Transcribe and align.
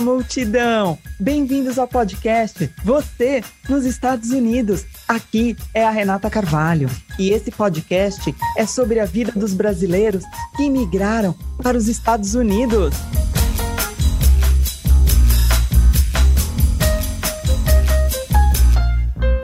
Multidão! 0.00 0.98
Bem-vindos 1.20 1.78
ao 1.78 1.86
podcast 1.86 2.72
Você 2.82 3.44
nos 3.68 3.84
Estados 3.84 4.30
Unidos. 4.30 4.86
Aqui 5.06 5.54
é 5.74 5.84
a 5.84 5.90
Renata 5.90 6.30
Carvalho 6.30 6.88
e 7.18 7.30
esse 7.30 7.50
podcast 7.50 8.34
é 8.56 8.64
sobre 8.64 8.98
a 8.98 9.04
vida 9.04 9.30
dos 9.32 9.52
brasileiros 9.52 10.24
que 10.56 10.70
migraram 10.70 11.34
para 11.62 11.76
os 11.76 11.86
Estados 11.86 12.34
Unidos. 12.34 12.94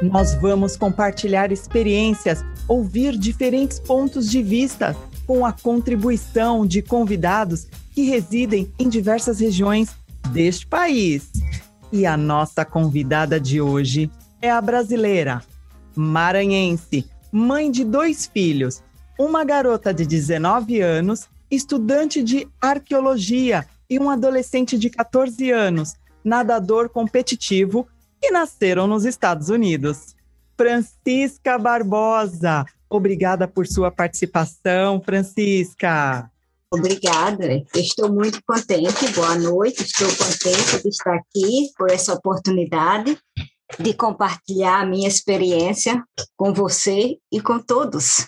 Nós 0.03 0.35
vamos 0.41 0.75
compartilhar 0.75 1.53
experiências, 1.53 2.43
ouvir 2.67 3.19
diferentes 3.19 3.79
pontos 3.79 4.31
de 4.31 4.43
vista 4.43 4.97
com 5.27 5.45
a 5.45 5.53
contribuição 5.53 6.67
de 6.67 6.81
convidados 6.81 7.67
que 7.93 8.05
residem 8.05 8.73
em 8.79 8.89
diversas 8.89 9.39
regiões 9.39 9.91
deste 10.27 10.67
país. 10.67 11.31
E 11.93 12.05
a 12.05 12.17
nossa 12.17 12.65
convidada 12.65 13.41
de 13.41 13.61
hoje 13.61 14.11
é 14.43 14.51
a 14.51 14.61
brasileira, 14.61 15.43
maranhense, 15.95 17.09
mãe 17.33 17.71
de 17.71 17.85
dois 17.85 18.27
filhos, 18.27 18.83
uma 19.19 19.45
garota 19.45 19.95
de 19.95 20.07
19 20.07 20.81
anos, 20.81 21.29
estudante 21.51 22.23
de 22.23 22.47
arqueologia 22.61 23.67
e 23.89 23.99
um 23.99 24.11
adolescente 24.11 24.77
de 24.77 24.91
14 24.91 25.51
anos, 25.51 25.95
nadador 26.25 26.89
competitivo, 26.89 27.87
que 28.21 28.31
nasceram 28.31 28.87
nos 28.87 29.05
Estados 29.05 29.49
Unidos. 29.49 30.17
Francisca 30.57 31.59
Barbosa, 31.59 32.65
obrigada 32.89 33.47
por 33.47 33.67
sua 33.67 33.91
participação, 33.91 35.01
Francisca. 35.01 36.31
Obrigada, 36.73 37.65
estou 37.75 38.13
muito 38.13 38.41
contente. 38.45 39.09
Boa 39.15 39.37
noite, 39.37 39.83
estou 39.83 40.09
contente 40.09 40.83
de 40.83 40.89
estar 40.89 41.15
aqui 41.15 41.71
por 41.77 41.91
essa 41.91 42.13
oportunidade 42.13 43.17
de 43.79 43.95
compartilhar 43.95 44.81
a 44.81 44.87
minha 44.87 45.09
experiência 45.09 46.03
com 46.37 46.53
você 46.53 47.19
e 47.33 47.41
com 47.41 47.59
todos. 47.61 48.27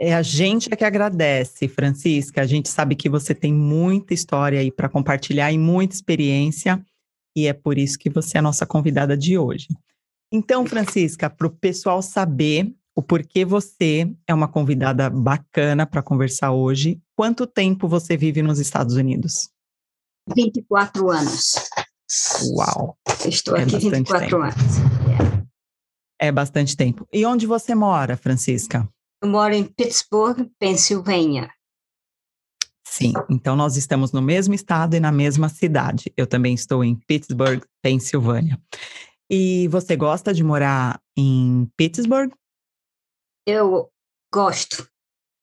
É 0.00 0.14
a 0.14 0.22
gente 0.22 0.68
é 0.72 0.76
que 0.76 0.84
agradece, 0.84 1.68
Francisca. 1.68 2.40
A 2.40 2.46
gente 2.46 2.68
sabe 2.68 2.94
que 2.94 3.08
você 3.08 3.34
tem 3.34 3.52
muita 3.52 4.14
história 4.14 4.60
aí 4.60 4.70
para 4.70 4.88
compartilhar 4.88 5.52
e 5.52 5.58
muita 5.58 5.94
experiência, 5.94 6.84
e 7.36 7.46
é 7.46 7.52
por 7.52 7.78
isso 7.78 7.98
que 7.98 8.10
você 8.10 8.38
é 8.38 8.40
a 8.40 8.42
nossa 8.42 8.64
convidada 8.64 9.16
de 9.16 9.36
hoje. 9.36 9.68
Então, 10.32 10.66
Francisca, 10.66 11.30
para 11.30 11.46
o 11.46 11.50
pessoal 11.50 12.02
saber 12.02 12.72
o 12.98 13.02
porquê 13.02 13.44
você 13.44 14.12
é 14.26 14.34
uma 14.34 14.48
convidada 14.48 15.08
bacana 15.08 15.86
para 15.86 16.02
conversar 16.02 16.50
hoje. 16.50 17.00
Quanto 17.14 17.46
tempo 17.46 17.86
você 17.86 18.16
vive 18.16 18.42
nos 18.42 18.58
Estados 18.58 18.96
Unidos? 18.96 19.48
24 20.34 21.08
anos. 21.08 21.52
Uau! 22.56 22.98
Estou 23.24 23.56
é 23.56 23.62
aqui 23.62 23.78
24 23.78 24.28
tempo. 24.28 24.42
anos. 24.42 24.56
É. 26.18 26.26
é 26.26 26.32
bastante 26.32 26.76
tempo. 26.76 27.06
E 27.12 27.24
onde 27.24 27.46
você 27.46 27.72
mora, 27.72 28.16
Francisca? 28.16 28.88
Eu 29.22 29.28
moro 29.28 29.54
em 29.54 29.62
Pittsburgh, 29.62 30.48
Pensilvânia. 30.58 31.48
Sim, 32.84 33.12
então 33.30 33.54
nós 33.54 33.76
estamos 33.76 34.10
no 34.10 34.20
mesmo 34.20 34.54
estado 34.54 34.96
e 34.96 35.00
na 35.00 35.12
mesma 35.12 35.48
cidade. 35.48 36.12
Eu 36.16 36.26
também 36.26 36.52
estou 36.52 36.82
em 36.82 36.96
Pittsburgh, 36.96 37.62
Pensilvânia. 37.80 38.60
E 39.30 39.68
você 39.68 39.94
gosta 39.94 40.34
de 40.34 40.42
morar 40.42 41.00
em 41.16 41.70
Pittsburgh? 41.76 42.32
Eu 43.48 43.90
gosto. 44.30 44.86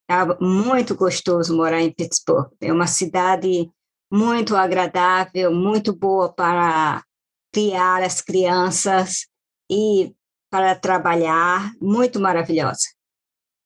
É 0.07 0.13
muito 0.39 0.95
gostoso 0.95 1.57
morar 1.57 1.81
em 1.81 1.91
Pittsburgh. 1.91 2.51
É 2.61 2.71
uma 2.71 2.85
cidade 2.85 3.71
muito 4.11 4.55
agradável, 4.55 5.51
muito 5.51 5.91
boa 5.91 6.31
para 6.31 7.03
criar 7.51 8.03
as 8.03 8.21
crianças 8.21 9.25
e 9.71 10.13
para 10.51 10.75
trabalhar, 10.75 11.73
muito 11.81 12.19
maravilhosa. 12.19 12.87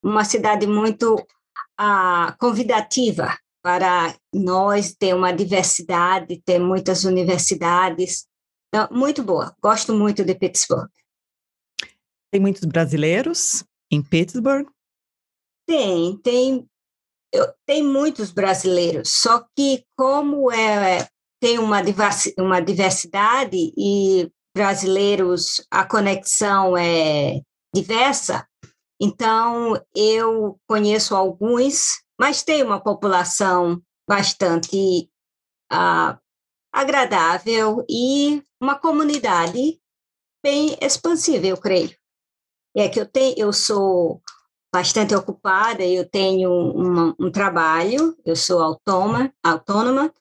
Uma 0.02 0.24
cidade 0.24 0.66
muito 0.66 1.22
ah, 1.78 2.34
convidativa 2.40 3.38
para 3.62 4.16
nós, 4.34 4.96
ter 4.96 5.14
uma 5.14 5.34
diversidade, 5.34 6.42
ter 6.46 6.60
muitas 6.60 7.04
universidades. 7.04 8.26
Então, 8.70 8.88
muito 8.90 9.22
boa, 9.22 9.54
gosto 9.62 9.94
muito 9.94 10.24
de 10.24 10.34
Pittsburgh. 10.34 10.90
Tem 12.32 12.40
muitos 12.40 12.64
brasileiros? 12.64 13.66
Em 13.92 14.02
Pittsburgh? 14.02 14.68
Tem, 15.68 16.18
tem, 16.18 16.68
eu, 17.34 17.54
tem 17.66 17.84
muitos 17.84 18.32
brasileiros, 18.32 19.10
só 19.14 19.46
que 19.56 19.86
como 19.96 20.52
é, 20.52 21.08
tem 21.40 21.60
uma, 21.60 21.82
uma 22.38 22.60
diversidade 22.60 23.72
e 23.78 24.32
brasileiros, 24.56 25.64
a 25.70 25.86
conexão 25.86 26.76
é 26.76 27.42
diversa, 27.74 28.48
então 29.00 29.82
eu 29.96 30.60
conheço 30.68 31.16
alguns, 31.16 32.02
mas 32.20 32.44
tem 32.44 32.64
uma 32.64 32.82
população 32.82 33.82
bastante 34.08 35.10
uh, 35.72 36.20
agradável 36.74 37.86
e 37.90 38.44
uma 38.62 38.78
comunidade 38.78 39.80
bem 40.44 40.78
expansiva, 40.82 41.46
eu 41.46 41.58
creio. 41.58 41.99
É 42.76 42.88
que 42.88 43.00
eu 43.00 43.06
tenho, 43.06 43.36
eu 43.38 43.52
sou 43.52 44.22
bastante 44.72 45.16
ocupada, 45.16 45.84
eu 45.84 46.08
tenho 46.08 46.52
uma, 46.52 47.16
um 47.20 47.32
trabalho, 47.32 48.16
eu 48.26 48.36
sou 48.36 48.62
autônoma, 48.62 49.34
autônoma 49.44 50.14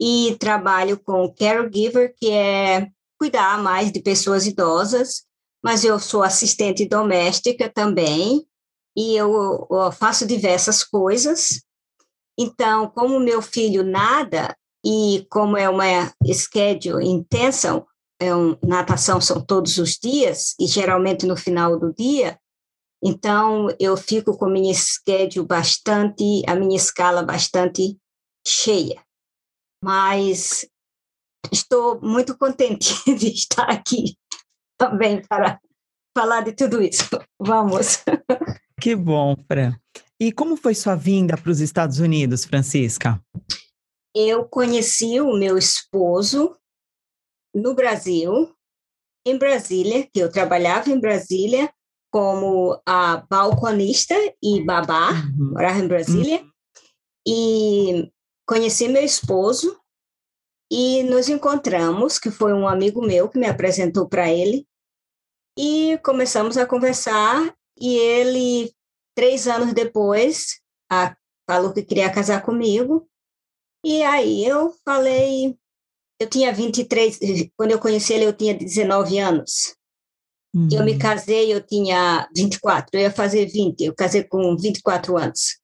e 0.00 0.36
trabalho 0.38 0.98
com 0.98 1.32
caregiver, 1.32 2.14
que 2.16 2.30
é 2.30 2.88
cuidar 3.18 3.62
mais 3.62 3.92
de 3.92 4.00
pessoas 4.00 4.46
idosas, 4.46 5.24
mas 5.62 5.84
eu 5.84 5.98
sou 5.98 6.22
assistente 6.22 6.88
doméstica 6.88 7.68
também 7.68 8.46
e 8.96 9.16
eu, 9.16 9.66
eu 9.70 9.92
faço 9.92 10.26
diversas 10.26 10.82
coisas. 10.82 11.62
Então, 12.38 12.88
como 12.88 13.20
meu 13.20 13.40
filho 13.40 13.84
nada 13.84 14.56
e 14.84 15.26
como 15.30 15.56
é 15.56 15.68
uma 15.68 16.12
schedule 16.32 17.06
intensa, 17.06 17.84
é 18.22 18.34
um, 18.34 18.56
natação 18.62 19.20
são 19.20 19.44
todos 19.44 19.78
os 19.78 19.98
dias, 19.98 20.54
e 20.58 20.66
geralmente 20.66 21.26
no 21.26 21.36
final 21.36 21.78
do 21.78 21.92
dia, 21.92 22.38
então 23.02 23.66
eu 23.80 23.96
fico 23.96 24.38
com 24.38 24.48
minha 24.48 24.72
schedule 24.72 25.46
bastante, 25.46 26.42
a 26.46 26.54
minha 26.54 26.76
escala 26.76 27.22
bastante 27.22 27.98
cheia. 28.46 29.02
Mas 29.82 30.64
estou 31.50 32.00
muito 32.00 32.38
contente 32.38 32.94
de 33.12 33.28
estar 33.28 33.68
aqui 33.68 34.16
também 34.78 35.20
para 35.22 35.60
falar 36.16 36.42
de 36.42 36.52
tudo 36.52 36.80
isso. 36.80 37.08
Vamos. 37.40 38.02
Que 38.80 38.96
bom, 38.96 39.36
Fran. 39.46 39.76
E 40.18 40.32
como 40.32 40.56
foi 40.56 40.74
sua 40.74 40.96
vinda 40.96 41.36
para 41.36 41.52
os 41.52 41.60
Estados 41.60 42.00
Unidos, 42.00 42.44
Francisca? 42.44 43.22
Eu 44.12 44.44
conheci 44.44 45.20
o 45.20 45.36
meu 45.36 45.56
esposo 45.56 46.56
no 47.54 47.74
Brasil, 47.74 48.54
em 49.26 49.38
Brasília, 49.38 50.08
que 50.12 50.20
eu 50.20 50.30
trabalhava 50.30 50.90
em 50.90 50.98
Brasília 50.98 51.72
como 52.10 52.78
a 52.86 53.24
balconista 53.28 54.14
e 54.42 54.62
babá, 54.62 55.12
uhum. 55.12 55.52
morava 55.52 55.78
em 55.78 55.88
Brasília, 55.88 56.42
uhum. 56.42 56.50
e 57.26 58.12
conheci 58.46 58.86
meu 58.86 59.02
esposo 59.02 59.80
e 60.70 61.02
nos 61.04 61.28
encontramos, 61.28 62.18
que 62.18 62.30
foi 62.30 62.52
um 62.52 62.68
amigo 62.68 63.00
meu 63.00 63.28
que 63.28 63.38
me 63.38 63.46
apresentou 63.46 64.08
para 64.08 64.30
ele, 64.30 64.66
e 65.58 65.98
começamos 66.04 66.56
a 66.56 66.66
conversar, 66.66 67.54
e 67.78 67.94
ele, 67.96 68.74
três 69.14 69.46
anos 69.46 69.72
depois, 69.72 70.60
a, 70.90 71.16
falou 71.48 71.72
que 71.72 71.82
queria 71.82 72.12
casar 72.12 72.42
comigo, 72.42 73.08
e 73.84 74.02
aí 74.02 74.44
eu 74.44 74.74
falei, 74.84 75.58
eu 76.22 76.28
tinha 76.28 76.52
23, 76.52 77.18
quando 77.56 77.72
eu 77.72 77.78
conheci 77.78 78.12
ele, 78.12 78.24
eu 78.24 78.32
tinha 78.32 78.54
19 78.54 79.18
anos. 79.18 79.74
Eu 80.70 80.84
me 80.84 80.98
casei, 80.98 81.52
eu 81.52 81.62
tinha 81.62 82.28
24, 82.36 82.90
eu 82.92 83.00
ia 83.00 83.10
fazer 83.10 83.46
20, 83.46 83.80
eu 83.84 83.94
casei 83.94 84.22
com 84.22 84.54
24 84.54 85.16
anos. 85.16 85.58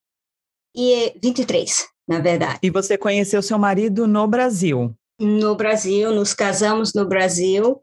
E 0.74 1.12
23, 1.22 1.86
na 2.08 2.20
verdade. 2.20 2.58
E 2.62 2.70
você 2.70 2.96
conheceu 2.96 3.42
seu 3.42 3.58
marido 3.58 4.06
no 4.06 4.26
Brasil? 4.26 4.96
No 5.20 5.54
Brasil, 5.54 6.10
nos 6.12 6.32
casamos 6.32 6.94
no 6.94 7.06
Brasil. 7.06 7.78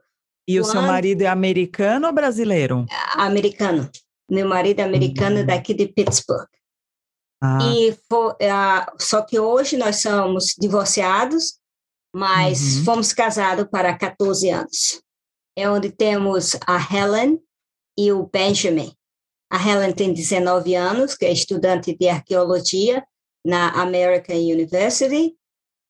E 0.48 0.56
quando... 0.56 0.66
o 0.66 0.72
seu 0.72 0.82
marido 0.82 1.22
é 1.22 1.28
americano 1.28 2.08
ou 2.08 2.14
brasileiro? 2.14 2.86
Americano. 3.14 3.88
Meu 4.30 4.48
marido 4.48 4.80
é 4.80 4.84
americano 4.84 5.42
uhum. 5.42 5.46
daqui 5.46 5.76
de 5.76 5.88
Pittsburgh. 5.88 6.48
Ah. 7.40 7.60
E 7.62 7.96
for, 8.10 8.32
uh, 8.32 8.92
só 8.98 9.22
que 9.22 9.40
hoje 9.40 9.78
nós 9.78 10.02
somos 10.02 10.56
divorciados, 10.58 11.60
mas 12.16 12.78
uhum. 12.78 12.86
fomos 12.86 13.12
casados 13.12 13.68
para 13.70 13.98
14 13.98 14.50
anos. 14.50 15.02
É 15.54 15.70
onde 15.70 15.92
temos 15.92 16.58
a 16.66 16.78
Helen 16.78 17.42
e 18.00 18.10
o 18.14 18.26
Benjamin. 18.26 18.94
A 19.52 19.58
Helen 19.58 19.94
tem 19.94 20.14
19 20.14 20.76
anos, 20.76 21.14
que 21.14 21.26
é 21.26 21.32
estudante 21.34 21.94
de 21.94 22.08
arqueologia 22.08 23.06
na 23.46 23.70
American 23.82 24.38
University, 24.38 25.36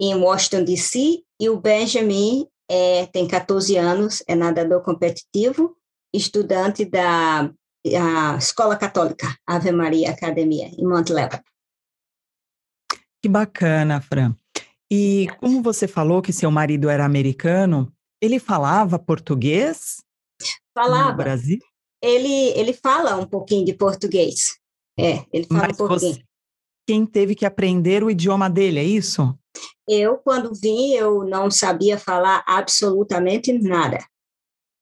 em 0.01 0.15
Washington, 0.15 0.63
D.C., 0.63 1.23
e 1.39 1.47
o 1.47 1.59
Benjamin 1.59 2.47
é, 2.71 3.05
tem 3.05 3.27
14 3.27 3.77
anos, 3.77 4.23
é 4.27 4.33
nadador 4.33 4.81
competitivo, 4.81 5.77
estudante 6.11 6.85
da 6.85 7.51
Escola 8.39 8.75
Católica 8.75 9.27
Ave 9.45 9.71
Maria 9.71 10.09
Academia, 10.09 10.69
em 10.75 10.87
Mount 10.87 11.11
Lebanon. 11.11 11.43
Que 13.21 13.29
bacana, 13.29 14.01
Fran. 14.01 14.35
E 14.91 15.27
como 15.39 15.61
você 15.61 15.87
falou 15.87 16.21
que 16.21 16.31
seu 16.31 16.51
marido 16.51 16.89
era 16.89 17.05
americano, 17.05 17.91
ele 18.21 18.39
falava 18.39 18.99
português? 18.99 19.97
Falava. 20.73 21.11
No 21.11 21.17
Brasil? 21.17 21.59
Ele, 22.01 22.49
ele 22.49 22.73
fala 22.73 23.15
um 23.15 23.25
pouquinho 23.25 23.65
de 23.65 23.73
português. 23.73 24.57
É, 24.97 25.25
ele 25.33 25.45
fala 25.45 25.67
Mas 25.67 25.79
um 25.79 25.87
pouquinho. 25.87 26.13
Você, 26.13 26.23
quem 26.87 27.05
teve 27.05 27.33
que 27.33 27.45
aprender 27.45 28.03
o 28.03 28.11
idioma 28.11 28.49
dele, 28.49 28.79
é 28.79 28.83
isso? 28.83 29.37
Eu, 29.87 30.17
quando 30.17 30.53
vim, 30.53 30.91
eu 30.91 31.23
não 31.23 31.49
sabia 31.49 31.97
falar 31.97 32.43
absolutamente 32.45 33.51
nada. 33.53 34.05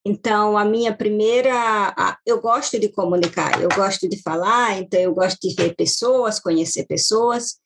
Então, 0.05 0.57
a 0.57 0.65
minha 0.65 0.93
primeira. 0.93 1.95
Eu 2.25 2.41
gosto 2.41 2.77
de 2.77 2.89
comunicar, 2.89 3.61
eu 3.61 3.69
gosto 3.69 4.09
de 4.09 4.21
falar, 4.21 4.77
então, 4.79 4.99
eu 4.99 5.13
gosto 5.13 5.39
de 5.41 5.55
ver 5.55 5.75
pessoas, 5.75 6.39
conhecer 6.39 6.85
pessoas. 6.85 7.57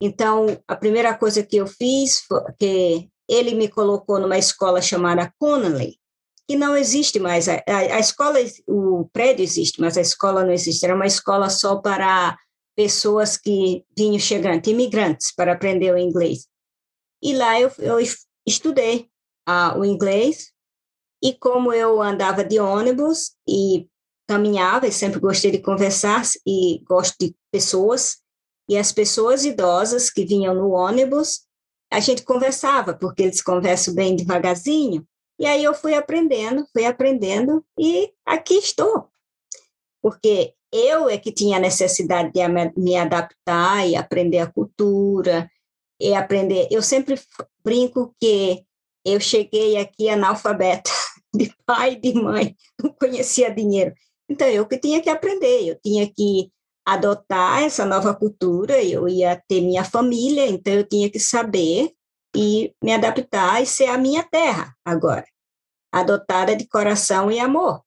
Então, 0.00 0.46
a 0.68 0.76
primeira 0.76 1.16
coisa 1.16 1.42
que 1.42 1.56
eu 1.56 1.66
fiz 1.66 2.20
foi 2.20 2.40
que 2.58 3.08
ele 3.28 3.54
me 3.54 3.68
colocou 3.68 4.20
numa 4.20 4.38
escola 4.38 4.80
chamada 4.80 5.32
Connelly, 5.38 5.98
que 6.48 6.56
não 6.56 6.76
existe 6.76 7.18
mais. 7.18 7.48
A, 7.48 7.62
a, 7.66 7.98
escola, 7.98 8.38
o 8.68 9.08
prédio 9.12 9.42
existe, 9.42 9.80
mas 9.80 9.96
a 9.96 10.00
escola 10.00 10.44
não 10.44 10.52
existe. 10.52 10.84
Era 10.84 10.94
uma 10.94 11.06
escola 11.06 11.50
só 11.50 11.76
para 11.76 12.38
pessoas 12.76 13.36
que 13.36 13.84
vinham 13.96 14.18
chegando, 14.18 14.66
imigrantes, 14.68 15.34
para 15.34 15.52
aprender 15.52 15.92
o 15.92 15.98
inglês. 15.98 16.46
E 17.22 17.34
lá 17.34 17.58
eu, 17.58 17.72
eu 17.78 17.98
estudei 18.46 19.08
o 19.76 19.84
inglês, 19.84 20.52
e 21.22 21.32
como 21.32 21.72
eu 21.72 22.02
andava 22.02 22.44
de 22.44 22.60
ônibus 22.60 23.32
e 23.48 23.88
caminhava, 24.28 24.86
e 24.86 24.92
sempre 24.92 25.20
gostei 25.20 25.50
de 25.50 25.60
conversar 25.60 26.22
e 26.46 26.82
gosto 26.84 27.16
de 27.18 27.34
pessoas, 27.50 28.18
e 28.68 28.76
as 28.76 28.92
pessoas 28.92 29.44
idosas 29.44 30.10
que 30.10 30.24
vinham 30.24 30.54
no 30.54 30.70
ônibus, 30.70 31.42
a 31.90 32.00
gente 32.00 32.22
conversava, 32.22 32.94
porque 32.94 33.22
eles 33.22 33.42
conversam 33.42 33.94
bem 33.94 34.16
devagarzinho. 34.16 35.06
E 35.38 35.46
aí 35.46 35.62
eu 35.62 35.74
fui 35.74 35.94
aprendendo, 35.94 36.66
fui 36.72 36.84
aprendendo, 36.84 37.64
e 37.78 38.10
aqui 38.24 38.54
estou. 38.54 39.08
Porque 40.02 40.54
eu 40.72 41.08
é 41.08 41.16
que 41.16 41.32
tinha 41.32 41.58
necessidade 41.58 42.32
de 42.32 42.40
me 42.76 42.96
adaptar 42.96 43.86
e 43.86 43.94
aprender 43.94 44.38
a 44.38 44.50
cultura, 44.50 45.48
e 46.00 46.14
aprender. 46.14 46.68
Eu 46.70 46.82
sempre 46.82 47.20
brinco 47.64 48.14
que 48.20 48.64
eu 49.04 49.20
cheguei 49.20 49.76
aqui 49.76 50.08
analfabeta, 50.08 50.90
de 51.34 51.54
pai 51.64 51.92
e 51.92 52.00
de 52.00 52.14
mãe, 52.14 52.56
não 52.82 52.92
conhecia 52.92 53.54
dinheiro. 53.54 53.94
Então, 54.28 54.48
eu 54.48 54.66
que 54.66 54.78
tinha 54.78 55.00
que 55.00 55.08
aprender, 55.08 55.68
eu 55.68 55.78
tinha 55.80 56.10
que 56.12 56.50
adotar 56.86 57.64
essa 57.64 57.84
nova 57.84 58.14
cultura, 58.14 58.80
eu 58.82 59.08
ia 59.08 59.42
ter 59.48 59.60
minha 59.60 59.82
família, 59.82 60.46
então 60.46 60.72
eu 60.72 60.84
tinha 60.84 61.10
que 61.10 61.18
saber 61.18 61.90
e 62.34 62.72
me 62.82 62.92
adaptar 62.92 63.60
e 63.60 63.66
ser 63.66 63.86
a 63.86 63.98
minha 63.98 64.22
terra 64.22 64.72
agora, 64.84 65.26
adotada 65.92 66.54
de 66.54 66.68
coração 66.68 67.30
e 67.30 67.40
amor. 67.40 67.82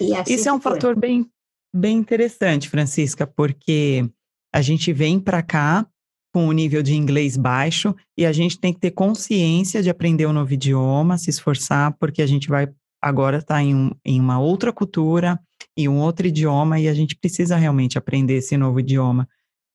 E 0.00 0.14
assim 0.14 0.34
Isso 0.34 0.48
é 0.48 0.52
um 0.52 0.60
foi. 0.60 0.72
fator 0.72 0.98
bem, 0.98 1.30
bem 1.74 1.98
interessante, 1.98 2.70
Francisca, 2.70 3.26
porque 3.26 4.08
a 4.54 4.62
gente 4.62 4.90
vem 4.92 5.20
para 5.20 5.42
cá 5.42 5.86
com 6.32 6.48
o 6.48 6.52
nível 6.52 6.82
de 6.82 6.94
inglês 6.94 7.36
baixo 7.36 7.94
e 8.16 8.24
a 8.24 8.32
gente 8.32 8.58
tem 8.58 8.72
que 8.72 8.80
ter 8.80 8.90
consciência 8.90 9.82
de 9.82 9.90
aprender 9.90 10.26
um 10.26 10.32
novo 10.32 10.52
idioma, 10.52 11.18
se 11.18 11.28
esforçar, 11.28 11.94
porque 11.98 12.22
a 12.22 12.26
gente 12.26 12.48
vai 12.48 12.68
agora 13.00 13.38
estar 13.38 13.56
tá 13.56 13.62
em, 13.62 13.74
um, 13.74 13.90
em 14.04 14.20
uma 14.20 14.38
outra 14.38 14.72
cultura, 14.72 15.38
em 15.76 15.88
um 15.88 15.98
outro 15.98 16.26
idioma 16.26 16.80
e 16.80 16.88
a 16.88 16.94
gente 16.94 17.16
precisa 17.16 17.56
realmente 17.56 17.98
aprender 17.98 18.34
esse 18.34 18.56
novo 18.56 18.80
idioma. 18.80 19.28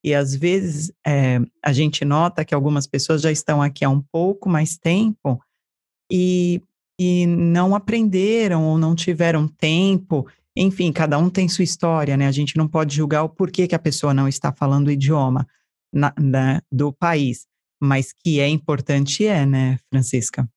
E 0.03 0.13
às 0.15 0.35
vezes 0.35 0.91
é, 1.05 1.39
a 1.63 1.71
gente 1.71 2.03
nota 2.03 2.43
que 2.43 2.55
algumas 2.55 2.87
pessoas 2.87 3.21
já 3.21 3.31
estão 3.31 3.61
aqui 3.61 3.85
há 3.85 3.89
um 3.89 4.01
pouco 4.01 4.49
mais 4.49 4.77
tempo 4.77 5.39
e, 6.11 6.61
e 6.99 7.27
não 7.27 7.75
aprenderam 7.75 8.63
ou 8.65 8.77
não 8.77 8.95
tiveram 8.95 9.47
tempo. 9.47 10.27
Enfim, 10.57 10.91
cada 10.91 11.17
um 11.19 11.29
tem 11.29 11.47
sua 11.47 11.63
história, 11.63 12.17
né? 12.17 12.27
A 12.27 12.31
gente 12.31 12.57
não 12.57 12.67
pode 12.67 12.95
julgar 12.95 13.23
o 13.23 13.29
porquê 13.29 13.67
que 13.67 13.75
a 13.75 13.79
pessoa 13.79 14.13
não 14.13 14.27
está 14.27 14.51
falando 14.51 14.87
o 14.87 14.91
idioma 14.91 15.47
na, 15.93 16.13
na, 16.19 16.61
do 16.71 16.91
país, 16.91 17.45
mas 17.79 18.11
que 18.11 18.39
é 18.39 18.47
importante 18.49 19.25
é, 19.25 19.45
né, 19.45 19.77
Francisca? 19.89 20.49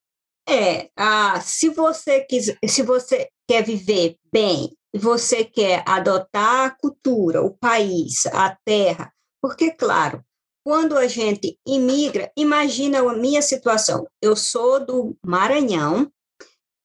É, 0.47 0.89
ah, 0.95 1.41
se 1.41 1.69
você 1.69 2.21
quiser, 2.21 2.57
se 2.67 2.83
você 2.83 3.29
quer 3.47 3.63
viver 3.63 4.17
bem 4.31 4.75
você 4.97 5.43
quer 5.43 5.83
adotar 5.85 6.65
a 6.65 6.69
cultura, 6.69 7.41
o 7.41 7.55
país, 7.55 8.25
a 8.27 8.55
terra, 8.65 9.11
porque, 9.41 9.71
claro, 9.71 10.23
quando 10.65 10.97
a 10.97 11.07
gente 11.07 11.59
imigra, 11.67 12.31
imagina 12.35 12.99
a 12.99 13.13
minha 13.13 13.41
situação. 13.41 14.07
Eu 14.21 14.35
sou 14.35 14.83
do 14.83 15.15
Maranhão, 15.23 16.11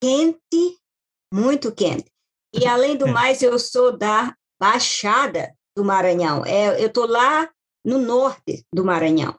quente, 0.03 0.79
muito 1.33 1.73
quente. 1.73 2.11
E, 2.53 2.67
além 2.69 2.97
do 2.97 3.07
mais, 3.07 3.43
eu 3.43 3.59
sou 3.59 3.97
da 3.97 4.35
Baixada 4.61 5.55
do 5.75 5.85
Maranhão. 5.85 6.45
É, 6.45 6.83
eu 6.83 6.89
estou 6.89 7.07
lá 7.07 7.49
no 7.85 7.99
norte 7.99 8.67
do 8.75 8.85
Maranhão. 8.85 9.39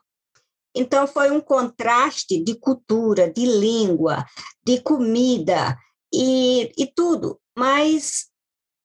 Então, 0.74 1.06
foi 1.06 1.30
um 1.30 1.40
contraste 1.40 2.42
de 2.42 2.54
cultura, 2.54 3.30
de 3.30 3.44
língua, 3.44 4.24
de 4.64 4.80
comida 4.80 5.78
e, 6.12 6.72
e 6.76 6.86
tudo. 6.86 7.40
Mas 7.56 8.30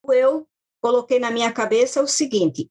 eu 0.09 0.47
coloquei 0.81 1.19
na 1.19 1.31
minha 1.31 1.51
cabeça 1.51 2.01
o 2.01 2.07
seguinte: 2.07 2.69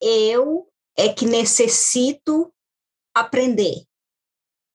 eu 0.00 0.68
é 0.96 1.08
que 1.08 1.24
necessito 1.24 2.52
aprender. 3.14 3.84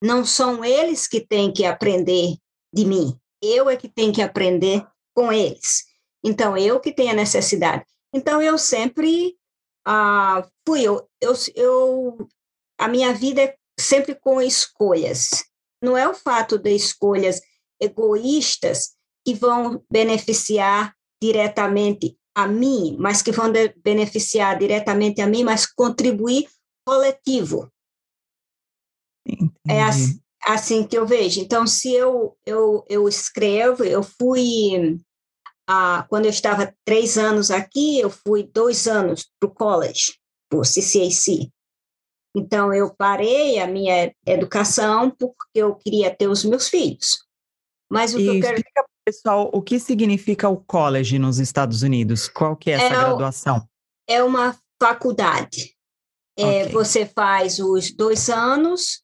Não 0.02 0.26
são 0.26 0.64
eles 0.64 1.08
que 1.08 1.20
têm 1.20 1.52
que 1.52 1.66
aprender 1.66 2.38
de 2.74 2.86
mim. 2.86 3.20
Eu 3.42 3.70
é 3.70 3.76
que 3.76 3.90
tenho 3.90 4.14
que 4.14 4.22
aprender 4.22 4.86
com 5.14 5.32
eles. 5.32 5.86
Então, 6.24 6.58
eu 6.58 6.80
que 6.80 6.92
tenho 6.92 7.12
a 7.12 7.16
necessidade. 7.16 7.86
Então, 8.14 8.42
eu 8.42 8.58
sempre 8.58 9.38
ah, 9.86 10.46
fui, 10.66 10.84
eu, 10.84 11.08
eu, 11.22 11.34
eu, 11.56 12.28
a 12.78 12.88
minha 12.88 13.14
vida 13.14 13.42
é 13.42 13.56
sempre 13.80 14.16
com 14.16 14.42
escolhas. 14.42 15.44
Não 15.82 15.98
é 15.98 16.08
o 16.08 16.14
fato 16.14 16.58
de 16.58 16.76
escolhas 16.76 17.42
egoístas 17.80 18.96
que 19.26 19.34
vão 19.34 19.84
beneficiar 19.92 20.94
diretamente 21.22 22.18
a 22.36 22.48
mim, 22.48 22.96
mas 23.00 23.22
que 23.22 23.32
vão 23.32 23.52
beneficiar 23.84 24.58
diretamente 24.58 25.22
a 25.22 25.28
mim, 25.28 25.44
mas 25.44 25.66
contribuir 25.66 26.48
coletivo. 26.86 27.72
É 29.28 29.34
Entendi. 29.34 29.52
É 29.68 29.84
assim, 29.84 30.20
assim, 30.46 30.88
que 30.88 30.98
eu 30.98 31.06
vejo. 31.06 31.42
Então, 31.42 31.68
se 31.68 31.92
eu, 31.92 32.38
eu, 32.46 32.86
eu 32.88 33.08
escrevo, 33.08 33.84
eu 33.84 34.02
fui, 34.04 34.98
ah, 35.68 36.06
quando 36.10 36.26
eu 36.26 36.32
estava 36.32 36.74
três 36.86 37.18
anos 37.18 37.52
aqui, 37.52 38.00
eu 38.00 38.10
fui 38.10 38.44
dois 38.44 38.88
anos 38.88 39.30
para 39.40 39.50
o 39.50 39.54
college, 39.54 40.14
para 40.50 40.60
o 40.60 40.64
CCAC. 40.64 41.52
Então, 42.38 42.74
eu 42.74 42.94
parei 42.94 43.60
a 43.60 43.68
minha 43.68 44.14
educação 44.26 45.10
porque 45.10 45.38
eu 45.56 45.76
queria 45.76 46.14
ter 46.14 46.28
os 46.28 46.46
meus 46.46 46.70
filhos. 46.70 47.26
Mas 47.90 48.14
o 48.14 48.20
e 48.20 48.24
que 48.24 48.28
eu 48.28 48.42
quero... 48.42 48.58
Explica 48.58 48.86
pessoal 49.08 49.50
o 49.54 49.62
que 49.62 49.80
significa 49.80 50.50
o 50.50 50.58
college 50.58 51.18
nos 51.18 51.40
Estados 51.40 51.82
Unidos. 51.82 52.28
Qual 52.28 52.58
que 52.58 52.70
é 52.70 52.74
essa 52.74 52.86
é 52.86 52.90
graduação? 52.90 53.68
É 54.08 54.22
uma 54.22 54.56
faculdade. 54.82 55.76
É, 56.38 56.64
okay. 56.64 56.74
Você 56.74 57.06
faz 57.06 57.58
os 57.58 57.92
dois 57.92 58.30
anos 58.30 59.02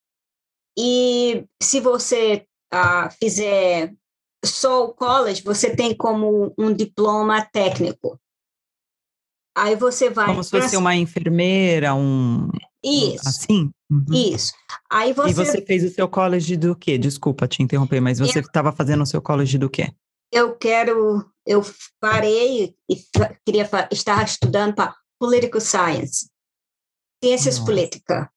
e 0.78 1.46
se 1.62 1.80
você 1.80 2.46
ah, 2.72 3.10
fizer 3.10 3.94
só 4.46 4.86
o 4.86 4.94
college, 4.94 5.42
você 5.42 5.74
tem 5.74 5.96
como 5.96 6.54
um 6.58 6.74
diploma 6.74 7.44
técnico. 7.46 8.20
Aí 9.56 9.76
você 9.76 10.10
vai. 10.10 10.28
Como 10.28 10.44
se 10.44 10.50
fosse 10.50 10.76
uma 10.76 10.96
enfermeira, 10.96 11.94
um. 11.94 12.50
Isso. 12.84 13.28
Assim? 13.28 13.72
Uhum. 13.90 14.06
Isso. 14.12 14.54
Aí 14.90 15.14
você... 15.14 15.30
E 15.30 15.34
você 15.34 15.62
fez 15.62 15.84
o 15.84 15.90
seu 15.90 16.08
college 16.08 16.58
do 16.58 16.76
quê? 16.76 16.98
Desculpa 16.98 17.48
te 17.48 17.64
interromper, 17.64 18.02
mas 18.02 18.20
você 18.20 18.40
estava 18.40 18.70
eu... 18.70 18.74
fazendo 18.74 19.04
o 19.04 19.06
seu 19.06 19.22
college 19.22 19.58
do 19.58 19.70
quê? 19.70 19.94
Eu 20.32 20.56
quero. 20.56 21.26
Eu 21.46 21.64
parei 22.00 22.76
e 22.90 22.96
queria 23.46 23.70
estar 23.92 24.24
estudando 24.24 24.74
para 24.74 24.96
political 25.20 25.62
science, 25.62 26.30
ciências 27.24 27.60
políticas. 27.60 28.28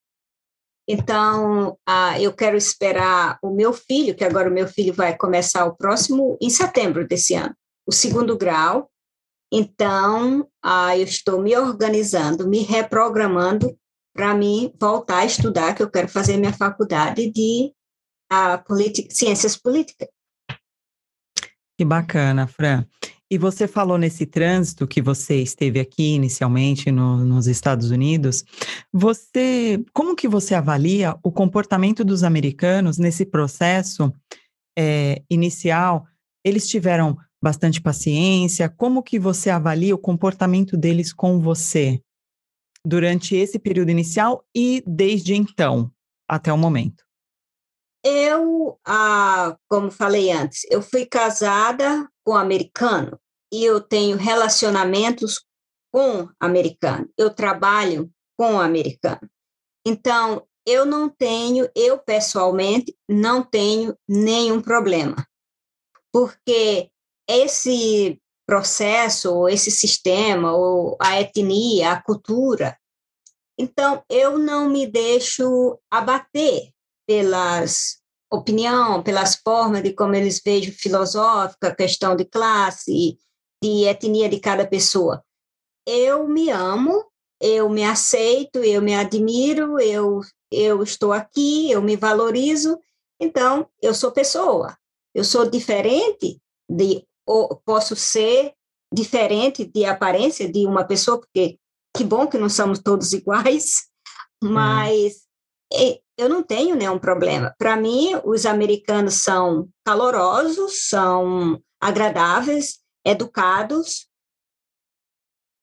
Então, 0.87 1.77
ah, 1.85 2.19
eu 2.19 2.31
quero 2.33 2.55
esperar 2.55 3.39
o 3.41 3.49
meu 3.49 3.73
filho, 3.73 4.15
que 4.15 4.23
agora 4.23 4.49
o 4.49 4.53
meu 4.53 4.67
filho 4.67 4.93
vai 4.93 5.17
começar 5.17 5.65
o 5.65 5.75
próximo, 5.75 6.37
em 6.41 6.49
setembro 6.49 7.05
desse 7.05 7.33
ano, 7.33 7.53
o 7.85 7.91
segundo 7.91 8.37
grau, 8.37 8.89
então, 9.51 10.47
ah, 10.61 10.97
eu 10.97 11.03
estou 11.03 11.41
me 11.41 11.55
organizando, 11.55 12.47
me 12.47 12.59
reprogramando 12.59 13.77
para 14.17 14.33
mim 14.33 14.73
voltar 14.79 15.19
a 15.19 15.25
estudar, 15.25 15.75
que 15.75 15.83
eu 15.83 15.91
quero 15.91 16.07
fazer 16.07 16.37
minha 16.37 16.51
faculdade 16.51 17.29
de 17.29 17.71
a, 18.31 18.61
ciências 19.11 19.55
políticas. 19.55 20.07
Que 21.77 21.85
bacana, 21.85 22.47
Fran. 22.47 22.83
E 23.29 23.37
você 23.37 23.67
falou 23.67 23.95
nesse 23.95 24.25
trânsito 24.25 24.87
que 24.87 25.03
você 25.03 25.35
esteve 25.35 25.79
aqui 25.79 26.15
inicialmente 26.15 26.91
no, 26.91 27.23
nos 27.23 27.45
Estados 27.45 27.91
Unidos. 27.91 28.43
Você, 28.91 29.85
como 29.93 30.15
que 30.15 30.27
você 30.27 30.55
avalia 30.55 31.15
o 31.21 31.31
comportamento 31.31 32.03
dos 32.03 32.23
americanos 32.23 32.97
nesse 32.97 33.23
processo 33.23 34.11
é, 34.75 35.21
inicial? 35.29 36.07
Eles 36.43 36.67
tiveram 36.67 37.15
bastante 37.43 37.79
paciência? 37.79 38.67
Como 38.67 39.03
que 39.03 39.19
você 39.19 39.51
avalia 39.51 39.93
o 39.93 39.99
comportamento 39.99 40.75
deles 40.75 41.13
com 41.13 41.39
você 41.39 42.01
durante 42.87 43.35
esse 43.35 43.59
período 43.59 43.91
inicial 43.91 44.45
e 44.55 44.81
desde 44.87 45.35
então 45.35 45.91
até 46.25 46.53
o 46.53 46.57
momento? 46.57 47.03
Eu, 48.01 48.79
ah, 48.85 49.57
como 49.67 49.91
falei 49.91 50.31
antes, 50.31 50.65
eu 50.71 50.81
fui 50.81 51.05
casada 51.05 52.09
com 52.23 52.33
americano 52.33 53.19
e 53.51 53.65
eu 53.65 53.81
tenho 53.81 54.15
relacionamentos 54.15 55.43
com 55.91 56.29
americano. 56.39 57.09
Eu 57.17 57.29
trabalho 57.29 58.09
com 58.37 58.57
americano. 58.57 59.29
Então, 59.85 60.47
eu 60.65 60.85
não 60.85 61.09
tenho, 61.09 61.69
eu 61.75 61.97
pessoalmente, 61.97 62.95
não 63.09 63.43
tenho 63.43 63.97
nenhum 64.07 64.61
problema. 64.61 65.27
Porque 66.13 66.89
esse 67.27 68.21
processo, 68.47 69.33
ou 69.33 69.49
esse 69.49 69.69
sistema, 69.69 70.55
ou 70.55 70.97
a 70.99 71.19
etnia, 71.19 71.91
a 71.91 72.01
cultura, 72.01 72.77
então 73.57 74.03
eu 74.09 74.37
não 74.37 74.69
me 74.69 74.85
deixo 74.85 75.79
abater 75.89 76.71
pelas 77.07 77.97
opinião, 78.31 79.01
pelas 79.01 79.35
formas 79.35 79.81
de 79.81 79.93
como 79.93 80.13
eles 80.13 80.41
vejam 80.43 80.73
filosófica, 80.73 81.75
questão 81.75 82.15
de 82.15 82.25
classe, 82.25 83.17
de 83.63 83.85
etnia 83.85 84.29
de 84.29 84.39
cada 84.39 84.67
pessoa. 84.67 85.23
Eu 85.87 86.27
me 86.27 86.49
amo, 86.49 87.05
eu 87.41 87.69
me 87.69 87.83
aceito, 87.83 88.59
eu 88.59 88.81
me 88.81 88.93
admiro, 88.93 89.79
eu, 89.79 90.21
eu 90.51 90.83
estou 90.83 91.13
aqui, 91.13 91.71
eu 91.71 91.81
me 91.81 91.95
valorizo, 91.95 92.77
então 93.19 93.67
eu 93.81 93.93
sou 93.93 94.11
pessoa. 94.11 94.77
Eu 95.15 95.23
sou 95.23 95.49
diferente 95.49 96.39
de, 96.69 97.06
ou 97.27 97.61
posso 97.65 97.95
ser 97.95 98.53
diferente 98.93 99.65
de 99.65 99.85
aparência 99.85 100.49
de 100.49 100.65
uma 100.65 100.85
pessoa, 100.85 101.19
porque 101.19 101.59
que 101.95 102.03
bom 102.03 102.27
que 102.27 102.37
não 102.37 102.49
somos 102.49 102.79
todos 102.79 103.11
iguais, 103.13 103.87
hum. 104.41 104.51
mas 104.51 105.27
eu 106.17 106.29
não 106.29 106.41
tenho 106.41 106.75
nenhum 106.75 106.97
problema. 106.97 107.53
Para 107.57 107.75
mim, 107.75 108.13
os 108.23 108.45
americanos 108.45 109.15
são 109.15 109.69
calorosos, 109.85 110.87
são 110.87 111.61
agradáveis, 111.81 112.79
educados. 113.05 114.07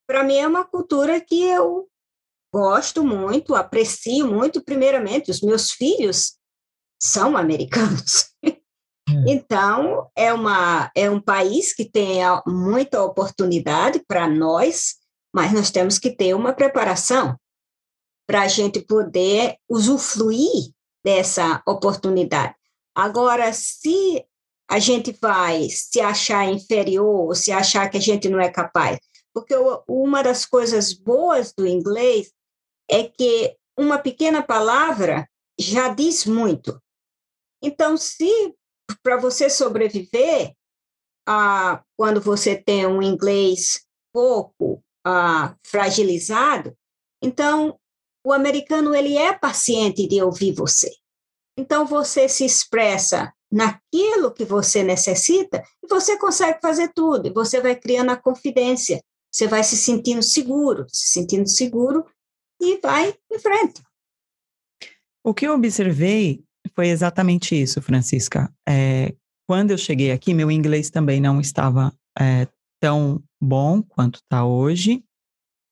Para 0.07 0.23
mim, 0.23 0.35
é 0.35 0.47
uma 0.47 0.63
cultura 0.63 1.19
que 1.19 1.41
eu 1.41 1.89
gosto 2.53 3.03
muito, 3.03 3.55
aprecio 3.55 4.27
muito. 4.27 4.63
Primeiramente, 4.63 5.31
os 5.31 5.41
meus 5.41 5.71
filhos 5.71 6.37
são 7.01 7.35
americanos. 7.35 8.31
É. 9.07 9.31
Então, 9.31 10.09
é, 10.15 10.33
uma, 10.33 10.91
é 10.95 11.09
um 11.09 11.21
país 11.21 11.73
que 11.73 11.85
tem 11.85 12.19
muita 12.45 13.03
oportunidade 13.03 14.03
para 14.07 14.27
nós, 14.27 14.95
mas 15.33 15.53
nós 15.53 15.69
temos 15.69 15.99
que 15.99 16.09
ter 16.09 16.33
uma 16.33 16.53
preparação 16.53 17.37
para 18.27 18.41
a 18.41 18.47
gente 18.47 18.81
poder 18.81 19.57
usufruir 19.69 20.71
dessa 21.03 21.61
oportunidade. 21.67 22.55
Agora, 22.95 23.53
se 23.53 24.25
a 24.67 24.79
gente 24.79 25.15
vai 25.21 25.69
se 25.69 26.01
achar 26.01 26.51
inferior, 26.51 27.27
ou 27.27 27.35
se 27.35 27.51
achar 27.51 27.87
que 27.89 27.97
a 27.97 28.01
gente 28.01 28.27
não 28.27 28.39
é 28.39 28.49
capaz, 28.49 28.97
porque 29.31 29.53
uma 29.87 30.23
das 30.23 30.45
coisas 30.45 30.93
boas 30.93 31.53
do 31.55 31.67
inglês 31.67 32.31
é 32.89 33.03
que 33.03 33.55
uma 33.77 33.99
pequena 33.99 34.41
palavra 34.41 35.27
já 35.59 35.89
diz 35.89 36.25
muito. 36.25 36.81
Então, 37.61 37.97
se 37.97 38.55
para 39.03 39.17
você 39.17 39.49
sobreviver, 39.49 40.53
ah, 41.27 41.83
quando 41.97 42.21
você 42.21 42.55
tem 42.55 42.85
um 42.85 43.01
inglês 43.01 43.85
pouco 44.13 44.83
ah, 45.05 45.55
fragilizado, 45.65 46.75
então 47.21 47.79
o 48.25 48.33
americano 48.33 48.95
ele 48.95 49.17
é 49.17 49.37
paciente 49.37 50.07
de 50.07 50.21
ouvir 50.21 50.53
você. 50.53 50.91
Então 51.57 51.85
você 51.85 52.27
se 52.27 52.45
expressa 52.45 53.33
naquilo 53.51 54.33
que 54.33 54.43
você 54.43 54.83
necessita 54.83 55.63
e 55.83 55.87
você 55.87 56.17
consegue 56.17 56.59
fazer 56.61 56.91
tudo. 56.93 57.27
E 57.27 57.33
você 57.33 57.61
vai 57.61 57.75
criando 57.75 58.09
a 58.09 58.17
confidência. 58.17 59.01
Você 59.31 59.47
vai 59.47 59.63
se 59.63 59.77
sentindo 59.77 60.23
seguro, 60.23 60.85
se 60.89 61.09
sentindo 61.09 61.47
seguro 61.47 62.05
e 62.59 62.79
vai 62.79 63.13
em 63.31 63.39
frente. 63.39 63.81
O 65.23 65.33
que 65.33 65.47
eu 65.47 65.53
observei 65.53 66.43
foi 66.75 66.89
exatamente 66.89 67.59
isso, 67.59 67.81
Francisca. 67.81 68.51
É, 68.67 69.13
quando 69.47 69.71
eu 69.71 69.77
cheguei 69.77 70.11
aqui, 70.11 70.33
meu 70.33 70.51
inglês 70.51 70.89
também 70.89 71.21
não 71.21 71.39
estava 71.39 71.93
é, 72.19 72.47
tão 72.79 73.23
bom 73.41 73.81
quanto 73.81 74.15
está 74.15 74.45
hoje. 74.45 75.03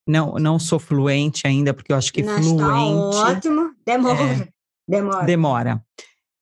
Não, 0.08 0.34
não 0.36 0.60
sou 0.60 0.80
fluente 0.80 1.46
ainda, 1.46 1.74
porque 1.74 1.92
eu 1.92 1.98
acho 1.98 2.12
que 2.12 2.24
não 2.24 2.42
fluente. 2.42 3.16
Está 3.16 3.32
ótimo, 3.32 3.76
demora. 3.86 4.22
É, 4.22 4.48
demora. 4.88 5.26
Demora. 5.26 5.86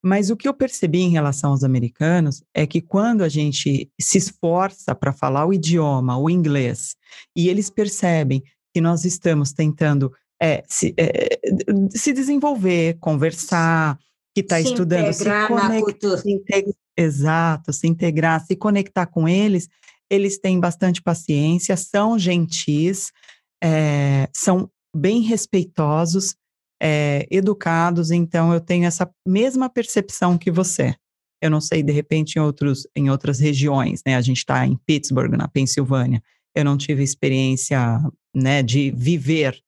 Mas 0.03 0.31
o 0.31 0.35
que 0.35 0.47
eu 0.47 0.53
percebi 0.53 1.01
em 1.01 1.09
relação 1.09 1.51
aos 1.51 1.63
americanos 1.63 2.43
é 2.55 2.65
que 2.65 2.81
quando 2.81 3.23
a 3.23 3.29
gente 3.29 3.91
se 3.99 4.17
esforça 4.17 4.95
para 4.95 5.13
falar 5.13 5.45
o 5.45 5.53
idioma, 5.53 6.17
o 6.17 6.29
inglês, 6.29 6.95
e 7.35 7.49
eles 7.49 7.69
percebem 7.69 8.43
que 8.73 8.81
nós 8.81 9.05
estamos 9.05 9.53
tentando 9.53 10.11
é, 10.41 10.63
se, 10.67 10.93
é, 10.97 11.39
se 11.91 12.11
desenvolver, 12.13 12.97
conversar, 12.99 13.99
que 14.33 14.41
está 14.41 14.59
estudando, 14.59 15.11
se 15.13 15.25
conectar, 15.47 16.17
se 16.17 16.75
exato, 16.97 17.73
se 17.73 17.87
integrar, 17.87 18.45
se 18.45 18.55
conectar 18.55 19.05
com 19.05 19.27
eles, 19.27 19.67
eles 20.09 20.39
têm 20.39 20.59
bastante 20.59 21.01
paciência, 21.01 21.75
são 21.75 22.17
gentis, 22.17 23.11
é, 23.63 24.29
são 24.33 24.69
bem 24.95 25.21
respeitosos, 25.21 26.35
é, 26.81 27.27
educados, 27.29 28.11
então 28.11 28.53
eu 28.53 28.59
tenho 28.59 28.85
essa 28.85 29.09
mesma 29.25 29.69
percepção 29.69 30.37
que 30.37 30.49
você. 30.49 30.95
Eu 31.41 31.49
não 31.49 31.61
sei, 31.61 31.81
de 31.81 31.91
repente, 31.91 32.35
em, 32.35 32.39
outros, 32.39 32.87
em 32.95 33.09
outras 33.09 33.39
regiões, 33.39 34.01
né? 34.05 34.15
A 34.15 34.21
gente 34.21 34.37
está 34.37 34.65
em 34.65 34.77
Pittsburgh, 34.85 35.35
na 35.35 35.47
Pensilvânia. 35.47 36.21
Eu 36.55 36.65
não 36.65 36.77
tive 36.77 37.03
experiência 37.03 37.99
né, 38.35 38.61
de 38.61 38.91
viver 38.91 39.59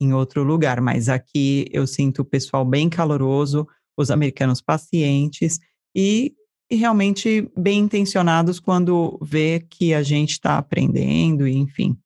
em 0.00 0.12
outro 0.12 0.42
lugar, 0.42 0.80
mas 0.80 1.08
aqui 1.08 1.66
eu 1.72 1.86
sinto 1.86 2.22
o 2.22 2.24
pessoal 2.24 2.64
bem 2.64 2.88
caloroso, 2.88 3.66
os 3.96 4.10
americanos 4.10 4.60
pacientes 4.60 5.58
e, 5.94 6.34
e 6.70 6.76
realmente 6.76 7.50
bem 7.56 7.80
intencionados 7.80 8.60
quando 8.60 9.18
vê 9.22 9.60
que 9.68 9.92
a 9.94 10.02
gente 10.02 10.30
está 10.30 10.58
aprendendo, 10.58 11.46
e, 11.46 11.56
enfim 11.56 11.98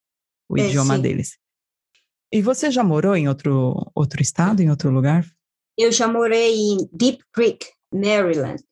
o 0.48 0.58
é, 0.58 0.68
idioma 0.68 0.96
sim. 0.96 1.02
deles. 1.02 1.38
E 2.32 2.42
você 2.42 2.70
já 2.70 2.82
morou 2.82 3.16
em 3.16 3.28
outro, 3.28 3.90
outro 3.94 4.22
estado, 4.22 4.60
em 4.60 4.70
outro 4.70 4.90
lugar? 4.90 5.24
Eu 5.76 5.92
já 5.92 6.08
morei 6.08 6.54
em 6.54 6.88
Deep 6.92 7.24
Creek, 7.32 7.66
Maryland. 7.92 8.62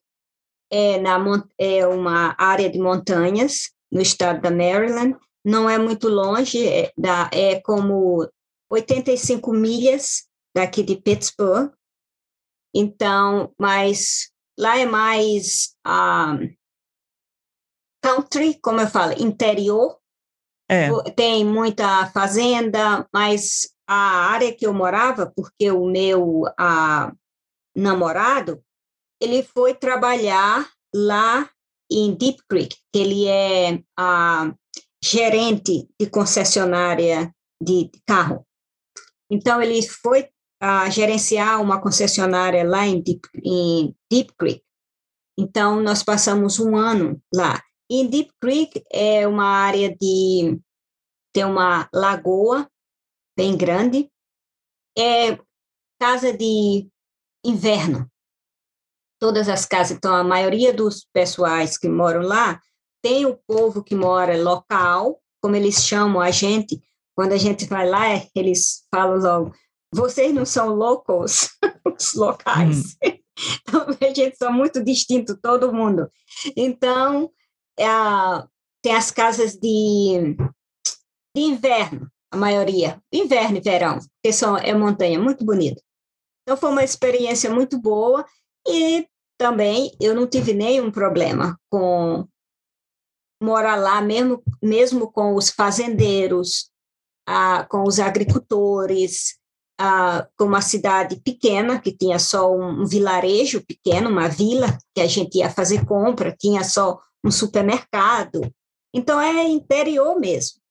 É, 0.71 0.99
na, 0.99 1.17
é 1.57 1.85
uma 1.87 2.35
área 2.37 2.69
de 2.69 2.79
montanhas 2.79 3.71
no 3.91 4.01
estado 4.01 4.41
da 4.41 4.51
Maryland. 4.51 5.15
Não 5.45 5.69
é 5.69 5.77
muito 5.77 6.07
longe, 6.07 6.65
é, 6.65 6.91
da, 6.97 7.29
é 7.33 7.59
como 7.61 8.27
85 8.69 9.53
milhas 9.53 10.23
daqui 10.55 10.83
de 10.83 10.95
Pittsburgh. 10.95 11.71
Então, 12.73 13.53
mas 13.59 14.31
lá 14.57 14.77
é 14.77 14.85
mais 14.85 15.75
um, 15.85 15.89
ah, 15.89 16.39
country, 18.01 18.59
como 18.61 18.81
eu 18.81 18.87
falo, 18.87 19.13
interior, 19.13 19.97
é. 20.69 20.89
Tem 21.11 21.45
muita 21.45 22.07
fazenda, 22.11 23.07
mas 23.13 23.69
a 23.87 24.31
área 24.31 24.55
que 24.55 24.65
eu 24.65 24.73
morava, 24.73 25.31
porque 25.35 25.69
o 25.69 25.85
meu 25.85 26.43
a, 26.57 27.11
namorado, 27.75 28.63
ele 29.21 29.43
foi 29.43 29.73
trabalhar 29.73 30.67
lá 30.93 31.49
em 31.91 32.15
Deep 32.15 32.39
Creek, 32.49 32.77
que 32.91 32.99
ele 32.99 33.27
é 33.27 33.83
a, 33.97 34.53
gerente 35.03 35.87
de 35.99 36.09
concessionária 36.09 37.33
de 37.61 37.91
carro. 38.07 38.47
Então, 39.29 39.61
ele 39.61 39.81
foi 39.81 40.29
a, 40.63 40.89
gerenciar 40.89 41.61
uma 41.61 41.81
concessionária 41.81 42.63
lá 42.63 42.87
em 42.87 43.01
Deep, 43.01 43.27
em 43.43 43.93
Deep 44.09 44.33
Creek. 44.37 44.63
Então, 45.37 45.81
nós 45.81 46.01
passamos 46.01 46.57
um 46.57 46.77
ano 46.77 47.21
lá. 47.33 47.61
E 47.89 48.07
Deep 48.07 48.31
Creek 48.39 48.81
é 48.89 49.27
uma 49.27 49.45
área 49.45 49.93
de 49.93 50.57
tem 51.33 51.43
uma 51.43 51.89
lagoa 51.93 52.69
bem 53.35 53.57
grande 53.57 54.09
é 54.97 55.37
casa 55.99 56.31
de 56.31 56.87
inverno. 57.43 58.09
Todas 59.19 59.49
as 59.49 59.65
casas, 59.65 59.97
então 59.97 60.15
a 60.15 60.23
maioria 60.23 60.71
dos 60.71 61.05
pessoais 61.11 61.77
que 61.77 61.89
moram 61.89 62.21
lá 62.21 62.61
tem 63.01 63.25
o 63.25 63.37
povo 63.47 63.83
que 63.83 63.95
mora 63.95 64.41
local, 64.41 65.19
como 65.41 65.55
eles 65.55 65.83
chamam 65.83 66.21
a 66.21 66.31
gente. 66.31 66.81
Quando 67.15 67.33
a 67.33 67.37
gente 67.37 67.65
vai 67.65 67.89
lá, 67.89 68.05
eles 68.35 68.85
falam 68.93 69.17
logo: 69.17 69.53
vocês 69.93 70.33
não 70.33 70.45
são 70.45 70.73
locals, 70.73 71.49
os 71.97 72.13
locais. 72.13 72.97
Hum. 73.03 73.19
Então, 73.67 73.87
a 73.99 74.13
gente 74.13 74.37
são 74.37 74.53
muito 74.53 74.83
distinto, 74.83 75.35
todo 75.35 75.73
mundo. 75.73 76.07
Então, 76.55 77.31
é, 77.79 77.85
tem 78.79 78.93
as 78.93 79.09
casas 79.09 79.55
de, 79.55 80.35
de 81.35 81.41
inverno, 81.41 82.07
a 82.31 82.37
maioria, 82.37 83.01
inverno 83.11 83.57
e 83.57 83.59
verão, 83.59 83.97
que 84.23 84.31
são, 84.31 84.55
é 84.55 84.71
montanha, 84.75 85.19
muito 85.19 85.43
bonito. 85.43 85.81
Então, 86.43 86.55
foi 86.55 86.69
uma 86.69 86.83
experiência 86.83 87.49
muito 87.49 87.81
boa 87.81 88.23
e 88.67 89.07
também 89.35 89.91
eu 89.99 90.13
não 90.13 90.27
tive 90.27 90.53
nenhum 90.53 90.91
problema 90.91 91.59
com 91.71 92.27
morar 93.41 93.75
lá, 93.75 94.01
mesmo, 94.01 94.41
mesmo 94.61 95.11
com 95.11 95.35
os 95.35 95.49
fazendeiros, 95.49 96.71
ah, 97.27 97.65
com 97.69 97.83
os 97.83 97.99
agricultores, 97.99 99.37
com 100.37 100.45
uma 100.45 100.61
cidade 100.61 101.17
pequena, 101.17 101.79
que 101.79 101.91
tinha 101.91 102.19
só 102.19 102.51
um, 102.51 102.81
um 102.81 102.85
vilarejo 102.85 103.63
pequeno, 103.65 104.09
uma 104.09 104.27
vila, 104.27 104.77
que 104.95 105.01
a 105.01 105.07
gente 105.07 105.37
ia 105.37 105.49
fazer 105.49 105.85
compra, 105.85 106.35
tinha 106.37 106.63
só 106.63 106.99
um 107.23 107.31
supermercado. 107.31 108.41
Então, 108.93 109.19
é 109.19 109.43
interior 109.43 110.19
mesmo. 110.19 110.61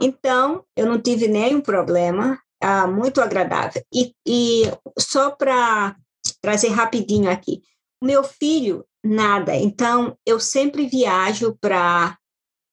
Então, 0.00 0.64
eu 0.76 0.86
não 0.86 1.00
tive 1.00 1.28
nenhum 1.28 1.60
problema, 1.60 2.40
ah, 2.62 2.86
muito 2.86 3.20
agradável. 3.20 3.82
E, 3.92 4.14
e 4.26 4.62
só 4.98 5.30
para 5.30 5.96
trazer 6.40 6.68
rapidinho 6.68 7.30
aqui, 7.30 7.62
meu 8.02 8.24
filho, 8.24 8.84
nada. 9.04 9.54
Então, 9.54 10.16
eu 10.24 10.40
sempre 10.40 10.86
viajo 10.86 11.56
para 11.60 12.18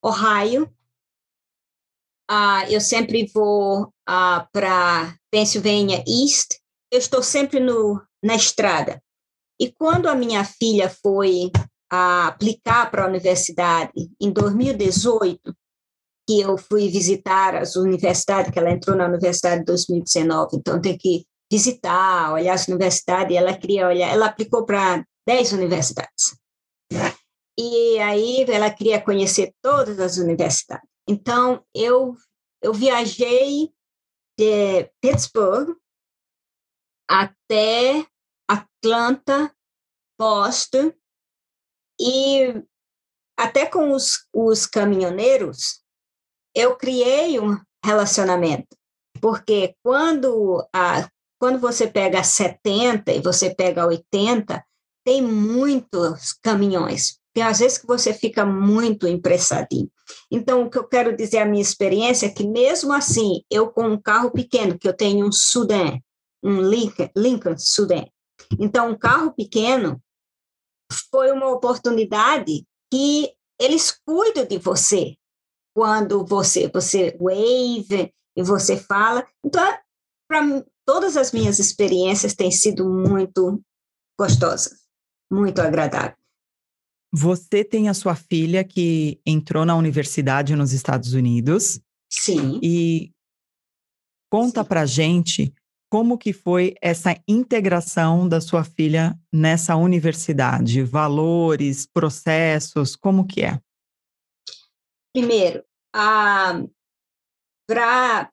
Ohio, 0.04 0.70
ah, 2.30 2.70
eu 2.70 2.82
sempre 2.82 3.30
vou 3.34 3.94
ah, 4.08 4.48
para 4.52 5.16
Pennsylvania 5.34 6.04
East, 6.08 6.60
eu 6.92 7.00
estou 7.00 7.24
sempre 7.24 7.60
no, 7.60 8.00
na 8.24 8.36
estrada. 8.36 9.02
E 9.60 9.72
quando 9.72 10.08
a 10.08 10.14
minha 10.14 10.46
filha 10.46 10.88
foi 10.88 11.50
a 11.92 12.28
aplicar 12.28 12.92
para 12.92 13.04
a 13.04 13.08
universidade 13.08 14.12
em 14.22 14.32
2018, 14.32 15.40
que 16.28 16.40
eu 16.40 16.56
fui 16.56 16.88
visitar 16.88 17.56
as 17.56 17.76
universidades, 17.76 18.52
que 18.52 18.60
ela 18.60 18.70
entrou 18.70 18.96
na 18.96 19.08
universidade 19.08 19.62
em 19.62 19.66
2019, 19.66 20.58
então 20.58 20.80
tem 20.80 20.96
que 20.96 21.26
visitar, 21.52 22.32
olhar 22.32 22.54
as 22.54 22.68
universidades, 22.68 23.36
ela 23.36 23.58
queria 23.58 23.88
olhar, 23.88 24.10
ela 24.10 24.28
aplicou 24.28 24.64
para 24.68 25.04
10 25.28 25.54
universidades. 25.54 26.38
E 27.58 27.98
aí 27.98 28.46
ela 28.48 28.70
queria 28.70 29.02
conhecer 29.02 29.52
todas 29.64 30.00
as 30.00 30.18
universidades. 30.18 30.88
Então 31.10 31.64
eu 31.74 32.16
eu 32.62 32.72
viajei 32.72 33.72
de 34.38 34.92
Pittsburgh 35.02 35.76
até 37.10 38.06
Atlanta, 38.50 39.56
Boston 40.20 40.94
e 42.00 42.64
até 43.38 43.66
com 43.66 43.92
os, 43.92 44.28
os 44.34 44.66
caminhoneiros 44.66 45.84
eu 46.56 46.76
criei 46.76 47.40
um 47.40 47.58
relacionamento, 47.84 48.78
porque 49.20 49.76
quando, 49.84 50.68
a, 50.74 51.10
quando 51.40 51.60
você 51.60 51.88
pega 51.88 52.24
70 52.24 53.12
e 53.12 53.22
você 53.22 53.54
pega 53.54 53.88
80, 53.88 54.64
tem 55.06 55.22
muitos 55.22 56.34
caminhões, 56.34 57.20
tem 57.34 57.44
às 57.44 57.60
vezes 57.60 57.78
que 57.78 57.88
você 57.88 58.14
fica 58.14 58.46
muito 58.46 59.08
impressadinho. 59.08 59.92
Então, 60.32 60.64
o 60.64 60.70
que 60.70 60.78
eu 60.78 60.88
quero 60.88 61.16
dizer, 61.16 61.40
a 61.40 61.46
minha 61.46 61.62
experiência 61.62 62.26
é 62.26 62.30
que 62.30 62.48
mesmo 62.48 62.94
assim, 62.94 63.44
eu 63.50 63.70
com 63.72 63.88
um 63.88 64.02
carro 64.02 64.32
pequeno, 64.32 64.78
que 64.78 64.88
eu 64.88 64.96
tenho 64.96 65.26
um 65.26 65.32
Sudan, 65.32 66.00
um 66.44 66.62
Lincoln, 66.62 67.10
Lincoln 67.16 67.58
Sudan, 67.58 68.06
então 68.60 68.92
um 68.92 68.98
carro 68.98 69.34
pequeno 69.34 70.02
foi 71.10 71.32
uma 71.32 71.50
oportunidade 71.50 72.66
que 72.92 73.34
eles 73.60 73.92
cuidam 74.06 74.46
de 74.46 74.58
você, 74.58 75.16
quando 75.76 76.26
você 76.26 76.68
você 76.68 77.18
wave 77.20 78.14
e 78.36 78.44
você 78.44 78.78
fala. 78.78 79.26
Então, 79.44 79.64
para 80.28 80.64
todas 80.86 81.18
as 81.18 81.32
minhas 81.32 81.60
experiências 81.60 82.34
têm 82.34 82.52
sido 82.52 82.88
muito 82.88 83.62
gostosas, 84.20 84.74
muito 85.32 85.60
agradáveis. 85.60 86.23
Você 87.16 87.64
tem 87.64 87.90
a 87.90 87.94
sua 87.94 88.16
filha 88.16 88.64
que 88.64 89.22
entrou 89.24 89.64
na 89.66 89.76
universidade 89.76 90.56
nos 90.56 90.74
Estados 90.74 91.14
Unidos. 91.14 91.80
Sim. 92.10 92.60
E 92.64 93.12
conta 94.32 94.66
para 94.66 94.84
gente 94.88 95.54
como 95.92 96.18
que 96.18 96.34
foi 96.34 96.74
essa 96.82 97.16
integração 97.28 98.28
da 98.28 98.42
sua 98.42 98.64
filha 98.64 99.16
nessa 99.32 99.76
universidade, 99.76 100.82
valores, 100.82 101.86
processos, 101.86 102.96
como 102.96 103.28
que 103.28 103.44
é? 103.44 103.62
Primeiro, 105.16 105.64
para 107.70 108.32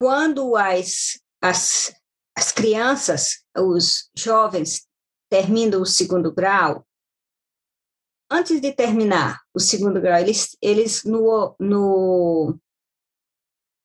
quando 0.00 0.56
as, 0.56 1.20
as, 1.42 1.94
as 2.34 2.50
crianças, 2.50 3.44
os 3.54 4.08
jovens 4.16 4.88
terminam 5.30 5.82
o 5.82 5.86
segundo 5.86 6.32
grau, 6.32 6.82
antes 8.30 8.60
de 8.60 8.72
terminar 8.72 9.40
o 9.54 9.60
segundo 9.60 10.00
grau, 10.00 10.18
eles, 10.18 10.56
eles 10.60 11.04
no, 11.04 11.54
no 11.58 12.58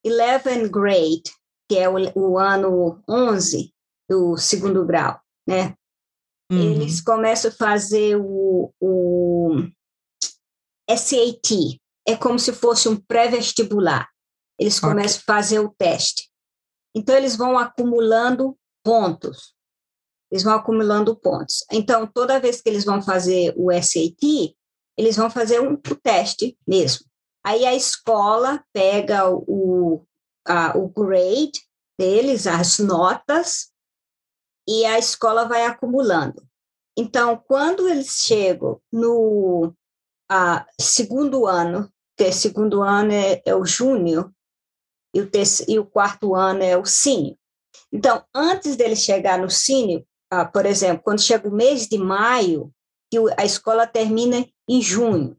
11 0.06 0.70
grade, 0.70 1.24
que 1.70 1.78
é 1.78 1.90
o, 1.90 1.96
o 2.16 2.38
ano 2.38 3.02
11 3.08 3.74
do 4.10 4.38
segundo 4.38 4.86
grau, 4.86 5.20
né? 5.48 5.76
Uhum. 6.52 6.72
Eles 6.74 7.00
começam 7.00 7.52
a 7.52 7.54
fazer 7.54 8.16
o, 8.16 8.74
o 8.82 9.56
SAT, 10.90 11.80
é 12.08 12.16
como 12.16 12.40
se 12.40 12.52
fosse 12.52 12.90
um 12.90 12.96
pré-vestibular. 12.96 14.10
Eles 14.60 14.80
começam 14.80 15.22
okay. 15.22 15.34
a 15.34 15.36
fazer 15.36 15.60
o 15.60 15.74
teste. 15.78 16.30
Então, 16.96 17.16
eles 17.16 17.36
vão 17.36 17.58
acumulando 17.58 18.58
pontos. 18.84 19.54
Eles 20.32 20.44
vão 20.44 20.54
acumulando 20.54 21.16
pontos. 21.16 21.66
Então, 21.72 22.06
toda 22.06 22.40
vez 22.40 22.62
que 22.62 22.70
eles 22.70 22.86
vão 22.86 23.02
fazer 23.02 23.54
o 23.58 23.72
SAT, 23.72 24.56
eles 24.98 25.16
vão 25.16 25.30
fazer 25.30 25.60
um, 25.60 25.76
teste 25.76 26.58
mesmo. 26.68 27.06
Aí 27.44 27.66
a 27.66 27.74
escola 27.74 28.64
pega 28.74 29.30
o, 29.30 30.06
a, 30.46 30.78
o 30.78 30.90
grade 30.90 31.60
deles, 31.98 32.46
as 32.46 32.80
notas, 32.80 33.72
e 34.68 34.86
a 34.86 35.00
escola 35.00 35.48
vai 35.48 35.66
acumulando. 35.66 36.44
Então, 36.98 37.42
quando 37.48 37.88
eles 37.88 38.20
chegam 38.20 38.80
no 38.92 39.74
a, 40.30 40.68
segundo 40.80 41.48
ano 41.48 41.92
que 42.20 42.32
segundo 42.34 42.82
ano 42.82 43.14
é, 43.14 43.42
é 43.46 43.56
o 43.56 43.66
júnior 43.66 44.30
e 45.16 45.22
o, 45.22 45.32
terceiro, 45.32 45.72
e 45.72 45.80
o 45.80 45.86
quarto 45.86 46.36
ano 46.36 46.62
é 46.62 46.78
o 46.78 46.84
sênior. 46.84 47.38
Então, 47.92 48.24
antes 48.36 48.76
dele 48.76 48.98
chegar 48.98 49.40
no 49.40 49.50
sênior, 49.50 50.04
ah, 50.32 50.46
por 50.46 50.66
exemplo, 50.66 51.04
quando 51.04 51.22
chega 51.22 51.48
o 51.48 51.54
mês 51.54 51.88
de 51.88 51.98
maio, 51.98 52.74
que 53.12 53.18
a 53.38 53.44
escola 53.44 53.88
termina 53.88 54.48
em 54.68 54.82
junho. 54.82 55.36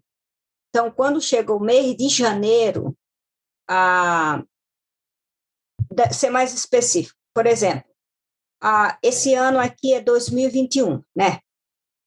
Então, 0.68 0.90
quando 0.90 1.20
chega 1.20 1.52
o 1.52 1.60
mês 1.60 1.96
de 1.96 2.08
janeiro, 2.08 2.96
ah, 3.68 4.42
ser 6.12 6.30
mais 6.30 6.52
específico, 6.52 7.18
por 7.34 7.46
exemplo, 7.46 7.88
ah, 8.62 8.98
esse 9.02 9.34
ano 9.34 9.58
aqui 9.58 9.94
é 9.94 10.00
2021, 10.00 11.02
né? 11.16 11.40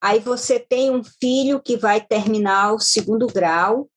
Aí 0.01 0.19
você 0.19 0.59
tem 0.59 0.91
um 0.91 1.01
filho 1.03 1.61
que 1.61 1.77
vai 1.77 2.05
terminar 2.05 2.73
o 2.73 2.79
segundo 2.79 3.25
grau 3.27 3.89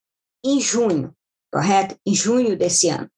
em 0.45 0.61
junho, 0.61 1.13
correto? 1.53 1.99
Em 2.07 2.15
junho 2.15 2.57
desse 2.57 2.89
ano. 2.89 3.11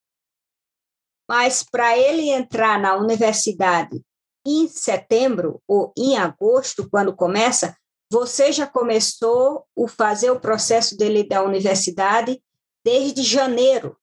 Mas 1.29 1.63
para 1.63 1.97
ele 1.99 2.31
entrar 2.31 2.81
na 2.81 2.97
universidade 2.97 4.03
em 4.49 4.69
setembro 4.69 5.61
ou 5.67 5.93
em 5.97 6.17
agosto, 6.17 6.89
quando 6.89 7.15
começa, 7.15 7.77
você 8.11 8.51
já 8.53 8.67
começou 8.67 9.67
a 9.79 9.89
fazer 9.89 10.31
o 10.31 10.41
processo 10.41 10.97
dele 10.97 11.23
da 11.27 11.43
universidade 11.43 12.41
desde 12.85 13.23
janeiro 13.23 13.97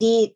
de, 0.00 0.34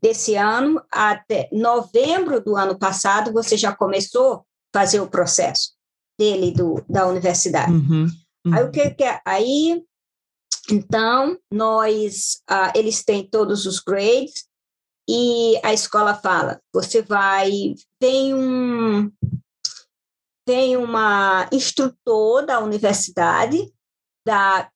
desse 0.00 0.36
ano 0.36 0.82
até 0.90 1.48
novembro 1.52 2.40
do 2.40 2.56
ano 2.56 2.78
passado, 2.78 3.32
você 3.32 3.56
já 3.56 3.74
começou 3.74 4.34
a 4.34 4.42
fazer 4.78 5.00
o 5.00 5.08
processo 5.08 5.72
dele 6.18 6.52
do, 6.52 6.84
da 6.88 7.06
universidade. 7.06 7.72
Uhum, 7.72 8.06
uhum. 8.46 8.54
Aí 8.54 8.64
o 8.64 8.70
que, 8.70 8.90
que 8.90 9.04
é? 9.04 9.20
Aí 9.24 9.84
então, 10.70 11.38
nós, 11.50 12.42
uh, 12.50 12.72
eles 12.74 13.04
têm 13.04 13.28
todos 13.28 13.66
os 13.66 13.80
grades, 13.80 14.46
e 15.08 15.58
a 15.62 15.72
escola 15.72 16.14
fala: 16.14 16.60
você 16.72 17.02
vai, 17.02 17.50
tem 18.00 18.34
um 18.34 19.10
tem 20.46 20.76
uma 20.76 21.48
instrutor 21.50 22.44
da 22.44 22.60
universidade, 22.60 23.72
da, 24.26 24.70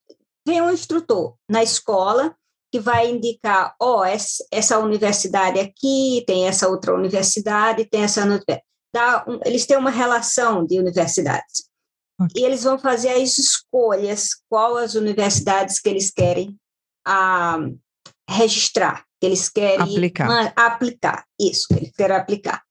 tem 0.46 0.62
um 0.62 0.70
instrutor 0.70 1.36
na 1.48 1.62
escola 1.62 2.34
que 2.72 2.80
vai 2.80 3.10
indicar, 3.10 3.74
ó, 3.80 4.00
oh, 4.00 4.04
essa, 4.04 4.78
universidade 4.78 5.58
aqui, 5.58 6.24
tem 6.26 6.46
essa 6.46 6.68
outra 6.68 6.94
universidade, 6.94 7.84
tem 7.84 8.02
essa 8.02 8.24
dá 8.94 9.24
um, 9.26 9.38
eles 9.44 9.66
têm 9.66 9.76
uma 9.76 9.90
relação 9.90 10.64
de 10.64 10.78
universidades. 10.78 11.68
Okay. 12.20 12.42
E 12.42 12.44
eles 12.44 12.64
vão 12.64 12.78
fazer 12.78 13.10
as 13.10 13.38
escolhas, 13.38 14.30
qual 14.48 14.76
as 14.76 14.94
universidades 14.94 15.80
que 15.80 15.88
eles 15.88 16.10
querem 16.10 16.58
a, 17.06 17.58
registrar, 18.28 19.04
que 19.20 19.26
eles 19.26 19.48
querem 19.48 19.80
aplicar. 19.80 20.52
aplicar, 20.54 21.24
isso, 21.38 21.66
que 21.68 21.74
eles 21.74 21.92
querem 21.92 22.16
aplicar. 22.16 22.62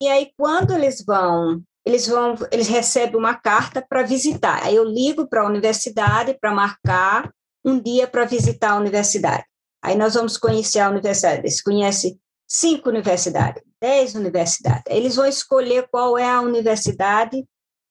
E 0.00 0.08
aí, 0.08 0.30
quando 0.36 0.72
eles 0.74 1.04
vão, 1.04 1.62
eles 1.84 2.06
vão, 2.06 2.34
eles 2.52 2.68
recebem 2.68 3.16
uma 3.16 3.34
carta 3.34 3.84
para 3.86 4.02
visitar. 4.02 4.62
Aí 4.64 4.76
eu 4.76 4.84
ligo 4.84 5.26
para 5.26 5.42
a 5.42 5.46
universidade 5.46 6.36
para 6.40 6.54
marcar 6.54 7.32
um 7.64 7.80
dia 7.80 8.06
para 8.06 8.24
visitar 8.24 8.72
a 8.72 8.76
universidade. 8.76 9.44
Aí 9.82 9.96
nós 9.96 10.14
vamos 10.14 10.36
conhecer 10.36 10.80
a 10.80 10.90
universidade. 10.90 11.40
Eles 11.40 11.62
conhecem 11.62 12.20
cinco 12.48 12.88
universidades, 12.88 13.62
dez 13.80 14.14
universidades. 14.14 14.84
Eles 14.88 15.16
vão 15.16 15.26
escolher 15.26 15.88
qual 15.88 16.16
é 16.16 16.28
a 16.28 16.40
universidade 16.40 17.44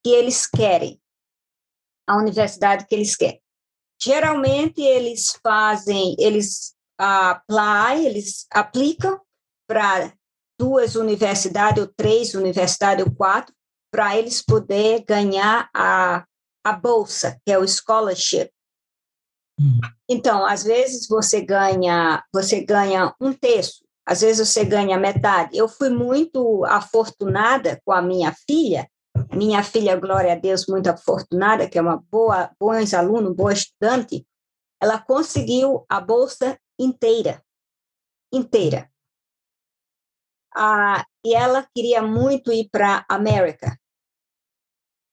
que 0.04 0.10
eles 0.10 0.48
querem, 0.48 1.00
a 2.08 2.18
universidade 2.18 2.86
que 2.88 2.96
eles 2.96 3.16
querem. 3.16 3.42
Geralmente 4.02 4.82
eles 4.82 5.38
fazem, 5.44 6.16
eles 6.20 6.77
apply, 6.98 8.06
eles 8.06 8.48
aplicam 8.52 9.20
para 9.68 10.14
duas 10.60 10.96
universidades 10.96 11.82
ou 11.82 11.92
três 11.96 12.34
universidades 12.34 13.06
ou 13.06 13.14
quatro 13.14 13.54
para 13.92 14.18
eles 14.18 14.42
poder 14.42 15.04
ganhar 15.06 15.70
a, 15.74 16.26
a 16.64 16.74
bolsa, 16.74 17.40
que 17.46 17.52
é 17.52 17.58
o 17.58 17.68
scholarship. 17.68 18.50
Hum. 19.60 19.80
Então, 20.10 20.46
às 20.46 20.64
vezes 20.64 21.08
você 21.08 21.42
ganha, 21.42 22.24
você 22.34 22.64
ganha 22.64 23.14
um 23.20 23.34
terço, 23.34 23.84
às 24.06 24.22
vezes 24.22 24.48
você 24.48 24.64
ganha 24.64 24.98
metade. 24.98 25.58
Eu 25.58 25.68
fui 25.68 25.90
muito 25.90 26.64
afortunada 26.66 27.80
com 27.86 27.92
a 27.92 28.02
minha 28.02 28.34
filha, 28.46 28.88
minha 29.34 29.64
filha, 29.64 29.96
glória 29.96 30.34
a 30.34 30.36
Deus, 30.36 30.66
muito 30.68 30.88
afortunada, 30.88 31.68
que 31.68 31.78
é 31.78 31.82
uma 31.82 32.04
boa, 32.12 32.52
boa 32.60 32.78
aluno, 32.96 33.34
boa 33.34 33.54
estudante, 33.54 34.26
ela 34.82 35.00
conseguiu 35.00 35.86
a 35.90 36.00
bolsa 36.00 36.58
inteira, 36.80 37.44
inteira. 38.32 38.92
Ah, 40.56 41.06
e 41.24 41.36
ela 41.36 41.68
queria 41.76 42.02
muito 42.02 42.52
ir 42.52 42.70
para 42.70 43.06
a 43.08 43.16
América. 43.16 43.80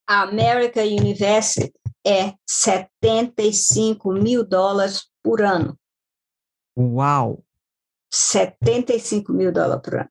A 0.06 0.22
America 0.22 0.82
University 0.82 1.72
é 2.06 2.34
75 2.46 4.12
mil 4.12 4.46
dólares 4.46 5.10
por 5.22 5.42
ano. 5.42 5.78
Uau! 6.76 7.44
75 8.12 9.32
mil 9.32 9.52
dólares 9.52 9.82
por 9.82 9.94
ano. 10.00 10.10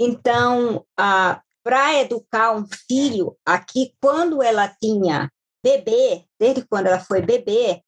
Então, 0.00 0.86
ah, 0.96 1.42
para 1.62 2.00
educar 2.00 2.52
um 2.52 2.66
filho 2.66 3.36
aqui, 3.44 3.94
quando 4.00 4.42
ela 4.42 4.68
tinha 4.68 5.30
bebê, 5.62 6.24
desde 6.38 6.66
quando 6.66 6.86
ela 6.86 7.00
foi 7.00 7.20
bebê, 7.20 7.82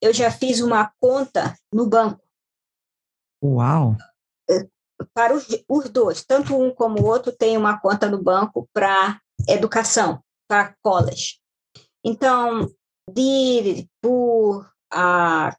eu 0.00 0.12
já 0.12 0.30
fiz 0.30 0.60
uma 0.60 0.92
conta 1.00 1.56
no 1.72 1.88
banco. 1.88 2.22
Uau! 3.42 3.96
Para 5.14 5.34
os, 5.34 5.46
os 5.68 5.88
dois, 5.88 6.24
tanto 6.24 6.54
um 6.56 6.74
como 6.74 7.00
o 7.00 7.06
outro 7.06 7.32
tem 7.32 7.56
uma 7.56 7.80
conta 7.80 8.08
no 8.08 8.22
banco 8.22 8.68
para 8.72 9.20
educação, 9.48 10.22
para 10.46 10.74
college. 10.82 11.38
Então, 12.04 12.70
de, 13.10 13.88
por 14.02 14.70
ah, 14.92 15.56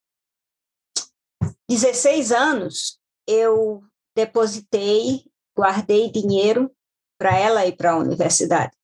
16 1.70 2.32
anos, 2.32 3.00
eu 3.28 3.84
depositei, 4.16 5.26
guardei 5.58 6.12
dinheiro 6.12 6.72
para 7.18 7.38
ela 7.38 7.66
ir 7.66 7.76
para 7.76 7.92
a 7.92 7.98
universidade, 7.98 8.76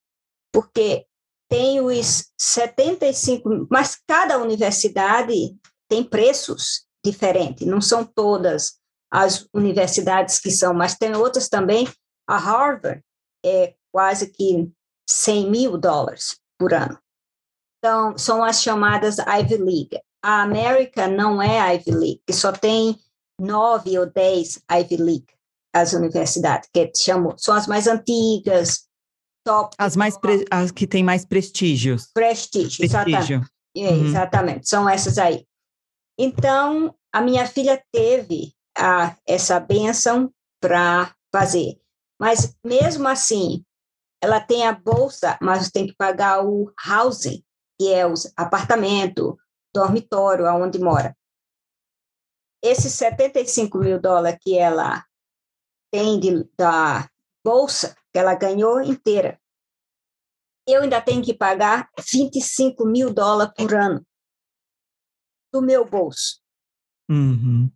porque 0.54 1.06
tem 1.50 1.80
os 1.80 2.26
75, 2.38 3.68
mas 3.70 3.98
cada 4.08 4.38
universidade 4.38 5.56
tem 5.88 6.04
preços 6.04 6.86
diferentes, 7.04 7.66
não 7.66 7.80
são 7.80 8.04
todas 8.04 8.78
as 9.10 9.48
universidades 9.54 10.40
que 10.40 10.52
são, 10.52 10.74
mas 10.74 10.96
tem 10.96 11.16
outras 11.16 11.48
também. 11.48 11.88
A 12.28 12.38
Harvard 12.38 13.02
é 13.46 13.74
quase 13.92 14.32
que 14.32 14.70
100 15.10 15.50
mil 15.50 15.78
dólares 15.78 16.38
por 16.60 16.74
ano. 16.74 17.00
Então, 17.78 18.18
são 18.18 18.44
as 18.44 18.62
chamadas 18.62 19.18
Ivy 19.20 19.58
League. 19.58 20.02
A 20.22 20.42
América 20.42 21.08
não 21.08 21.42
é 21.42 21.76
Ivy 21.76 21.92
League, 21.92 22.22
que 22.26 22.34
só 22.34 22.52
tem 22.52 23.00
nove 23.40 23.98
ou 23.98 24.06
dez 24.06 24.60
Ivy 24.70 24.98
League, 24.98 25.28
as 25.74 25.94
universidades, 25.94 26.70
que 26.74 26.92
chamam, 26.96 27.38
são 27.38 27.54
as 27.54 27.68
mais 27.68 27.88
antigas, 27.88 28.87
top. 29.48 29.74
As 29.80 29.96
mais 29.96 30.18
pre, 30.18 30.46
as 30.52 30.72
que 30.72 30.86
têm 30.86 31.04
mais 31.04 31.24
prestígios. 31.24 32.12
Prestígio, 32.14 32.90
Prestígio. 32.90 33.38
Exatamente. 33.38 33.52
É, 33.76 33.90
uhum. 33.90 34.06
exatamente, 34.06 34.68
são 34.68 34.90
essas 34.90 35.18
aí. 35.18 35.46
Então, 36.20 36.94
a 37.14 37.22
minha 37.22 37.46
filha 37.48 37.82
teve 37.92 38.54
a, 38.78 39.16
essa 39.26 39.60
benção 39.60 40.34
para 40.60 41.16
fazer. 41.32 41.80
Mas, 42.20 42.56
mesmo 42.66 43.08
assim, 43.08 43.64
ela 44.22 44.40
tem 44.40 44.66
a 44.66 44.74
bolsa, 44.74 45.38
mas 45.40 45.70
tem 45.70 45.86
que 45.86 45.96
pagar 45.96 46.44
o 46.44 46.74
housing, 46.86 47.44
que 47.80 47.94
é 47.94 48.06
o 48.06 48.16
apartamento, 48.36 49.38
dormitório, 49.74 50.48
aonde 50.48 50.80
mora. 50.80 51.16
Esses 52.64 52.94
75 52.94 53.78
mil 53.78 54.02
dólares 54.02 54.40
que 54.42 54.58
ela 54.58 55.06
tem 55.92 56.20
de, 56.20 56.44
da 56.58 57.08
bolsa, 57.46 57.96
ela 58.18 58.36
ganhou 58.36 58.82
inteira, 58.82 59.40
eu 60.68 60.82
ainda 60.82 61.00
tenho 61.00 61.24
que 61.24 61.34
pagar 61.34 61.90
25 62.12 62.86
mil 62.86 63.14
dólares 63.14 63.54
por 63.56 63.74
ano 63.74 64.06
do 65.54 65.62
meu 65.62 65.86
bolso. 65.86 66.42
Uhum. 67.10 67.72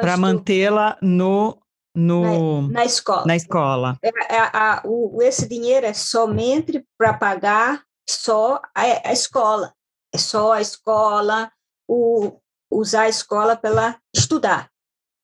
Para 0.00 0.16
mantê-la 0.16 0.98
no, 1.00 1.62
no 1.94 2.62
na, 2.62 2.68
na, 2.68 2.84
escola. 2.84 3.24
Na 3.26 3.36
escola. 3.36 3.98
É, 4.02 4.08
é, 4.08 4.40
a, 4.52 4.82
o, 4.84 5.22
esse 5.22 5.48
dinheiro 5.48 5.86
é 5.86 5.94
somente 5.94 6.84
para 6.98 7.14
pagar 7.14 7.84
só 8.08 8.60
a, 8.74 9.08
a, 9.08 9.12
escola. 9.12 9.72
É 10.12 10.18
só 10.18 10.52
a 10.52 10.60
escola, 10.60 11.50
o, 11.88 12.38
usar 12.70 13.02
a 13.02 13.08
escola 13.08 13.56
para 13.56 13.98
estudar. 14.14 14.68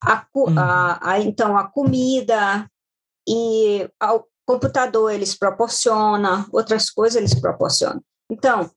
A, 0.02 0.24
uhum. 0.32 0.54
a, 0.56 1.18
então, 1.20 1.56
a 1.56 1.68
comida 1.68 2.70
e 3.28 3.90
computador 4.48 5.12
eles 5.12 5.36
proporcionam, 5.36 6.48
outras 6.50 6.88
coisas 6.88 7.16
eles 7.16 7.38
proporcionam. 7.38 8.02
Então, 8.30 8.70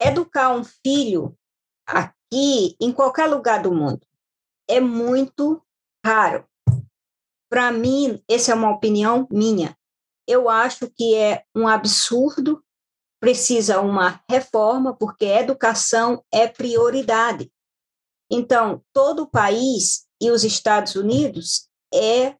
educar 0.00 0.54
um 0.54 0.62
filho 0.62 1.36
aqui, 1.84 2.76
em 2.80 2.92
qualquer 2.92 3.26
lugar 3.26 3.60
do 3.60 3.74
mundo, 3.74 4.06
é 4.70 4.78
muito 4.78 5.60
raro. 6.04 6.46
Para 7.50 7.72
mim, 7.72 8.22
essa 8.30 8.52
é 8.52 8.54
uma 8.54 8.70
opinião 8.70 9.26
minha. 9.28 9.76
Eu 10.24 10.48
acho 10.48 10.88
que 10.88 11.16
é 11.16 11.44
um 11.52 11.66
absurdo, 11.66 12.62
precisa 13.20 13.80
uma 13.80 14.22
reforma, 14.30 14.94
porque 14.96 15.24
educação 15.24 16.24
é 16.32 16.46
prioridade. 16.46 17.50
Então, 18.30 18.84
todo 18.92 19.24
o 19.24 19.30
país 19.30 20.06
e 20.20 20.30
os 20.30 20.44
Estados 20.44 20.94
Unidos 20.94 21.68
é 21.92 22.36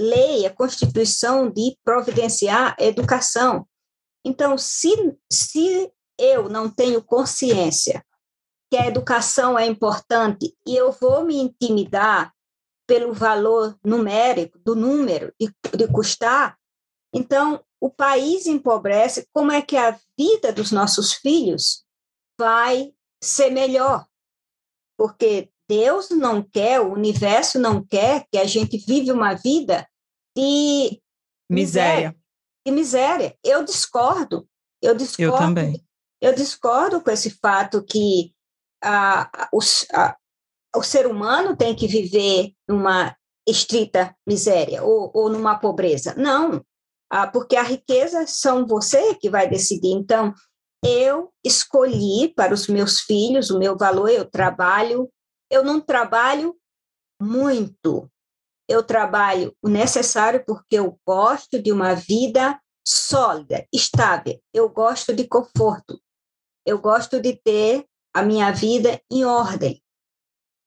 lei, 0.00 0.46
a 0.46 0.54
Constituição 0.54 1.50
de 1.50 1.76
providenciar 1.84 2.74
educação. 2.78 3.66
Então, 4.24 4.56
se, 4.58 5.16
se 5.30 5.90
eu 6.18 6.48
não 6.48 6.68
tenho 6.68 7.02
consciência 7.02 8.04
que 8.70 8.76
a 8.76 8.86
educação 8.86 9.58
é 9.58 9.66
importante 9.66 10.54
e 10.66 10.76
eu 10.76 10.92
vou 10.92 11.24
me 11.24 11.36
intimidar 11.36 12.32
pelo 12.86 13.12
valor 13.12 13.78
numérico, 13.84 14.58
do 14.58 14.74
número, 14.74 15.32
de, 15.40 15.52
de 15.76 15.88
custar, 15.88 16.56
então 17.12 17.64
o 17.80 17.90
país 17.90 18.46
empobrece. 18.46 19.26
Como 19.32 19.50
é 19.50 19.62
que 19.62 19.76
a 19.76 19.98
vida 20.16 20.52
dos 20.52 20.70
nossos 20.70 21.14
filhos 21.14 21.84
vai 22.38 22.92
ser 23.22 23.50
melhor? 23.50 24.06
Porque 24.98 25.50
Deus 25.68 26.10
não 26.10 26.42
quer, 26.42 26.80
o 26.80 26.92
universo 26.92 27.58
não 27.58 27.82
quer 27.82 28.26
que 28.30 28.36
a 28.36 28.44
gente 28.44 28.76
vive 28.76 29.10
uma 29.10 29.34
vida 29.34 29.88
de 30.36 31.00
miséria. 31.50 32.16
De 32.66 32.72
miséria. 32.72 33.36
Eu 33.44 33.64
discordo. 33.64 34.48
Eu 34.82 34.94
discordo. 34.94 35.34
Eu 35.34 35.38
também. 35.38 35.86
Eu 36.20 36.34
discordo 36.34 37.00
com 37.00 37.10
esse 37.10 37.30
fato 37.30 37.82
que 37.82 38.34
ah, 38.82 39.48
os, 39.52 39.86
ah, 39.92 40.16
o 40.76 40.82
ser 40.82 41.06
humano 41.06 41.56
tem 41.56 41.74
que 41.74 41.86
viver 41.86 42.52
numa 42.68 43.16
estrita 43.48 44.14
miséria 44.26 44.82
ou, 44.82 45.10
ou 45.14 45.30
numa 45.30 45.58
pobreza. 45.58 46.14
Não, 46.14 46.64
ah, 47.10 47.26
porque 47.26 47.56
a 47.56 47.62
riqueza 47.62 48.26
são 48.26 48.66
você 48.66 49.14
que 49.14 49.28
vai 49.28 49.48
decidir. 49.48 49.92
Então, 49.92 50.32
eu 50.84 51.32
escolhi 51.44 52.32
para 52.34 52.54
os 52.54 52.68
meus 52.68 53.00
filhos 53.00 53.50
o 53.50 53.58
meu 53.58 53.76
valor, 53.76 54.08
eu 54.08 54.24
trabalho, 54.24 55.10
eu 55.50 55.64
não 55.64 55.80
trabalho 55.80 56.56
muito, 57.20 58.09
eu 58.70 58.84
trabalho 58.84 59.52
o 59.60 59.68
necessário 59.68 60.44
porque 60.46 60.78
eu 60.78 60.96
gosto 61.04 61.60
de 61.60 61.72
uma 61.72 61.92
vida 61.92 62.56
sólida, 62.86 63.66
estável, 63.74 64.40
eu 64.54 64.68
gosto 64.68 65.12
de 65.12 65.26
conforto, 65.26 66.00
eu 66.64 66.78
gosto 66.78 67.20
de 67.20 67.34
ter 67.34 67.84
a 68.14 68.22
minha 68.22 68.52
vida 68.52 69.02
em 69.10 69.24
ordem. 69.24 69.82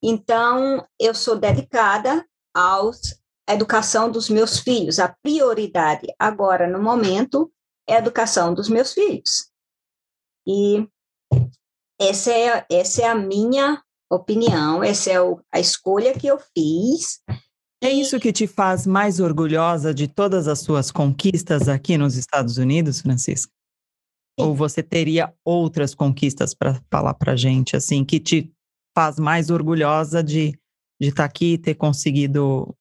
Então, 0.03 0.85
eu 0.99 1.15
sou 1.15 1.37
dedicada 1.37 2.27
a 2.53 3.53
educação 3.53 4.11
dos 4.11 4.29
meus 4.29 4.59
filhos. 4.59 4.99
A 4.99 5.15
prioridade 5.23 6.07
agora, 6.19 6.67
no 6.67 6.83
momento, 6.83 7.49
é 7.87 7.95
a 7.95 7.99
educação 7.99 8.53
dos 8.53 8.67
meus 8.67 8.91
filhos. 8.91 9.49
E 10.45 10.85
essa 11.99 12.33
é, 12.33 12.65
essa 12.69 13.03
é 13.03 13.07
a 13.07 13.15
minha 13.15 13.81
opinião, 14.11 14.83
essa 14.83 15.09
é 15.09 15.21
o, 15.21 15.39
a 15.49 15.59
escolha 15.61 16.13
que 16.13 16.27
eu 16.27 16.37
fiz. 16.37 17.21
É 17.83 17.91
isso 17.91 18.17
que 18.17 18.31
te 18.31 18.47
faz 18.47 18.87
mais 18.87 19.19
orgulhosa 19.19 19.93
de 19.93 20.07
todas 20.07 20.47
as 20.47 20.59
suas 20.59 20.89
conquistas 20.89 21.67
aqui 21.67 21.97
nos 21.97 22.15
Estados 22.15 22.57
Unidos, 22.57 23.01
Francisca? 23.01 23.51
Sim. 24.39 24.45
Ou 24.47 24.55
você 24.55 24.81
teria 24.81 25.33
outras 25.43 25.93
conquistas 25.93 26.53
para 26.53 26.81
falar 26.89 27.13
para 27.13 27.35
gente, 27.35 27.75
assim, 27.75 28.05
que 28.05 28.21
te 28.21 28.49
faz 28.95 29.19
mais 29.19 29.49
orgulhosa 29.49 30.23
de 30.23 30.57
de 31.01 31.09
estar 31.09 31.23
tá 31.23 31.25
aqui 31.25 31.53
e 31.53 31.57
ter 31.57 31.75
conseguido 31.75 32.73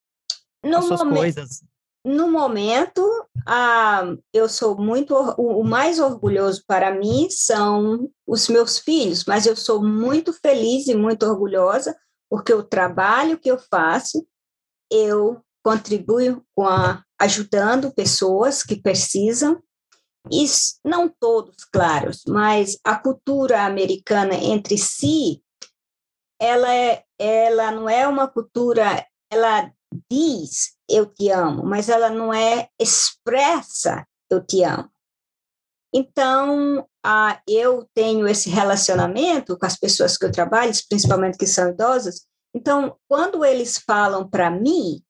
no 0.65 0.77
as 0.77 0.85
suas 0.85 1.01
momento, 1.01 1.19
coisas? 1.19 1.65
No 2.05 2.31
momento, 2.31 3.03
ah, 3.45 4.15
eu 4.33 4.49
sou 4.49 4.79
muito. 4.79 5.15
O, 5.37 5.63
o 5.63 5.65
mais 5.65 5.99
orgulhoso 5.99 6.63
para 6.65 6.95
mim 6.95 7.29
são 7.29 8.09
os 8.25 8.49
meus 8.49 8.79
filhos, 8.79 9.25
mas 9.25 9.47
eu 9.47 9.57
sou 9.57 9.83
muito 9.83 10.33
feliz 10.33 10.87
e 10.87 10.95
muito 10.95 11.27
orgulhosa 11.27 11.97
porque 12.33 12.55
o 12.55 12.63
trabalho 12.63 13.39
que 13.39 13.51
eu 13.51 13.59
faço, 13.59 14.27
eu 14.93 15.43
contribuo 15.65 16.45
com 16.55 16.67
a, 16.67 17.03
ajudando 17.21 17.95
pessoas 17.95 18.63
que 18.63 18.77
precisam, 18.77 19.63
e 20.31 20.45
não 20.85 21.09
todos, 21.09 21.65
claro, 21.65 22.11
mas 22.29 22.79
a 22.85 22.97
cultura 22.97 23.63
americana 23.65 24.35
entre 24.35 24.79
si, 24.79 25.43
ela, 26.41 26.73
é, 26.73 27.05
ela 27.19 27.73
não 27.73 27.89
é 27.89 28.07
uma 28.07 28.29
cultura, 28.29 29.05
ela 29.31 29.73
diz 30.11 30.77
eu 30.89 31.07
te 31.07 31.31
amo, 31.31 31.65
mas 31.65 31.89
ela 31.89 32.11
não 32.11 32.33
é 32.33 32.69
expressa 32.79 34.07
eu 34.31 34.45
te 34.45 34.63
amo. 34.63 34.91
Então, 35.95 36.89
ah, 37.05 37.41
eu 37.47 37.87
tenho 37.95 38.27
esse 38.27 38.49
relacionamento 38.49 39.59
com 39.59 39.67
as 39.67 39.77
pessoas 39.77 40.17
que 40.17 40.25
eu 40.25 40.33
trabalho, 40.33 40.73
principalmente 40.89 41.37
que 41.37 41.47
são 41.47 41.69
idosas. 41.69 42.27
Então, 42.55 42.97
quando 43.09 43.45
eles 43.45 43.79
falam 43.79 44.29
para 44.29 44.51
mim, 44.51 45.03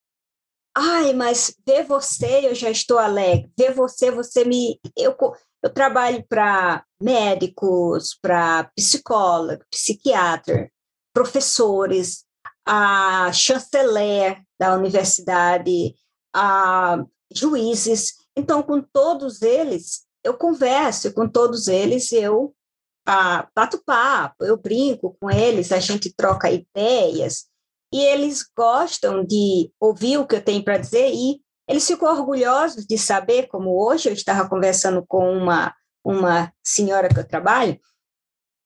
ai, 0.74 1.12
mas 1.12 1.54
ver 1.66 1.84
você, 1.84 2.48
eu 2.48 2.54
já 2.54 2.70
estou 2.70 2.98
alegre. 2.98 3.50
Ver 3.58 3.74
você, 3.74 4.10
você 4.10 4.44
me. 4.44 4.80
Eu, 4.96 5.16
eu 5.62 5.72
trabalho 5.72 6.24
para 6.28 6.84
médicos, 7.00 8.16
para 8.20 8.70
psicólogo, 8.76 9.64
psiquiatra, 9.70 10.70
professores, 11.12 12.24
a 12.66 13.32
chanceler 13.32 14.42
da 14.58 14.74
universidade, 14.74 15.94
a 16.34 17.04
juízes. 17.32 18.14
Então, 18.36 18.62
com 18.62 18.80
todos 18.80 19.42
eles, 19.42 20.04
eu 20.24 20.34
converso, 20.34 21.12
com 21.12 21.28
todos 21.28 21.66
eles 21.66 22.12
eu 22.12 22.54
bato 23.04 23.82
papo, 23.84 24.44
eu 24.44 24.56
brinco 24.56 25.16
com 25.20 25.30
eles, 25.30 25.72
a 25.72 25.78
gente 25.78 26.14
troca 26.14 26.50
ideias, 26.50 27.46
e 27.92 28.00
eles 28.00 28.44
gostam 28.56 29.24
de 29.24 29.70
ouvir 29.80 30.18
o 30.18 30.26
que 30.26 30.36
eu 30.36 30.44
tenho 30.44 30.64
para 30.64 30.78
dizer, 30.78 31.12
e 31.12 31.40
eles 31.68 31.86
ficam 31.86 32.08
orgulhosos 32.08 32.86
de 32.86 32.96
saber, 32.96 33.48
como 33.48 33.70
hoje 33.84 34.08
eu 34.08 34.12
estava 34.12 34.48
conversando 34.48 35.04
com 35.06 35.32
uma, 35.32 35.74
uma 36.04 36.52
senhora 36.64 37.08
que 37.08 37.18
eu 37.18 37.26
trabalho, 37.26 37.78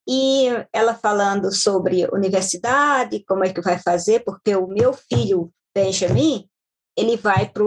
e 0.08 0.46
ela 0.72 0.94
falando 0.94 1.52
sobre 1.52 2.06
universidade, 2.12 3.24
como 3.24 3.44
é 3.44 3.52
que 3.52 3.60
vai 3.60 3.78
fazer, 3.78 4.20
porque 4.20 4.54
o 4.54 4.68
meu 4.68 4.92
filho 4.92 5.52
Benjamin, 5.74 6.48
ele 6.96 7.16
vai 7.16 7.48
para 7.48 7.64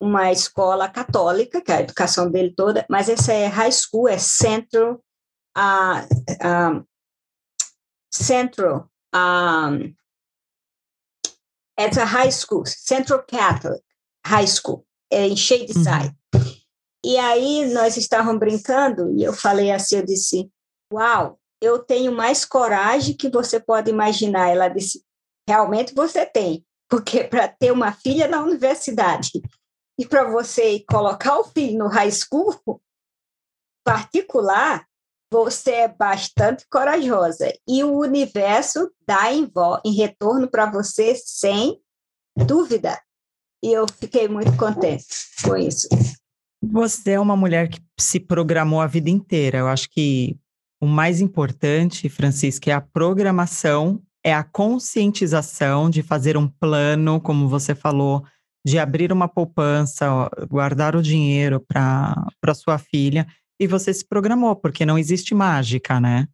uma 0.00 0.32
escola 0.32 0.88
católica, 0.88 1.60
que 1.60 1.70
é 1.70 1.76
a 1.76 1.80
educação 1.82 2.30
dele 2.30 2.54
toda, 2.56 2.86
mas 2.88 3.08
essa 3.08 3.32
é 3.32 3.46
high 3.46 3.70
school, 3.70 4.08
é 4.08 4.16
Central, 4.16 5.00
uh, 5.58 6.06
um, 6.46 6.84
Central, 8.12 8.88
um, 9.14 9.94
it's 11.78 11.98
a 11.98 12.04
high 12.04 12.30
school, 12.30 12.64
Central 12.64 13.22
Catholic 13.24 13.82
High 14.24 14.46
School, 14.46 14.86
é 15.10 15.26
em 15.26 15.36
Shadyside. 15.36 16.14
Uhum. 16.34 16.58
E 17.04 17.16
aí 17.16 17.72
nós 17.72 17.96
estávamos 17.96 18.40
brincando 18.40 19.12
e 19.16 19.22
eu 19.22 19.32
falei 19.32 19.70
assim, 19.70 19.96
eu 19.96 20.04
disse, 20.04 20.50
uau, 20.92 21.38
eu 21.60 21.78
tenho 21.78 22.12
mais 22.12 22.44
coragem 22.44 23.16
que 23.16 23.28
você 23.28 23.60
pode 23.60 23.90
imaginar. 23.90 24.48
Ela 24.48 24.68
disse, 24.68 25.04
realmente 25.48 25.94
você 25.94 26.26
tem, 26.26 26.64
porque 26.88 27.24
para 27.28 27.48
ter 27.48 27.72
uma 27.72 27.92
filha 27.92 28.26
na 28.26 28.42
universidade 28.42 29.40
e 29.98 30.06
para 30.06 30.30
você 30.30 30.84
colocar 30.88 31.38
o 31.38 31.44
filho 31.44 31.78
no 31.78 31.88
high 31.88 32.10
school 32.10 32.80
particular, 33.84 34.87
você 35.30 35.70
é 35.72 35.88
bastante 35.88 36.64
corajosa 36.70 37.52
e 37.68 37.84
o 37.84 37.98
universo 37.98 38.90
dá 39.06 39.32
em, 39.32 39.50
em 39.84 39.92
retorno 39.94 40.48
para 40.48 40.70
você 40.70 41.14
sem 41.14 41.78
dúvida. 42.36 42.98
E 43.62 43.72
eu 43.72 43.86
fiquei 43.98 44.28
muito 44.28 44.56
contente 44.56 45.04
com 45.42 45.56
isso. 45.56 45.88
Você 46.62 47.12
é 47.12 47.20
uma 47.20 47.36
mulher 47.36 47.68
que 47.68 47.80
se 47.98 48.18
programou 48.18 48.80
a 48.80 48.86
vida 48.86 49.10
inteira. 49.10 49.58
Eu 49.58 49.68
acho 49.68 49.88
que 49.90 50.36
o 50.80 50.86
mais 50.86 51.20
importante, 51.20 52.08
Francisca, 52.08 52.70
é 52.70 52.74
a 52.74 52.80
programação, 52.80 54.00
é 54.24 54.32
a 54.32 54.44
conscientização 54.44 55.90
de 55.90 56.02
fazer 56.02 56.36
um 56.36 56.48
plano, 56.48 57.20
como 57.20 57.48
você 57.48 57.74
falou, 57.74 58.24
de 58.64 58.78
abrir 58.78 59.12
uma 59.12 59.28
poupança, 59.28 60.06
guardar 60.48 60.94
o 60.94 61.02
dinheiro 61.02 61.60
para 61.60 62.54
sua 62.54 62.78
filha. 62.78 63.26
E 63.60 63.66
você 63.66 63.92
se 63.92 64.04
programou, 64.04 64.54
porque 64.54 64.86
não 64.86 64.98
existe 64.98 65.34
mágica, 65.34 65.98
né? 66.00 66.28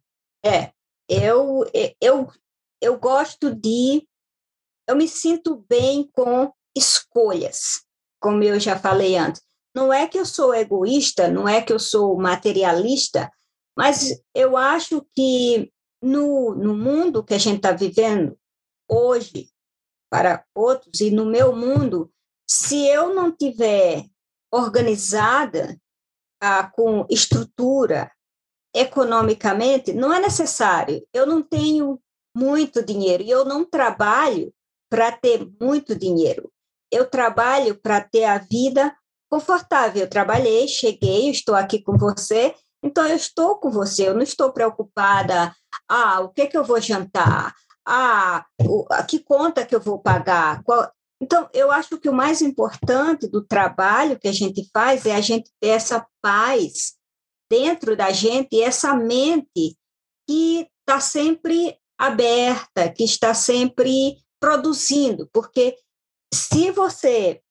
É, 0.45 0.71
eu, 1.09 1.63
eu, 2.01 2.31
eu 2.81 2.99
gosto 2.99 3.53
de. 3.53 4.07
Eu 4.87 4.95
me 4.95 5.07
sinto 5.07 5.65
bem 5.67 6.07
com 6.13 6.51
escolhas, 6.77 7.83
como 8.21 8.43
eu 8.43 8.59
já 8.59 8.77
falei 8.77 9.17
antes. 9.17 9.41
Não 9.75 9.91
é 9.91 10.07
que 10.07 10.17
eu 10.17 10.25
sou 10.25 10.53
egoísta, 10.53 11.27
não 11.27 11.49
é 11.49 11.61
que 11.61 11.73
eu 11.73 11.79
sou 11.79 12.15
materialista, 12.17 13.31
mas 13.75 14.21
eu 14.33 14.55
acho 14.55 15.05
que 15.13 15.71
no, 16.01 16.53
no 16.55 16.77
mundo 16.77 17.23
que 17.23 17.33
a 17.33 17.37
gente 17.37 17.57
está 17.57 17.71
vivendo 17.71 18.37
hoje, 18.89 19.49
para 20.09 20.45
outros, 20.55 21.01
e 21.01 21.09
no 21.09 21.25
meu 21.25 21.55
mundo, 21.55 22.11
se 22.47 22.87
eu 22.87 23.13
não 23.13 23.35
tiver 23.35 24.05
organizada 24.53 25.77
com 26.75 27.05
estrutura 27.09 28.11
economicamente, 28.73 29.93
não 29.93 30.13
é 30.13 30.19
necessário. 30.19 31.05
Eu 31.13 31.25
não 31.25 31.41
tenho 31.41 31.99
muito 32.35 32.83
dinheiro 32.83 33.23
e 33.23 33.29
eu 33.29 33.45
não 33.45 33.63
trabalho 33.63 34.53
para 34.89 35.11
ter 35.11 35.47
muito 35.61 35.95
dinheiro. 35.95 36.51
Eu 36.91 37.09
trabalho 37.09 37.75
para 37.75 38.01
ter 38.01 38.25
a 38.25 38.37
vida 38.37 38.95
confortável. 39.29 40.01
Eu 40.01 40.09
trabalhei, 40.09 40.67
cheguei, 40.67 41.29
estou 41.29 41.55
aqui 41.55 41.81
com 41.81 41.97
você 41.97 42.53
então, 42.85 43.07
eu 43.07 43.15
estou 43.15 43.57
com 43.57 43.71
você, 43.71 44.07
eu 44.07 44.13
não 44.13 44.21
estou 44.21 44.53
preocupada, 44.53 45.55
ah, 45.89 46.21
o 46.21 46.29
que, 46.29 46.43
é 46.43 46.45
que 46.45 46.55
eu 46.55 46.63
vou 46.63 46.79
jantar? 46.79 47.51
Ah, 47.83 48.45
o, 48.61 48.85
a 48.91 49.01
que 49.01 49.17
conta 49.17 49.65
que 49.65 49.75
eu 49.75 49.81
vou 49.81 49.97
pagar? 49.97 50.61
Qual... 50.63 50.91
Então, 51.21 51.49
eu 51.53 51.71
acho 51.71 51.97
que 51.97 52.09
o 52.09 52.13
mais 52.13 52.41
importante 52.41 53.27
do 53.27 53.45
trabalho 53.45 54.19
que 54.19 54.27
a 54.27 54.33
gente 54.33 54.69
faz 54.73 55.05
é 55.05 55.15
a 55.15 55.21
gente 55.21 55.49
ter 55.61 55.69
essa 55.69 56.05
paz 56.21 56.95
dentro 57.49 57.95
da 57.95 58.11
gente, 58.11 58.61
essa 58.61 58.93
mente 58.95 59.77
que 60.27 60.69
está 60.81 60.99
sempre 60.99 61.79
aberta, 61.97 62.91
que 62.91 63.03
está 63.03 63.33
sempre 63.33 64.17
produzindo, 64.39 65.29
porque 65.31 65.77
se 66.33 66.69
você 66.71 67.41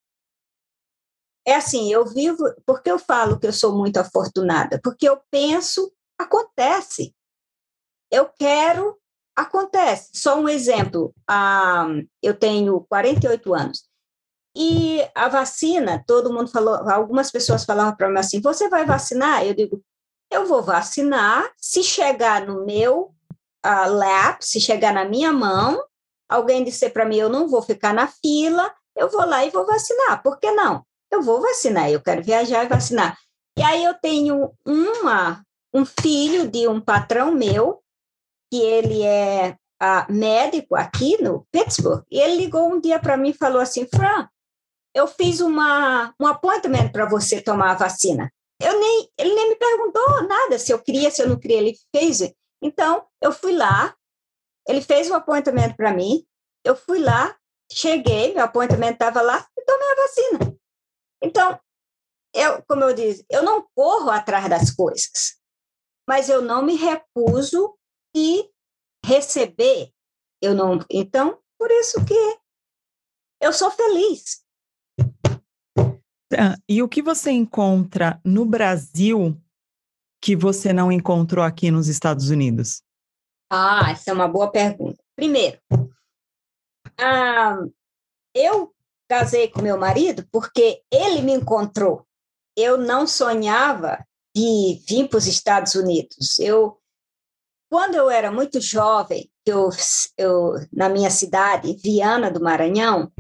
é 1.47 1.57
assim, 1.57 1.93
eu 1.93 2.07
vivo, 2.07 2.43
porque 2.67 2.91
eu 2.91 2.99
falo 2.99 3.39
que 3.39 3.47
eu 3.47 3.53
sou 3.53 3.77
muito 3.77 3.99
afortunada, 3.99 4.81
porque 4.83 5.09
eu 5.09 5.21
penso, 5.31 5.93
acontece. 6.19 7.15
Eu 8.11 8.29
quero, 8.29 8.99
acontece. 9.37 10.11
Só 10.15 10.39
um 10.39 10.49
exemplo. 10.49 11.15
Ah, 11.29 11.87
eu 12.23 12.35
tenho 12.35 12.81
48 12.89 13.55
anos. 13.55 13.85
E 14.57 15.01
a 15.15 15.29
vacina, 15.29 16.03
todo 16.07 16.33
mundo 16.33 16.49
falou, 16.49 16.89
algumas 16.89 17.31
pessoas 17.31 17.65
falavam 17.65 17.97
para 17.97 18.09
mim 18.09 18.19
assim: 18.19 18.41
você 18.41 18.69
vai 18.69 18.85
vacinar? 18.85 19.45
Eu 19.45 19.55
digo: 19.55 19.83
eu 20.31 20.47
vou 20.47 20.63
vacinar 20.63 21.51
se 21.57 21.83
chegar 21.83 22.47
no 22.47 22.65
meu 22.65 23.15
uh, 23.65 23.91
lap, 23.91 24.43
se 24.43 24.61
chegar 24.61 24.93
na 24.93 25.05
minha 25.05 25.33
mão, 25.33 25.83
alguém 26.29 26.63
disser 26.63 26.93
para 26.93 27.05
mim: 27.05 27.17
eu 27.17 27.29
não 27.29 27.49
vou 27.49 27.63
ficar 27.63 27.93
na 27.93 28.07
fila, 28.07 28.73
eu 28.97 29.09
vou 29.09 29.27
lá 29.27 29.45
e 29.45 29.51
vou 29.51 29.67
vacinar. 29.67 30.23
Por 30.23 30.39
que 30.39 30.51
não? 30.53 30.85
Eu 31.11 31.23
vou 31.23 31.41
vacinar, 31.41 31.91
eu 31.91 32.01
quero 32.01 32.23
viajar 32.23 32.65
e 32.65 32.69
vacinar. 32.69 33.17
E 33.57 33.63
aí 33.63 33.85
eu 33.85 33.95
tenho 33.95 34.53
uma, 34.65 35.45
um 35.73 35.85
filho 35.85 36.49
de 36.49 36.67
um 36.67 36.81
patrão 36.81 37.33
meu, 37.33 37.84
que 38.55 38.63
ele 38.63 39.03
é 39.03 39.57
uh, 39.83 40.13
médico 40.13 40.77
aqui 40.77 41.21
no 41.21 41.45
Pittsburgh, 41.51 42.05
e 42.09 42.21
ele 42.21 42.37
ligou 42.37 42.73
um 42.73 42.81
dia 42.81 43.01
para 43.01 43.17
mim 43.17 43.31
e 43.31 43.37
falou 43.37 43.61
assim: 43.61 43.85
Fran, 43.93 44.29
eu 44.95 45.09
fiz 45.09 45.41
uma, 45.41 46.15
um 46.21 46.27
appointment 46.29 46.93
para 46.93 47.05
você 47.05 47.41
tomar 47.41 47.73
a 47.73 47.75
vacina. 47.75 48.33
Eu 48.63 48.79
nem, 48.79 49.11
ele 49.19 49.35
nem 49.35 49.49
me 49.49 49.57
perguntou 49.57 50.23
nada 50.29 50.57
se 50.57 50.73
eu 50.73 50.81
queria, 50.81 51.11
se 51.11 51.21
eu 51.21 51.29
não 51.29 51.37
queria, 51.37 51.59
ele 51.59 51.77
fez. 51.95 52.33
Então, 52.63 53.05
eu 53.21 53.33
fui 53.33 53.57
lá, 53.57 53.93
ele 54.69 54.81
fez 54.81 55.11
um 55.11 55.15
appointment 55.15 55.75
para 55.75 55.93
mim, 55.93 56.25
eu 56.65 56.77
fui 56.77 57.01
lá, 57.01 57.37
cheguei, 57.73 58.35
meu 58.35 58.45
appointment 58.45 58.93
estava 58.93 59.21
lá 59.21 59.45
e 59.59 59.65
tomei 59.65 59.89
a 59.89 59.97
vacina. 59.97 60.57
Então, 61.21 61.59
eu, 62.33 62.63
como 62.69 62.85
eu 62.85 62.95
disse, 62.95 63.27
eu 63.29 63.43
não 63.43 63.67
corro 63.75 64.11
atrás 64.11 64.49
das 64.49 64.71
coisas, 64.71 65.41
mas 66.09 66.29
eu 66.29 66.41
não 66.41 66.63
me 66.63 66.77
recuso 66.77 67.77
e 68.15 68.51
receber. 69.05 69.91
Eu 70.41 70.55
não, 70.55 70.79
então, 70.91 71.39
por 71.59 71.71
isso 71.71 72.05
que 72.05 72.39
eu 73.41 73.53
sou 73.53 73.71
feliz. 73.71 74.45
Ah, 76.37 76.57
e 76.69 76.83
o 76.83 76.89
que 76.89 77.03
você 77.03 77.31
encontra 77.31 78.21
no 78.25 78.45
Brasil 78.45 79.41
que 80.21 80.35
você 80.35 80.73
não 80.73 80.91
encontrou 80.91 81.45
aqui 81.45 81.71
nos 81.71 81.87
Estados 81.87 82.31
Unidos? 82.31 82.83
Ah, 83.51 83.91
essa 83.91 84.11
é 84.11 84.15
uma 84.15 84.27
boa 84.27 84.51
pergunta. 84.51 85.03
Primeiro, 85.15 85.59
ah, 86.99 87.59
eu 88.35 88.75
casei 89.09 89.49
com 89.49 89.63
meu 89.63 89.79
marido 89.79 90.27
porque 90.33 90.83
ele 90.91 91.23
me 91.23 91.33
encontrou. 91.33 92.07
Eu 92.57 92.77
não 92.79 93.07
sonhava 93.07 94.05
de 94.35 94.83
vir 94.89 95.09
para 95.09 95.19
os 95.19 95.27
Estados 95.27 95.75
Unidos. 95.75 96.39
Eu, 96.39 96.81
quando 97.71 97.95
eu 97.95 98.11
era 98.11 98.31
muito 98.31 98.61
jovem, 98.61 99.31
eu, 99.47 99.69
eu 100.17 100.55
na 100.73 100.89
minha 100.89 101.11
cidade, 101.11 101.77
Viana 101.83 102.31
do 102.31 102.43
Maranhão, 102.43 103.11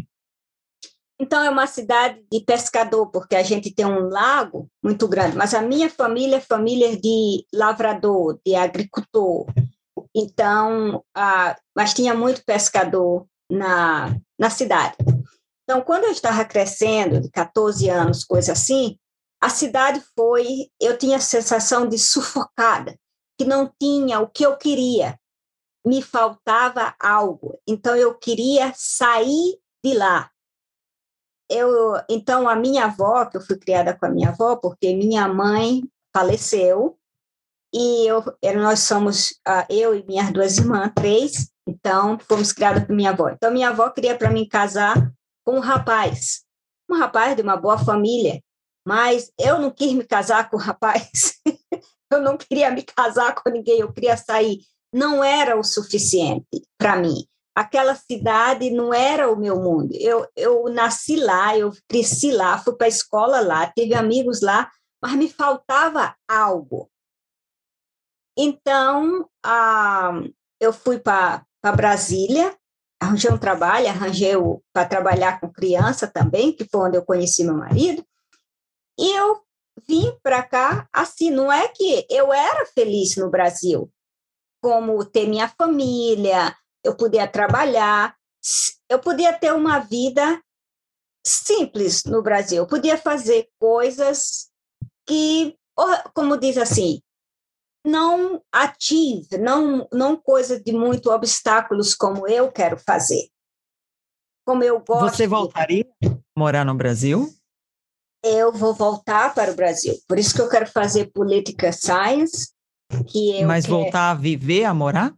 então, 1.20 1.42
é 1.44 1.48
uma 1.48 1.66
cidade 1.66 2.24
de 2.30 2.40
pescador, 2.40 3.07
porque 3.11 3.37
a 3.37 3.42
gente 3.42 3.72
tem 3.72 3.87
um 3.87 4.09
lago 4.09 4.68
muito 4.83 5.07
grande, 5.07 5.37
mas 5.37 5.54
a 5.54 5.62
minha 5.62 5.88
família 5.88 6.37
é 6.37 6.40
família 6.40 6.96
de 7.00 7.46
lavrador, 7.54 8.38
de 8.44 8.54
agricultor. 8.54 9.46
Então, 10.14 11.04
mas 11.74 11.94
tinha 11.94 12.14
muito 12.14 12.44
pescador 12.44 13.26
na, 13.50 14.14
na 14.38 14.50
cidade. 14.50 14.96
Então, 15.62 15.80
quando 15.83 16.04
eu 16.04 16.11
estava 16.11 16.44
crescendo, 16.44 17.20
de 17.20 17.30
14 17.30 17.88
anos, 17.88 18.24
coisa 18.24 18.52
assim, 18.52 18.98
a 19.40 19.48
cidade 19.48 20.02
foi, 20.16 20.68
eu 20.80 20.98
tinha 20.98 21.16
a 21.16 21.20
sensação 21.20 21.88
de 21.88 21.96
sufocada, 21.98 22.98
que 23.38 23.44
não 23.44 23.73
tinha 23.81 24.20
o 24.20 24.29
que 24.29 24.44
eu 24.44 24.57
queria, 24.57 25.18
me 25.87 26.01
faltava 26.03 26.94
algo. 26.99 27.61
Então, 27.66 27.94
eu 27.97 28.14
queria 28.14 28.73
sair 28.75 29.59
de 29.85 29.94
lá 29.94 30.31
eu, 31.49 31.94
então, 32.09 32.49
a 32.49 32.57
minha 32.57 32.87
avó, 32.87 33.25
que 33.27 33.37
eu 33.37 33.40
fui 33.40 33.57
criada 33.59 33.97
com 33.97 34.07
a 34.07 34.11
minha 34.11 34.31
avó, 34.31 34.57
porque 34.57 34.94
minha 34.94 35.29
mãe 35.29 35.83
faleceu, 36.12 36.99
e 37.73 38.07
eu, 38.07 38.23
nós 38.57 38.81
somos, 38.81 39.35
eu 39.68 39.94
e 39.94 40.05
minhas 40.07 40.33
duas 40.33 40.59
irmãs, 40.59 40.92
três, 40.94 41.51
então 41.66 42.18
fomos 42.18 42.53
criadas 42.53 42.85
por 42.85 42.94
minha 42.94 43.11
avó. 43.11 43.29
Então, 43.29 43.53
minha 43.53 43.68
avó 43.68 43.90
queria 43.90 44.16
para 44.16 44.31
mim 44.31 44.49
casar 44.49 45.12
com 45.44 45.57
um 45.57 45.61
rapaz, 45.61 46.44
um 46.90 46.97
rapaz 46.97 47.37
de 47.37 47.42
uma 47.42 47.57
boa 47.57 47.79
família, 47.79 48.40
mas 48.87 49.33
eu 49.38 49.59
não 49.59 49.70
quis 49.70 49.92
me 49.92 50.05
casar 50.05 50.49
com 50.49 50.57
um 50.57 50.61
rapaz, 50.61 51.40
eu 52.11 52.21
não 52.21 52.37
queria 52.37 52.71
me 52.71 52.83
casar 52.83 53.35
com 53.35 53.51
ninguém, 53.51 53.81
eu 53.81 53.93
queria 53.93 54.17
sair. 54.17 54.61
Não 54.93 55.25
era 55.25 55.59
o 55.59 55.64
suficiente 55.64 56.62
para 56.79 56.97
mim 56.97 57.27
aquela 57.55 57.95
cidade 57.95 58.71
não 58.71 58.93
era 58.93 59.31
o 59.31 59.37
meu 59.37 59.57
mundo. 59.61 59.90
Eu, 59.95 60.27
eu 60.35 60.64
nasci 60.64 61.17
lá, 61.17 61.57
eu 61.57 61.71
cresci 61.88 62.33
lá, 62.33 62.59
fui 62.59 62.75
para 62.75 62.87
a 62.87 62.88
escola 62.88 63.40
lá, 63.40 63.71
tive 63.71 63.95
amigos 63.95 64.43
lá, 64.43 64.71
mas 65.01 65.12
me 65.12 65.29
faltava 65.29 66.17
algo. 66.29 66.90
Então, 68.37 69.29
ah, 69.45 70.21
eu 70.61 70.73
fui 70.73 70.99
para 70.99 71.47
Brasília, 71.77 72.57
arranjei 73.01 73.31
um 73.31 73.38
trabalho, 73.38 73.87
arranjei 73.87 74.33
para 74.73 74.88
trabalhar 74.88 75.38
com 75.38 75.53
criança 75.53 76.09
também, 76.09 76.53
que 76.53 76.64
foi 76.64 76.88
onde 76.88 76.97
eu 76.97 77.05
conheci 77.05 77.45
meu 77.45 77.57
marido, 77.57 78.05
e 78.99 79.17
eu 79.17 79.43
vim 79.87 80.16
para 80.22 80.42
cá 80.42 80.88
assim, 80.92 81.30
não 81.30 81.52
é 81.52 81.68
que 81.68 82.06
eu 82.10 82.32
era 82.32 82.66
feliz 82.66 83.16
no 83.16 83.30
Brasil, 83.30 83.90
como 84.62 85.04
ter 85.04 85.28
minha 85.28 85.48
família, 85.48 86.56
eu 86.82 86.96
podia 86.96 87.26
trabalhar, 87.26 88.16
eu 88.88 88.98
podia 88.98 89.32
ter 89.32 89.52
uma 89.52 89.78
vida 89.78 90.40
simples 91.26 92.04
no 92.04 92.22
Brasil, 92.22 92.58
eu 92.58 92.66
podia 92.66 92.98
fazer 92.98 93.48
coisas 93.58 94.50
que, 95.06 95.56
como 96.14 96.37
diz 96.37 96.56
assim, 96.56 97.00
não 97.84 98.42
ative, 98.50 99.37
não, 99.38 99.87
não 99.92 100.16
coisa 100.16 100.58
de 100.58 100.72
muito 100.72 101.10
obstáculos 101.10 101.94
como 101.94 102.26
eu 102.26 102.50
quero 102.50 102.78
fazer. 102.78 103.28
Como 104.46 104.62
eu 104.62 104.80
gosto. 104.80 105.16
Você 105.16 105.26
voltaria 105.26 105.87
a 106.04 106.08
morar 106.37 106.64
no 106.64 106.74
Brasil? 106.74 107.28
Eu 108.24 108.50
vou 108.50 108.72
voltar 108.72 109.34
para 109.34 109.52
o 109.52 109.54
Brasil. 109.54 109.94
Por 110.08 110.18
isso 110.18 110.34
que 110.34 110.40
eu 110.40 110.48
quero 110.48 110.66
fazer 110.66 111.12
política 111.12 111.70
science. 111.70 112.48
Que 113.08 113.44
Mas 113.44 113.66
quero... 113.66 113.76
voltar 113.76 114.10
a 114.12 114.14
viver, 114.14 114.64
a 114.64 114.72
morar? 114.72 115.14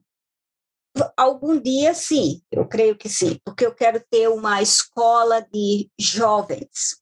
Algum 1.17 1.61
dia, 1.61 1.95
sim, 1.95 2.43
eu 2.51 2.67
creio 2.67 2.97
que 2.97 3.09
sim, 3.09 3.39
porque 3.45 3.67
eu 3.67 3.75
quero 3.75 4.03
ter 4.11 4.29
uma 4.29 4.63
escola 4.63 5.47
de 5.53 5.91
jovens, 6.01 6.97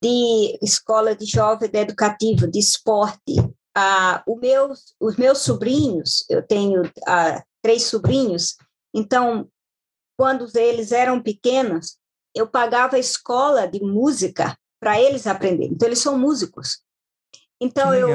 de 0.00 0.56
escola 0.62 1.14
de 1.14 1.26
jovem 1.26 1.68
de 1.68 1.78
educativo, 1.78 2.48
de 2.48 2.60
esporte. 2.60 3.34
Ah, 3.76 4.22
o 4.28 4.36
meu, 4.36 4.72
os 5.00 5.16
meus 5.16 5.38
sobrinhos, 5.38 6.24
eu 6.30 6.40
tenho 6.46 6.82
ah, 7.04 7.42
três 7.60 7.82
sobrinhos, 7.82 8.56
então, 8.94 9.50
quando 10.16 10.48
eles 10.56 10.92
eram 10.92 11.20
pequenos, 11.20 11.98
eu 12.32 12.46
pagava 12.46 12.96
escola 12.96 13.66
de 13.66 13.80
música 13.80 14.56
para 14.84 15.00
eles 15.00 15.26
aprenderem. 15.26 15.72
Então, 15.72 15.88
eles 15.88 16.00
são 16.00 16.18
músicos. 16.18 16.82
Então, 17.58 17.94
eu, 17.94 18.10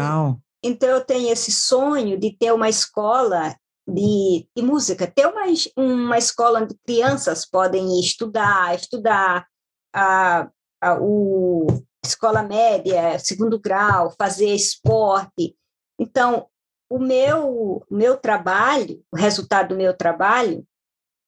então, 0.63 0.87
eu 0.87 1.03
tenho 1.03 1.33
esse 1.33 1.51
sonho 1.51 2.15
de 2.15 2.31
ter 2.37 2.53
uma 2.53 2.69
escola 2.69 3.55
de, 3.87 4.47
de 4.55 4.61
música, 4.61 5.07
ter 5.07 5.25
uma, 5.25 5.45
uma 5.75 6.17
escola 6.19 6.61
onde 6.61 6.77
crianças 6.85 7.43
podem 7.43 7.99
estudar, 7.99 8.75
estudar 8.75 9.47
a, 9.91 10.47
a 10.79 10.99
o 11.01 11.65
escola 12.05 12.43
média, 12.43 13.17
segundo 13.17 13.59
grau, 13.59 14.13
fazer 14.15 14.53
esporte. 14.53 15.57
Então, 15.99 16.45
o 16.87 16.99
meu, 16.99 17.83
meu 17.89 18.15
trabalho, 18.15 19.03
o 19.11 19.17
resultado 19.17 19.69
do 19.69 19.75
meu 19.75 19.97
trabalho, 19.97 20.63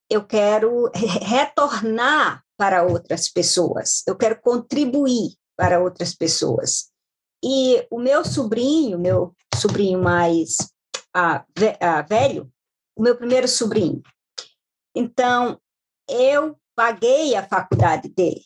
eu 0.07 0.23
quero 0.23 0.91
retornar 0.93 2.43
para 2.61 2.83
outras 2.83 3.27
pessoas, 3.27 4.03
eu 4.05 4.15
quero 4.15 4.39
contribuir 4.39 5.33
para 5.57 5.81
outras 5.81 6.13
pessoas. 6.13 6.91
E 7.43 7.87
o 7.89 7.97
meu 7.99 8.23
sobrinho, 8.23 8.99
meu 8.99 9.35
sobrinho 9.55 9.99
mais 9.99 10.57
ah, 11.11 11.43
velho, 12.07 12.47
o 12.95 13.01
meu 13.01 13.17
primeiro 13.17 13.47
sobrinho. 13.47 14.03
Então, 14.95 15.59
eu 16.07 16.55
paguei 16.75 17.35
a 17.35 17.41
faculdade 17.41 18.09
dele. 18.09 18.43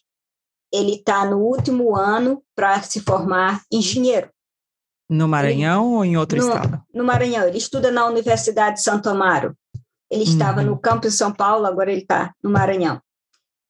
Ele 0.74 0.96
está 0.96 1.26
no 1.26 1.40
último 1.40 1.94
ano 1.94 2.42
para 2.56 2.82
se 2.84 3.02
formar 3.02 3.64
engenheiro. 3.70 4.30
No 5.10 5.28
Maranhão 5.28 5.88
ele, 5.88 5.96
ou 5.96 6.06
em 6.06 6.16
outro 6.16 6.38
no, 6.38 6.48
estado? 6.48 6.82
No 6.94 7.04
Maranhão. 7.04 7.46
Ele 7.46 7.58
estuda 7.58 7.92
na 7.92 8.06
Universidade 8.06 8.78
de 8.78 8.82
Santo 8.82 9.10
Amaro. 9.10 9.54
Ele 10.10 10.24
estava 10.24 10.62
uhum. 10.62 10.68
no 10.68 10.80
campus 10.80 11.18
São 11.18 11.34
Paulo, 11.34 11.66
agora 11.66 11.92
ele 11.92 12.04
está 12.04 12.34
no 12.42 12.50
Maranhão. 12.50 13.02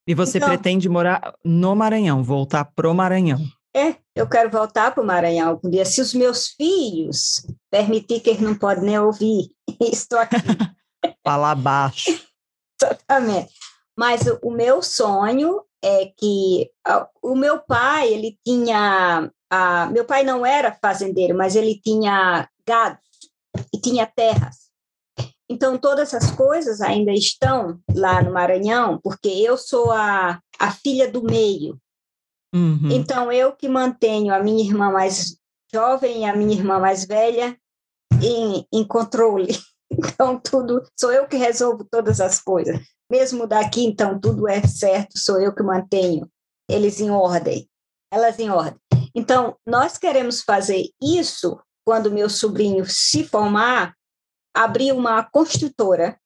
E 0.06 0.14
você 0.14 0.38
então, 0.38 0.48
pretende 0.48 0.88
morar 0.88 1.34
no 1.44 1.74
Maranhão, 1.74 2.22
voltar 2.22 2.64
pro 2.64 2.94
Maranhão? 2.94 3.40
É, 3.74 3.96
eu 4.14 4.26
quero 4.26 4.48
voltar 4.50 4.94
para 4.94 5.02
o 5.02 5.06
Maranhão 5.06 5.50
algum 5.50 5.68
dia. 5.68 5.84
Se 5.84 6.00
os 6.00 6.14
meus 6.14 6.48
filhos 6.48 7.44
permitir 7.70 8.20
que 8.20 8.30
eles 8.30 8.40
não 8.40 8.54
podem 8.54 8.84
nem 8.84 8.98
ouvir, 8.98 9.50
estou 9.80 10.18
aqui. 10.18 10.36
Falar 11.22 11.54
baixo. 11.56 12.10
Exatamente. 12.80 13.52
Mas 13.98 14.22
o 14.42 14.50
meu 14.50 14.82
sonho 14.82 15.62
é 15.82 16.12
que 16.16 16.70
o 17.22 17.34
meu 17.34 17.58
pai, 17.60 18.12
ele 18.12 18.38
tinha, 18.44 19.30
a, 19.50 19.86
meu 19.86 20.04
pai 20.04 20.22
não 20.22 20.44
era 20.44 20.76
fazendeiro, 20.80 21.36
mas 21.36 21.56
ele 21.56 21.80
tinha 21.80 22.48
gado 22.66 22.98
e 23.72 23.80
tinha 23.80 24.06
terras. 24.06 24.65
Então, 25.48 25.78
todas 25.78 26.12
essas 26.12 26.30
coisas 26.32 26.80
ainda 26.80 27.12
estão 27.12 27.80
lá 27.94 28.22
no 28.22 28.32
Maranhão, 28.32 28.98
porque 29.02 29.28
eu 29.28 29.56
sou 29.56 29.92
a, 29.92 30.40
a 30.58 30.72
filha 30.72 31.10
do 31.10 31.22
meio. 31.22 31.78
Uhum. 32.54 32.90
Então, 32.90 33.30
eu 33.30 33.52
que 33.52 33.68
mantenho 33.68 34.34
a 34.34 34.42
minha 34.42 34.64
irmã 34.64 34.90
mais 34.90 35.36
jovem 35.72 36.22
e 36.22 36.24
a 36.24 36.34
minha 36.34 36.54
irmã 36.54 36.78
mais 36.78 37.06
velha 37.06 37.56
em, 38.22 38.66
em 38.72 38.86
controle. 38.86 39.48
Então, 39.88 40.36
tudo, 40.36 40.82
sou 40.98 41.12
eu 41.12 41.28
que 41.28 41.36
resolvo 41.36 41.86
todas 41.88 42.20
as 42.20 42.42
coisas. 42.42 42.76
Mesmo 43.08 43.46
daqui, 43.46 43.84
então, 43.84 44.18
tudo 44.18 44.48
é 44.48 44.60
certo, 44.66 45.16
sou 45.16 45.40
eu 45.40 45.54
que 45.54 45.62
mantenho 45.62 46.28
eles 46.68 47.00
em 47.00 47.08
ordem, 47.08 47.68
elas 48.12 48.36
em 48.40 48.50
ordem. 48.50 48.80
Então, 49.14 49.56
nós 49.64 49.96
queremos 49.96 50.42
fazer 50.42 50.90
isso 51.00 51.56
quando 51.86 52.10
meu 52.10 52.28
sobrinho 52.28 52.84
se 52.84 53.22
formar, 53.22 53.95
abrir 54.56 54.92
uma 54.92 55.22
construtora, 55.22 56.18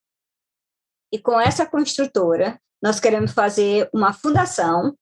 e 1.13 1.19
com 1.19 1.41
essa 1.41 1.67
construtora, 1.67 2.61
nós 2.83 3.01
queremos 3.01 3.33
fazer 3.33 3.91
uma 3.93 4.13
fundação 4.13 4.97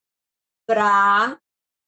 para 0.66 1.38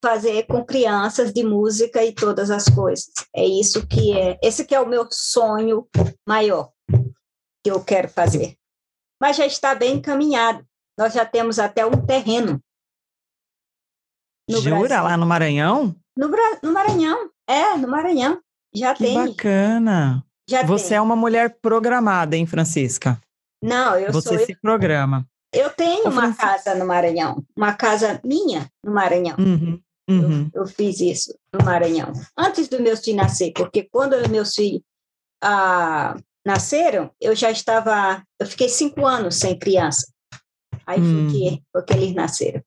fazer 0.03 0.47
com 0.47 0.65
crianças 0.65 1.33
de 1.33 1.43
música 1.43 2.05
e 2.05 2.15
todas 2.15 2.51
as 2.51 2.69
coisas. 2.69 3.13
É 3.35 3.45
isso 3.45 3.87
que 3.87 4.17
é, 4.17 4.39
esse 4.43 4.65
que 4.65 4.75
é 4.75 4.81
o 4.81 4.89
meu 4.89 5.09
sonho 5.11 5.89
maior 6.27 6.71
que 7.63 7.71
eu 7.71 7.83
quero 7.83 8.09
fazer. 8.09 8.57
Mas 9.21 9.37
já 9.37 9.47
está 9.47 9.75
bem 9.75 9.97
encaminhado. 9.97 10.65
Nós 10.99 11.13
já 11.13 11.27
temos 11.27 11.59
até 11.59 11.85
um 11.85 12.07
terreno. 12.07 12.63
No 14.49 14.61
Jura? 14.61 14.89
Brasil. 14.89 15.05
Lá 15.05 15.17
no 15.17 15.27
Maranhão? 15.27 15.97
No, 16.17 16.29
no, 16.63 16.73
Maranhão. 16.73 17.31
É, 17.47 17.77
no 17.77 17.89
Maranhão. 17.89 18.41
Já 18.75 18.95
que 18.95 19.05
tem. 19.05 19.15
bacana. 19.15 20.25
Já 20.51 20.65
Você 20.65 20.89
tem. 20.89 20.97
é 20.97 21.01
uma 21.01 21.15
mulher 21.15 21.59
programada, 21.63 22.37
hein, 22.37 22.45
Francisca? 22.45 23.23
Não, 23.63 23.97
eu 23.97 24.13
Você 24.13 24.29
sou... 24.29 24.39
Você 24.39 24.47
se 24.47 24.61
programa. 24.61 25.25
Eu 25.53 25.71
tenho 25.71 26.07
Ô, 26.07 26.11
uma 26.11 26.35
casa 26.35 26.75
no 26.75 26.85
Maranhão, 26.85 27.45
uma 27.57 27.73
casa 27.73 28.21
minha 28.25 28.69
no 28.85 28.93
Maranhão. 28.93 29.37
Uhum. 29.39 29.81
Uhum. 30.09 30.51
Eu, 30.53 30.63
eu, 30.63 30.67
fiz 30.67 30.99
isso 30.99 31.39
no 31.53 31.65
Maranhão, 31.65 32.13
antes 32.37 32.67
do 32.67 32.83
meu 32.83 32.97
filho 32.97 33.17
nascer, 33.17 33.53
porque 33.53 33.89
quando 33.93 34.29
meus 34.29 34.53
filhos 34.55 34.83
ah, 35.41 36.17
nasceram, 36.45 37.13
eu 37.21 37.35
já 37.37 37.53
estava, 37.53 38.21
eu 38.41 38.47
fiquei 38.47 38.69
cinco 38.69 39.07
anos 39.07 39.37
sem 39.37 39.57
criança. 39.57 40.13
Aí 40.85 41.01
hum. 41.01 41.31
fiquei, 41.31 41.63
porque 41.73 41.93
eles 41.93 42.13
nasceram. 42.13 42.61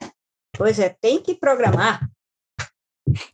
Pois 0.57 0.79
é, 0.79 0.95
tem 1.01 1.21
que 1.21 1.35
programar. 1.35 2.09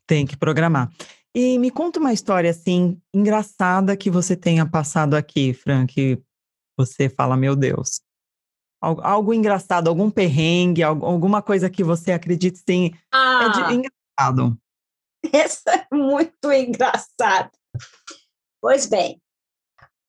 Tem 0.08 0.26
que 0.26 0.36
programar. 0.36 0.90
E 1.36 1.60
me 1.60 1.70
conta 1.70 2.00
uma 2.00 2.14
história 2.14 2.50
assim 2.50 3.00
engraçada 3.14 3.96
que 3.96 4.10
você 4.10 4.36
tenha 4.36 4.70
passado 4.70 5.16
aqui, 5.16 5.54
Frank. 5.54 6.22
Você 6.78 7.10
fala, 7.10 7.38
meu 7.38 7.56
Deus. 7.56 8.02
Algo, 8.82 9.02
algo 9.02 9.34
engraçado, 9.34 9.90
algum 9.90 10.10
perrengue, 10.10 10.82
alguma 10.82 11.42
coisa 11.42 11.70
que 11.70 11.84
você 11.84 12.14
acredite 12.14 12.60
sim. 12.68 12.92
Ah, 13.14 13.44
é 13.44 13.50
de, 13.50 13.76
engraçado. 13.76 14.58
Essa 15.34 15.72
é 15.72 15.96
muito 15.96 16.52
engraçado. 16.52 17.52
Pois 18.62 18.86
bem, 18.86 19.22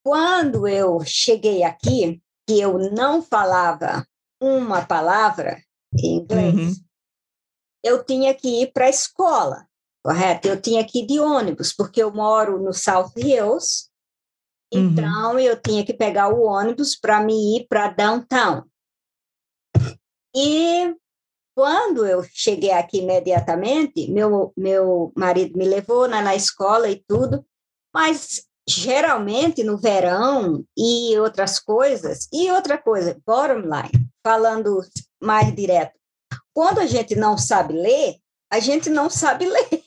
quando 0.05 0.67
eu 0.67 1.01
cheguei 1.05 1.63
aqui, 1.63 2.23
que 2.49 2.61
eu 2.61 2.79
não 2.93 3.23
falava 3.23 4.07
uma 4.41 4.85
palavra 4.85 5.63
em 5.99 6.17
inglês, 6.17 6.55
uhum. 6.55 6.85
eu 7.85 8.05
tinha 8.05 8.33
que 8.35 8.63
ir 8.63 8.73
para 8.73 8.87
a 8.87 8.91
escola, 8.91 9.67
correto? 10.03 10.49
Eu 10.49 10.61
tinha 10.61 10.85
que 10.85 11.01
ir 11.01 11.07
de 11.07 11.21
ônibus, 11.21 11.73
porque 11.73 12.03
eu 12.03 12.13
moro 12.13 12.63
no 12.63 12.73
South 12.73 13.13
Hills, 13.17 13.89
uhum. 14.73 14.93
então 14.93 15.39
eu 15.39 15.61
tinha 15.61 15.85
que 15.85 15.95
pegar 15.95 16.29
o 16.29 16.43
ônibus 16.43 16.99
para 16.99 17.23
me 17.23 17.57
ir 17.57 17.67
para 17.69 17.91
downtown. 17.91 18.65
E 20.35 20.95
quando 21.55 22.07
eu 22.07 22.25
cheguei 22.33 22.71
aqui 22.71 22.99
imediatamente, 22.99 24.11
meu, 24.11 24.53
meu 24.57 25.13
marido 25.17 25.59
me 25.59 25.67
levou 25.67 26.09
na, 26.09 26.23
na 26.23 26.35
escola 26.35 26.89
e 26.89 27.03
tudo, 27.07 27.45
mas 27.93 28.43
geralmente 28.69 29.65
no 29.65 29.77
verão 29.77 30.65
e 30.77 31.19
outras 31.19 31.59
coisas, 31.59 32.29
e 32.33 32.51
outra 32.51 32.79
coisa, 32.79 33.21
bottom 33.27 33.61
line, 33.61 34.09
falando 34.25 34.81
mais 35.21 35.55
direto, 35.55 35.99
quando 36.55 36.79
a 36.79 36.87
gente 36.87 37.17
não 37.17 37.37
sabe 37.37 37.75
ler, 37.75 38.17
a 38.51 38.61
gente 38.61 38.89
não 38.89 39.11
sabe 39.11 39.47
ler. 39.51 39.83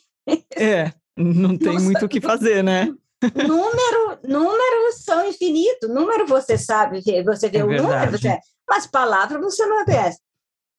É, 0.56 0.92
não 1.18 1.58
tem 1.58 1.80
muito 1.80 2.06
o 2.06 2.10
que 2.10 2.22
fazer, 2.22 2.64
né? 2.64 2.94
Número, 3.36 4.20
números 4.24 4.96
são 5.04 5.26
infinitos. 5.28 5.90
Número 5.90 6.28
você 6.28 6.58
sabe, 6.58 7.02
você 7.24 7.50
vê 7.50 7.60
é 7.60 7.64
o 7.64 7.68
verdade. 7.68 7.94
número, 7.94 8.12
você, 8.12 8.38
mas 8.68 8.86
palavra 8.86 9.40
você 9.40 9.66
não 9.66 9.86
conhece. 9.86 10.20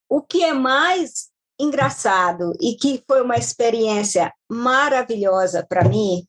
O 0.09 0.21
que 0.21 0.45
é 0.45 0.53
mais 0.53 1.31
engraçado 1.59 2.53
e 2.61 2.75
que 2.75 3.03
foi 3.07 3.23
uma 3.23 3.37
experiência 3.37 4.33
maravilhosa 4.51 5.65
para 5.67 5.85
mim 5.85 6.27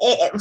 é, 0.00 0.26
é, 0.26 0.32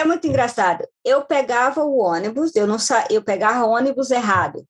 é, 0.00 0.04
muito 0.04 0.26
engraçado. 0.26 0.86
Eu 1.04 1.24
pegava 1.24 1.84
o 1.84 1.98
ônibus, 1.98 2.54
eu 2.56 2.66
não 2.66 2.78
sa... 2.78 3.06
eu 3.10 3.22
pegava 3.22 3.64
o 3.64 3.70
ônibus 3.70 4.10
errado. 4.10 4.66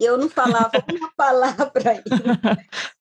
Eu 0.00 0.18
não 0.18 0.28
falava 0.28 0.72
uma 0.90 1.12
palavra 1.16 1.90
aí. 1.90 2.02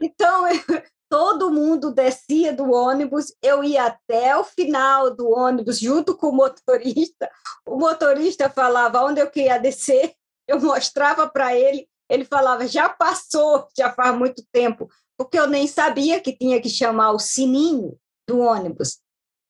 Então, 0.00 0.46
eu, 0.46 0.82
todo 1.08 1.50
mundo 1.50 1.92
descia 1.92 2.52
do 2.52 2.70
ônibus, 2.72 3.34
eu 3.42 3.64
ia 3.64 3.86
até 3.86 4.36
o 4.36 4.44
final 4.44 5.14
do 5.14 5.30
ônibus 5.30 5.78
junto 5.78 6.16
com 6.16 6.28
o 6.28 6.34
motorista. 6.34 7.30
O 7.66 7.76
motorista 7.76 8.50
falava 8.50 9.02
onde 9.02 9.20
eu 9.20 9.30
queria 9.30 9.58
descer, 9.58 10.14
eu 10.46 10.60
mostrava 10.60 11.28
para 11.28 11.54
ele 11.54 11.88
ele 12.08 12.24
falava, 12.24 12.66
já 12.66 12.88
passou, 12.88 13.68
já 13.76 13.92
faz 13.92 14.16
muito 14.16 14.42
tempo, 14.50 14.88
porque 15.16 15.38
eu 15.38 15.46
nem 15.46 15.66
sabia 15.66 16.20
que 16.20 16.36
tinha 16.36 16.60
que 16.60 16.70
chamar 16.70 17.12
o 17.12 17.18
sininho 17.18 17.96
do 18.26 18.38
ônibus. 18.40 18.98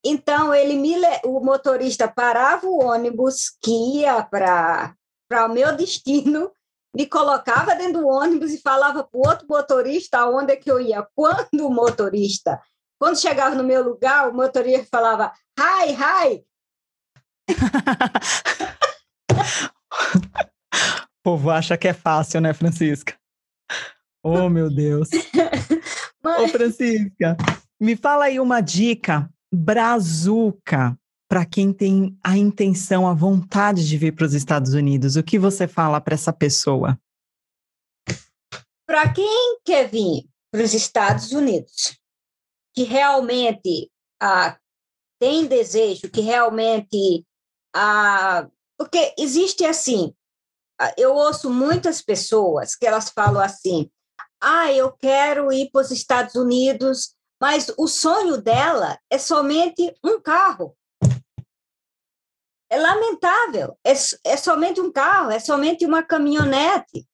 Então, 0.04 0.54
ele 0.54 0.76
me, 0.76 0.94
o 1.24 1.40
motorista 1.40 2.08
parava 2.08 2.66
o 2.66 2.82
ônibus 2.84 3.50
que 3.62 4.00
ia 4.00 4.22
para 4.22 4.94
o 5.46 5.48
meu 5.48 5.76
destino, 5.76 6.50
me 6.98 7.06
colocava 7.06 7.76
dentro 7.76 8.00
do 8.00 8.08
ônibus 8.08 8.52
e 8.52 8.60
falava 8.60 9.04
para 9.04 9.16
o 9.16 9.24
outro 9.24 9.46
motorista 9.48 10.18
aonde 10.18 10.52
é 10.52 10.56
que 10.56 10.68
eu 10.68 10.80
ia. 10.80 11.06
Quando 11.14 11.64
o 11.64 11.70
motorista, 11.70 12.60
quando 12.98 13.20
chegava 13.20 13.54
no 13.54 13.62
meu 13.62 13.84
lugar, 13.84 14.28
o 14.28 14.34
motorista 14.34 14.88
falava, 14.90 15.32
hi, 15.56 15.94
hi. 15.94 16.44
povo 21.22 21.50
acha 21.50 21.76
que 21.76 21.86
é 21.86 21.92
fácil, 21.92 22.40
né, 22.40 22.52
Francisca? 22.52 23.14
Oh, 24.20 24.48
meu 24.48 24.68
Deus. 24.68 25.08
Ô, 26.24 26.42
oh, 26.42 26.48
Francisca, 26.48 27.36
me 27.80 27.94
fala 27.94 28.24
aí 28.24 28.40
uma 28.40 28.60
dica 28.60 29.30
brazuca 29.54 30.97
para 31.28 31.44
quem 31.44 31.72
tem 31.72 32.18
a 32.24 32.36
intenção, 32.38 33.06
a 33.06 33.12
vontade 33.12 33.86
de 33.86 33.98
vir 33.98 34.14
para 34.14 34.24
os 34.24 34.32
Estados 34.32 34.72
Unidos. 34.72 35.14
O 35.14 35.22
que 35.22 35.38
você 35.38 35.68
fala 35.68 36.00
para 36.00 36.14
essa 36.14 36.32
pessoa? 36.32 36.98
Para 38.86 39.12
quem 39.12 39.60
quer 39.62 39.90
vir 39.90 40.26
para 40.50 40.62
os 40.62 40.72
Estados 40.72 41.32
Unidos, 41.32 42.00
que 42.74 42.84
realmente 42.84 43.90
ah, 44.20 44.58
tem 45.20 45.46
desejo, 45.46 46.10
que 46.10 46.22
realmente. 46.22 47.26
Ah, 47.76 48.48
porque 48.78 49.14
existe 49.18 49.64
assim, 49.64 50.14
ah, 50.80 50.94
eu 50.96 51.14
ouço 51.14 51.50
muitas 51.50 52.00
pessoas 52.00 52.74
que 52.74 52.86
elas 52.86 53.10
falam 53.10 53.42
assim: 53.42 53.90
ah, 54.40 54.72
eu 54.72 54.90
quero 54.92 55.52
ir 55.52 55.70
para 55.70 55.82
os 55.82 55.90
Estados 55.90 56.34
Unidos, 56.36 57.14
mas 57.38 57.70
o 57.76 57.86
sonho 57.86 58.40
dela 58.40 58.98
é 59.10 59.18
somente 59.18 59.94
um 60.02 60.18
carro. 60.18 60.77
É 62.70 62.78
lamentável, 62.78 63.78
é, 63.84 63.92
é 64.24 64.36
somente 64.36 64.80
um 64.80 64.92
carro, 64.92 65.30
é 65.30 65.38
somente 65.38 65.86
uma 65.86 66.02
caminhonete. 66.02 67.06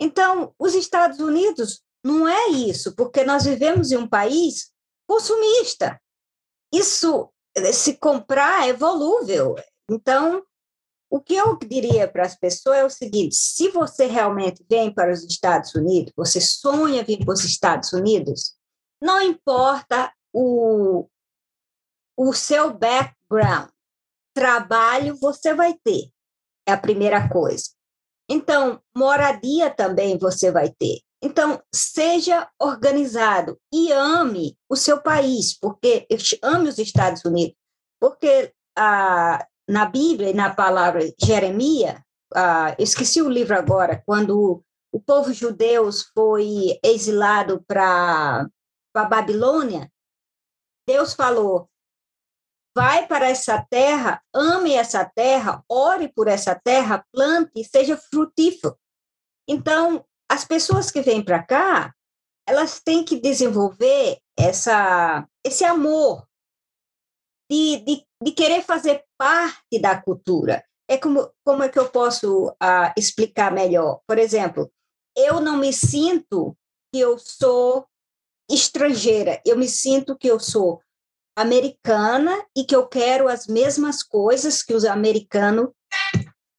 Então, 0.00 0.54
os 0.58 0.74
Estados 0.74 1.18
Unidos 1.20 1.82
não 2.04 2.26
é 2.26 2.48
isso, 2.48 2.94
porque 2.94 3.24
nós 3.24 3.44
vivemos 3.44 3.92
em 3.92 3.96
um 3.96 4.08
país 4.08 4.72
consumista. 5.06 6.00
Isso, 6.72 7.30
se 7.72 7.96
comprar, 7.98 8.68
é 8.68 8.72
volúvel. 8.72 9.54
Então, 9.90 10.44
o 11.10 11.20
que 11.20 11.34
eu 11.34 11.56
diria 11.56 12.08
para 12.08 12.26
as 12.26 12.34
pessoas 12.34 12.78
é 12.78 12.84
o 12.84 12.90
seguinte: 12.90 13.36
se 13.36 13.68
você 13.68 14.06
realmente 14.06 14.64
vem 14.68 14.92
para 14.92 15.12
os 15.12 15.22
Estados 15.22 15.74
Unidos, 15.74 16.12
você 16.16 16.40
sonha 16.40 17.04
vir 17.04 17.24
para 17.24 17.32
os 17.32 17.44
Estados 17.44 17.92
Unidos, 17.92 18.56
não 19.00 19.22
importa 19.22 20.12
o, 20.32 21.08
o 22.16 22.32
seu 22.32 22.74
background, 22.74 23.68
trabalho 24.34 25.16
você 25.16 25.54
vai 25.54 25.74
ter. 25.84 26.10
é 26.66 26.72
a 26.72 26.78
primeira 26.78 27.28
coisa. 27.28 27.64
Então, 28.28 28.80
moradia 28.96 29.70
também 29.70 30.18
você 30.18 30.50
vai 30.50 30.70
ter. 30.70 31.00
Então, 31.22 31.62
seja 31.74 32.48
organizado 32.60 33.58
e 33.72 33.92
ame 33.92 34.58
o 34.68 34.76
seu 34.76 35.00
país, 35.00 35.58
porque 35.58 36.06
ame 36.42 36.68
os 36.68 36.78
Estados 36.78 37.24
Unidos, 37.24 37.54
porque 38.00 38.52
ah, 38.76 39.46
na 39.68 39.86
Bíblia 39.86 40.30
e 40.30 40.34
na 40.34 40.54
palavra 40.54 41.00
Jeremias, 41.22 41.98
ah, 42.34 42.74
esqueci 42.78 43.22
o 43.22 43.28
livro 43.28 43.56
agora, 43.56 44.02
quando 44.04 44.62
o 44.92 45.00
povo 45.00 45.32
judeu 45.32 45.88
foi 46.14 46.78
exilado 46.82 47.64
para 47.66 48.46
a 48.94 49.04
Babilônia, 49.04 49.90
Deus 50.86 51.14
falou: 51.14 51.68
vai 52.74 53.06
para 53.06 53.28
essa 53.28 53.64
terra, 53.70 54.22
ame 54.34 54.74
essa 54.74 55.04
terra, 55.04 55.64
ore 55.68 56.08
por 56.08 56.26
essa 56.26 56.54
terra, 56.54 57.06
plante 57.12 57.62
seja 57.64 57.96
frutífero. 57.96 58.76
Então, 59.48 60.04
as 60.28 60.44
pessoas 60.44 60.90
que 60.90 61.00
vêm 61.00 61.22
para 61.22 61.42
cá, 61.42 61.94
elas 62.46 62.80
têm 62.80 63.04
que 63.04 63.20
desenvolver 63.20 64.18
essa, 64.36 65.26
esse 65.44 65.64
amor 65.64 66.26
de, 67.50 67.78
de, 67.78 68.06
de 68.22 68.32
querer 68.32 68.62
fazer 68.62 69.04
parte 69.16 69.80
da 69.80 70.00
cultura. 70.00 70.64
É 70.88 70.98
como, 70.98 71.30
como 71.44 71.62
é 71.62 71.68
que 71.68 71.78
eu 71.78 71.88
posso 71.88 72.48
uh, 72.48 72.92
explicar 72.96 73.52
melhor? 73.52 74.00
Por 74.06 74.18
exemplo, 74.18 74.70
eu 75.16 75.40
não 75.40 75.56
me 75.56 75.72
sinto 75.72 76.56
que 76.92 77.00
eu 77.00 77.18
sou 77.18 77.86
estrangeira, 78.50 79.40
eu 79.46 79.56
me 79.56 79.68
sinto 79.68 80.16
que 80.16 80.28
eu 80.28 80.38
sou 80.38 80.82
americana 81.36 82.44
e 82.56 82.64
que 82.64 82.74
eu 82.74 82.86
quero 82.86 83.28
as 83.28 83.46
mesmas 83.46 84.02
coisas 84.02 84.62
que 84.62 84.74
os 84.74 84.84
americanos 84.84 85.70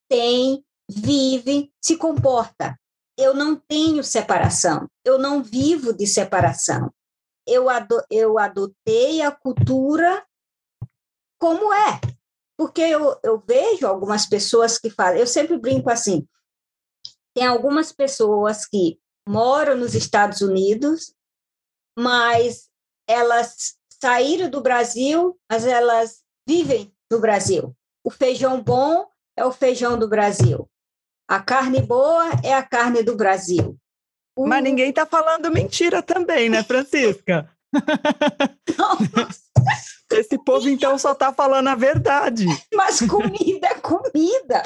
têm, 0.10 0.64
vivem, 0.90 1.72
se 1.82 1.98
comporta. 1.98 2.78
Eu 3.18 3.34
não 3.34 3.56
tenho 3.56 4.04
separação, 4.04 4.90
eu 5.04 5.18
não 5.18 5.42
vivo 5.42 5.94
de 5.94 6.06
separação. 6.06 6.94
Eu, 7.48 7.70
ado 7.70 8.04
eu 8.10 8.38
adotei 8.38 9.22
a 9.22 9.32
cultura 9.32 10.26
como 11.40 11.74
é. 11.74 12.02
Porque 12.58 12.82
eu, 12.82 13.20
eu 13.24 13.44
vejo 13.46 13.86
algumas 13.86 14.26
pessoas 14.26 14.78
que 14.78 14.90
falam, 14.90 15.18
eu 15.18 15.28
sempre 15.28 15.58
brinco 15.58 15.90
assim, 15.90 16.28
tem 17.36 17.46
algumas 17.46 17.92
pessoas 17.92 18.66
que 18.66 18.98
moram 19.28 19.76
nos 19.76 19.94
Estados 19.94 20.42
Unidos, 20.42 21.14
mas 21.98 22.70
elas 23.08 23.78
saíram 24.02 24.50
do 24.50 24.62
Brasil, 24.62 25.38
mas 25.50 25.66
elas 25.66 26.22
vivem 26.48 26.92
no 27.12 27.20
Brasil. 27.20 27.76
O 28.04 28.12
feijão 28.12 28.62
bom 28.62 29.08
é 29.36 29.44
o 29.46 29.52
feijão 29.52 29.98
do 29.98 30.08
Brasil. 30.08 30.70
A 31.28 31.40
carne 31.40 31.82
boa 31.82 32.30
é 32.44 32.54
a 32.54 32.64
carne 32.64 33.02
do 33.02 33.16
Brasil. 33.16 33.78
O... 34.36 34.46
Mas 34.46 34.64
ninguém 34.64 34.90
está 34.90 35.06
falando 35.06 35.52
mentira 35.52 36.04
também, 36.04 36.50
né, 36.50 36.64
Francisca? 36.64 37.50
Esse 40.12 40.38
povo, 40.38 40.70
então, 40.70 40.98
só 40.98 41.14
está 41.14 41.34
falando 41.34 41.68
a 41.68 41.76
verdade. 41.76 42.46
Mas 42.74 43.00
comida 43.02 43.68
é 43.68 43.76
comida. 43.76 44.62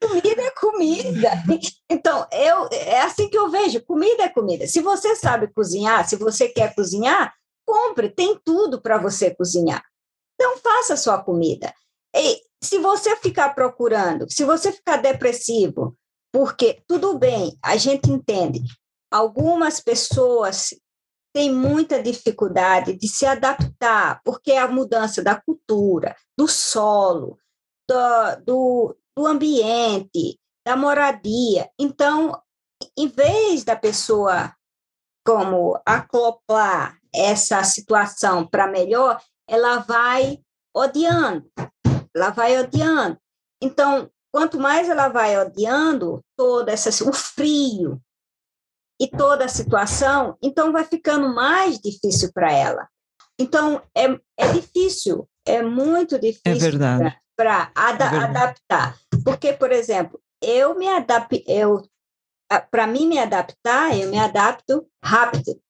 Comida 0.00 0.42
é 0.42 0.50
comida. 0.50 1.30
Então, 1.90 2.26
eu, 2.30 2.68
é 2.70 3.00
assim 3.00 3.28
que 3.28 3.36
eu 3.36 3.50
vejo: 3.50 3.84
comida 3.84 4.22
é 4.22 4.28
comida. 4.28 4.66
Se 4.66 4.80
você 4.80 5.16
sabe 5.16 5.48
cozinhar, 5.48 6.08
se 6.08 6.16
você 6.16 6.48
quer 6.48 6.74
cozinhar, 6.74 7.34
compre, 7.64 8.08
tem 8.08 8.38
tudo 8.44 8.80
para 8.80 8.98
você 8.98 9.34
cozinhar. 9.34 9.82
Então, 10.34 10.58
faça 10.58 10.94
a 10.94 10.96
sua 10.96 11.22
comida. 11.22 11.72
E 12.14 12.40
se 12.62 12.78
você 12.78 13.16
ficar 13.16 13.54
procurando, 13.54 14.30
se 14.30 14.44
você 14.44 14.72
ficar 14.72 14.96
depressivo, 14.96 15.96
porque 16.32 16.82
tudo 16.86 17.18
bem, 17.18 17.56
a 17.62 17.76
gente 17.76 18.10
entende, 18.10 18.60
algumas 19.10 19.80
pessoas 19.80 20.70
têm 21.34 21.52
muita 21.52 22.02
dificuldade 22.02 22.96
de 22.96 23.08
se 23.08 23.26
adaptar, 23.26 24.20
porque 24.24 24.52
é 24.52 24.58
a 24.58 24.68
mudança 24.68 25.22
da 25.22 25.40
cultura, 25.40 26.16
do 26.38 26.46
solo, 26.46 27.38
do, 27.88 28.36
do, 28.44 28.96
do 29.16 29.26
ambiente, 29.26 30.38
da 30.66 30.76
moradia. 30.76 31.68
Então, 31.78 32.40
em 32.96 33.08
vez 33.08 33.64
da 33.64 33.76
pessoa 33.76 34.54
como 35.26 35.80
acoplar 35.84 36.98
essa 37.14 37.62
situação 37.62 38.46
para 38.46 38.66
melhor, 38.66 39.20
ela 39.48 39.78
vai 39.78 40.38
odiando, 40.74 41.48
ela 42.14 42.30
vai 42.30 42.58
odiando. 42.58 43.18
Então, 43.62 44.10
quanto 44.32 44.58
mais 44.58 44.88
ela 44.88 45.08
vai 45.08 45.38
odiando 45.38 46.20
toda 46.36 46.72
essa 46.72 46.90
o 47.08 47.12
frio 47.12 48.00
e 49.00 49.08
toda 49.08 49.44
a 49.44 49.48
situação, 49.48 50.36
então 50.42 50.72
vai 50.72 50.84
ficando 50.84 51.32
mais 51.32 51.78
difícil 51.78 52.32
para 52.32 52.52
ela. 52.52 52.88
Então 53.38 53.82
é, 53.96 54.04
é 54.38 54.52
difícil, 54.52 55.28
é 55.46 55.62
muito 55.62 56.18
difícil 56.18 56.82
é 56.82 57.16
para 57.36 57.70
ada 57.74 58.04
é 58.04 58.18
adaptar. 58.18 58.96
Porque, 59.24 59.52
por 59.52 59.72
exemplo, 59.72 60.20
eu 60.40 60.76
me 60.76 60.88
adapto, 60.88 61.42
eu 61.46 61.82
para 62.70 62.86
mim 62.86 63.06
me 63.06 63.18
adaptar, 63.18 63.96
eu 63.98 64.10
me 64.10 64.18
adapto 64.18 64.86
rápido 65.02 65.60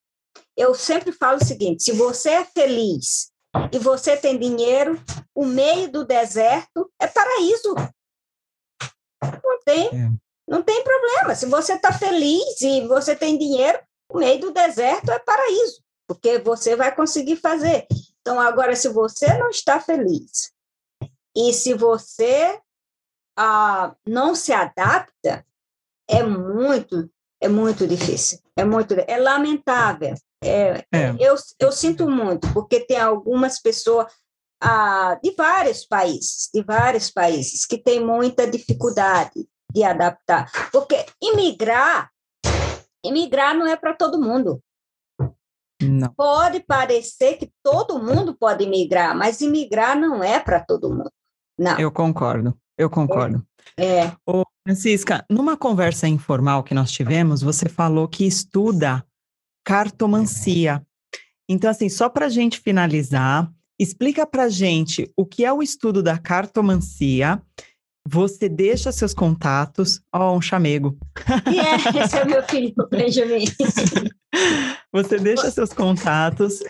eu 0.57 0.74
sempre 0.74 1.12
falo 1.12 1.38
o 1.38 1.44
seguinte: 1.44 1.84
se 1.84 1.92
você 1.92 2.30
é 2.30 2.44
feliz 2.44 3.30
e 3.72 3.78
você 3.78 4.16
tem 4.16 4.38
dinheiro, 4.38 5.00
o 5.34 5.44
meio 5.44 5.90
do 5.90 6.05
deserto 6.05 6.90
é 7.00 7.07
paraíso. 7.07 7.74
Não 9.22 9.61
tem, 9.64 9.88
é. 9.88 10.11
não 10.46 10.62
tem 10.62 10.82
problema. 10.84 11.34
Se 11.34 11.46
você 11.46 11.74
está 11.74 11.92
feliz 11.92 12.61
e 12.61 12.86
você 12.86 13.16
tem 13.16 13.38
dinheiro, 13.38 13.78
o 14.09 14.18
meio 14.18 14.40
do 14.40 14.50
deserto 14.52 15.11
é 15.11 15.18
paraíso, 15.18 15.82
porque 16.07 16.38
você 16.38 16.76
vai 16.76 16.94
conseguir 16.94 17.36
fazer. 17.36 17.86
Então, 18.20 18.40
agora, 18.40 18.74
se 18.76 18.88
você 18.88 19.36
não 19.38 19.50
está 19.50 19.80
feliz 19.80 20.52
e 21.36 21.52
se 21.52 21.74
você 21.74 22.61
ah, 23.36 23.94
não 24.07 24.34
se 24.34 24.52
adapta, 24.52 25.44
é 26.09 26.22
muito, 26.22 27.11
é 27.45 27.49
muito 27.49 27.86
difícil. 27.86 28.38
É 28.57 28.64
muito, 28.64 28.95
é 28.95 29.18
lamentável. 29.18 30.14
É, 30.42 30.84
é. 30.92 31.14
Eu, 31.18 31.34
eu 31.59 31.72
sinto 31.72 32.09
muito, 32.09 32.53
porque 32.53 32.80
tem 32.80 32.99
algumas 32.99 33.61
pessoas 33.61 34.07
ah, 34.62 35.18
de 35.22 35.34
vários 35.36 35.84
países, 35.84 36.49
de 36.53 36.62
vários 36.62 37.11
países, 37.11 37.66
que 37.66 37.76
têm 37.76 38.05
muita 38.05 38.51
dificuldade 38.51 39.47
de 39.70 39.84
adaptar. 39.84 40.51
Porque 40.72 41.05
imigrar, 41.22 42.11
imigrar 43.05 43.55
não 43.55 43.66
é 43.66 43.76
para 43.76 43.95
todo 43.95 44.20
mundo. 44.20 44.62
Não. 45.82 46.14
Pode 46.14 46.61
parecer 46.61 47.36
que 47.36 47.53
todo 47.62 48.03
mundo 48.03 48.34
pode 48.34 48.64
imigrar, 48.64 49.14
mas 49.14 49.42
imigrar 49.42 49.99
não 49.99 50.22
é 50.22 50.40
para 50.40 50.61
todo 50.61 50.88
mundo. 50.88 51.11
Não. 51.59 51.78
Eu 51.78 51.92
concordo, 51.92 52.57
eu 52.78 52.88
concordo. 52.88 53.47
É. 53.76 54.12
Ô, 54.26 54.45
Francisca, 54.67 55.27
numa 55.31 55.59
conversa 55.59 56.09
informal 56.09 56.65
que 56.65 56.73
nós 56.73 56.91
tivemos, 56.91 57.43
você 57.43 57.69
falou 57.69 58.09
que 58.09 58.27
estuda 58.27 59.05
cartomancia. 59.62 60.83
Então, 61.47 61.71
assim, 61.71 61.91
só 61.91 62.09
para 62.09 62.27
a 62.27 62.29
gente 62.31 62.59
finalizar, 62.61 63.53
explica 63.79 64.27
para 64.27 64.45
a 64.45 64.49
gente 64.49 65.12
o 65.15 65.27
que 65.27 65.45
é 65.45 65.53
o 65.53 65.62
estudo 65.62 66.03
da 66.03 66.17
cartomancia. 66.17 67.43
Você 68.09 68.49
deixa 68.49 68.91
seus 68.91 69.12
contatos. 69.12 70.01
Ó, 70.11 70.33
oh, 70.33 70.37
um 70.39 70.41
chamego. 70.41 70.97
Yeah, 71.47 72.03
esse 72.03 72.17
é 72.17 72.25
meu 72.25 72.43
filho, 72.45 72.75
Benjamin. 72.91 73.45
Você 74.93 75.19
deixa 75.19 75.51
seus 75.51 75.73
contatos 75.73 76.61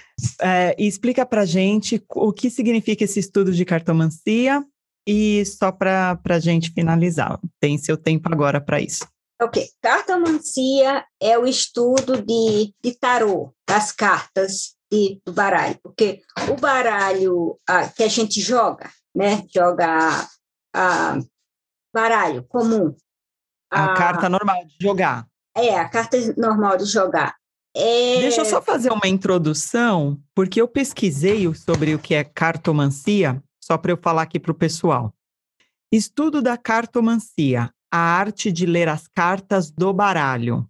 é, 0.41 0.75
e 0.79 0.87
explica 0.87 1.25
para 1.25 1.43
a 1.43 1.47
gente 1.47 2.03
o 2.11 2.33
que 2.33 2.51
significa 2.51 3.05
esse 3.05 3.21
estudo 3.21 3.53
de 3.53 3.65
cartomancia 3.65 4.65
e 5.07 5.45
só 5.45 5.71
para 5.71 6.19
a 6.29 6.39
gente 6.39 6.73
finalizar. 6.73 7.39
Tem 7.61 7.77
seu 7.79 7.97
tempo 7.97 8.29
agora 8.33 8.61
para 8.61 8.81
isso. 8.81 9.07
Ok, 9.43 9.69
cartomancia 9.83 11.05
é 11.21 11.37
o 11.37 11.45
estudo 11.45 12.23
de, 12.23 12.73
de 12.83 12.99
tarô, 12.99 13.53
das 13.69 13.91
cartas 13.91 14.75
de, 14.91 15.21
do 15.27 15.33
baralho, 15.33 15.77
porque 15.83 16.21
o 16.51 16.55
baralho 16.55 17.59
ah, 17.69 17.89
que 17.89 18.05
a 18.05 18.09
gente 18.09 18.41
joga, 18.41 18.91
né, 19.15 19.45
joga 19.53 20.29
ah, 20.75 21.19
baralho 21.93 22.45
comum. 22.45 22.95
A 23.71 23.87
ah, 23.87 23.95
carta 23.95 24.29
normal 24.29 24.65
de 24.67 24.77
jogar. 24.81 25.27
É, 25.57 25.79
a 25.79 25.89
carta 25.89 26.17
normal 26.37 26.77
de 26.77 26.85
jogar. 26.85 27.35
É... 27.77 28.21
Deixa 28.21 28.43
eu 28.43 28.45
só 28.45 28.63
fazer 28.63 28.93
uma 28.93 29.09
introdução, 29.09 30.19
porque 30.33 30.61
eu 30.61 30.69
pesquisei 30.69 31.53
sobre 31.55 31.95
o 31.95 31.99
que 31.99 32.15
é 32.15 32.23
cartomancia, 32.23 33.43
só 33.65 33.79
para 33.79 33.93
eu 33.93 33.97
falar 33.97 34.23
aqui 34.23 34.39
para 34.39 34.53
o 34.53 34.55
pessoal. 34.55 35.15
Estudo 35.91 36.43
da 36.43 36.57
cartomancia 36.59 37.73
a 37.91 37.97
arte 37.97 38.51
de 38.51 38.67
ler 38.67 38.89
as 38.89 39.07
cartas 39.07 39.71
do 39.71 39.93
baralho, 39.93 40.69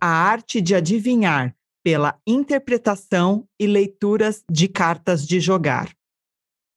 a 0.00 0.08
arte 0.08 0.60
de 0.60 0.74
adivinhar 0.74 1.56
pela 1.84 2.20
interpretação 2.26 3.48
e 3.58 3.66
leituras 3.66 4.42
de 4.50 4.68
cartas 4.68 5.26
de 5.26 5.38
jogar. 5.38 5.94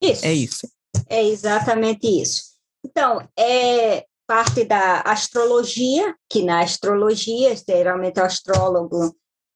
Isso. 0.01 0.25
É 0.25 0.33
isso. 0.33 0.69
É 1.09 1.23
exatamente 1.23 2.07
isso. 2.07 2.43
Então, 2.85 3.27
é 3.37 4.05
parte 4.27 4.63
da 4.63 5.01
astrologia, 5.01 6.15
que 6.29 6.43
na 6.43 6.61
astrologia, 6.61 7.55
geralmente 7.55 8.19
o 8.19 8.23
astrólogo 8.23 9.15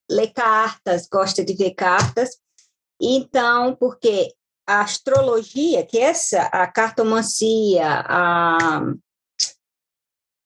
lê 0.09 0.27
cartas, 0.27 1.07
gosta 1.07 1.45
de 1.45 1.53
ver 1.53 1.75
cartas. 1.75 2.31
Então, 2.99 3.75
porque 3.75 4.33
a 4.69 4.81
astrologia, 4.81 5.83
que 5.83 5.97
é 5.97 6.03
essa, 6.03 6.43
a 6.43 6.67
cartomancia, 6.67 8.03
a 8.05 8.79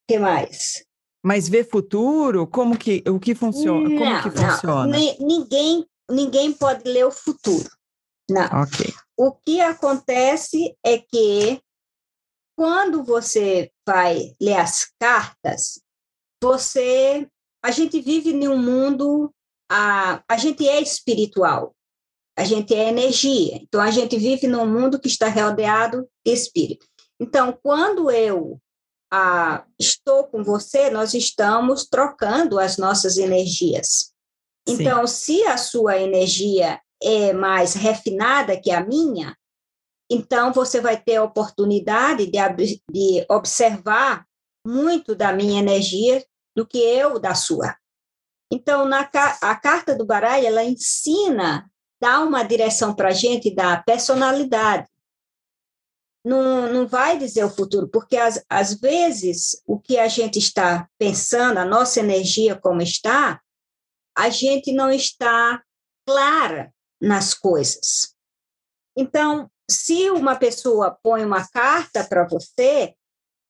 que 0.10 0.18
mais? 0.18 0.86
Mas 1.22 1.50
ver 1.50 1.70
futuro, 1.70 2.48
como 2.48 2.78
que 2.78 3.04
o 3.06 3.20
que 3.20 3.36
funciona? 3.36 3.90
Não, 3.90 3.98
como 3.98 4.24
que 4.24 4.32
funciona? 4.32 4.98
Ninguém 5.20 5.86
ninguém 6.10 6.54
pode 6.54 6.90
ler 6.90 7.06
o 7.06 7.12
futuro. 7.12 7.70
Não. 8.30 8.46
Ok. 8.62 8.94
O 9.18 9.34
que 9.34 9.60
acontece 9.60 10.74
é 10.86 10.98
que 10.98 11.62
quando 12.58 13.04
você 13.04 13.72
vai 13.86 14.34
ler 14.42 14.56
as 14.56 14.90
cartas, 14.98 15.82
você 16.42 17.28
a 17.62 17.72
gente 17.72 18.00
vive 18.00 18.30
em 18.30 18.48
um 18.48 18.58
mundo 18.58 19.34
a, 19.70 20.24
a 20.30 20.38
gente 20.38 20.68
é 20.68 20.82
espiritual 20.82 21.76
a 22.38 22.44
gente 22.44 22.74
é 22.74 22.90
energia. 22.90 23.58
Então, 23.62 23.80
a 23.82 23.92
gente 23.92 24.18
vive 24.18 24.48
num 24.48 24.66
mundo 24.66 25.00
que 25.00 25.08
está 25.08 25.30
rodeado 25.30 26.08
de 26.26 26.34
espírito. 26.34 26.86
Então, 27.20 27.58
quando 27.62 28.10
eu 28.10 28.60
ah, 29.12 29.66
estou 29.80 30.26
com 30.26 30.44
você, 30.44 30.90
nós 30.90 31.14
estamos 31.14 31.86
trocando 31.86 32.60
as 32.60 32.78
nossas 32.78 33.18
energias. 33.18 34.12
Então, 34.68 35.06
Sim. 35.06 35.14
se 35.14 35.44
a 35.44 35.58
sua 35.58 35.98
energia 35.98 36.82
é 37.02 37.34
mais 37.34 37.74
refinada 37.74 38.60
que 38.60 38.72
a 38.72 38.84
minha, 38.84 39.38
então 40.10 40.52
você 40.54 40.80
vai 40.82 41.00
ter 41.00 41.18
a 41.18 41.24
oportunidade 41.24 42.26
de, 42.28 42.82
de 42.90 43.26
observar 43.30 44.26
muito 44.66 45.14
da 45.14 45.34
minha 45.34 45.60
energia 45.60 46.26
do 46.56 46.66
que 46.66 46.78
eu 46.78 47.20
da 47.20 47.36
sua. 47.36 47.76
Então, 48.52 48.86
na, 48.86 49.10
a 49.42 49.56
carta 49.56 49.96
do 49.96 50.06
baralho, 50.06 50.46
ela 50.46 50.64
ensina 50.64 51.70
dá 52.04 52.20
uma 52.20 52.44
direção 52.44 52.94
para 52.94 53.08
a 53.08 53.14
gente 53.14 53.56
da 53.56 53.82
personalidade. 53.82 54.90
Não, 56.26 56.70
não 56.72 56.86
vai 56.86 57.18
dizer 57.18 57.46
o 57.46 57.50
futuro, 57.50 57.88
porque 57.88 58.18
às, 58.18 58.44
às 58.50 58.74
vezes 58.74 59.62
o 59.66 59.80
que 59.80 59.98
a 59.98 60.10
gente 60.10 60.38
está 60.38 60.90
pensando, 60.98 61.60
a 61.60 61.66
nossa 61.66 62.02
energia 62.02 62.60
como 62.60 62.82
está, 62.82 63.42
a 64.18 64.30
gente 64.30 64.74
não 64.74 64.92
está 64.92 65.64
clara 66.06 66.74
nas 67.02 67.34
coisas. 67.34 68.14
Então, 68.98 69.50
se 69.72 70.10
uma 70.10 70.36
pessoa 70.36 71.00
põe 71.02 71.24
uma 71.24 71.48
carta 71.48 72.04
para 72.04 72.28
você, 72.28 72.94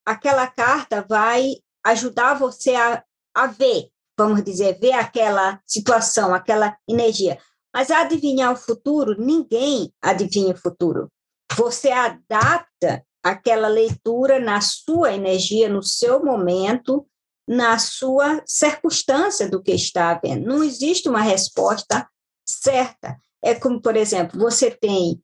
aquela 0.05 0.45
carta 0.45 1.01
vai 1.01 1.55
ajudar 1.83 2.35
você 2.35 2.75
a, 2.75 3.03
a 3.35 3.47
ver, 3.47 3.89
vamos 4.15 4.43
dizer, 4.43 4.79
ver 4.79 4.93
aquela 4.93 5.59
situação, 5.65 6.35
aquela 6.35 6.77
energia. 6.87 7.39
Mas 7.73 7.89
adivinhar 7.89 8.53
o 8.53 8.57
futuro, 8.57 9.15
ninguém 9.17 9.91
adivinha 10.01 10.53
o 10.53 10.57
futuro. 10.57 11.11
Você 11.55 11.89
adapta 11.89 13.03
aquela 13.23 13.67
leitura 13.67 14.39
na 14.39 14.61
sua 14.61 15.13
energia, 15.13 15.69
no 15.69 15.81
seu 15.81 16.23
momento, 16.23 17.07
na 17.47 17.77
sua 17.79 18.41
circunstância 18.45 19.49
do 19.49 19.61
que 19.61 19.71
está 19.71 20.13
vendo. 20.13 20.45
Não 20.45 20.63
existe 20.63 21.09
uma 21.09 21.21
resposta 21.21 22.07
certa. 22.47 23.17
É 23.41 23.55
como, 23.55 23.81
por 23.81 23.95
exemplo, 23.95 24.39
você 24.39 24.69
tem 24.69 25.21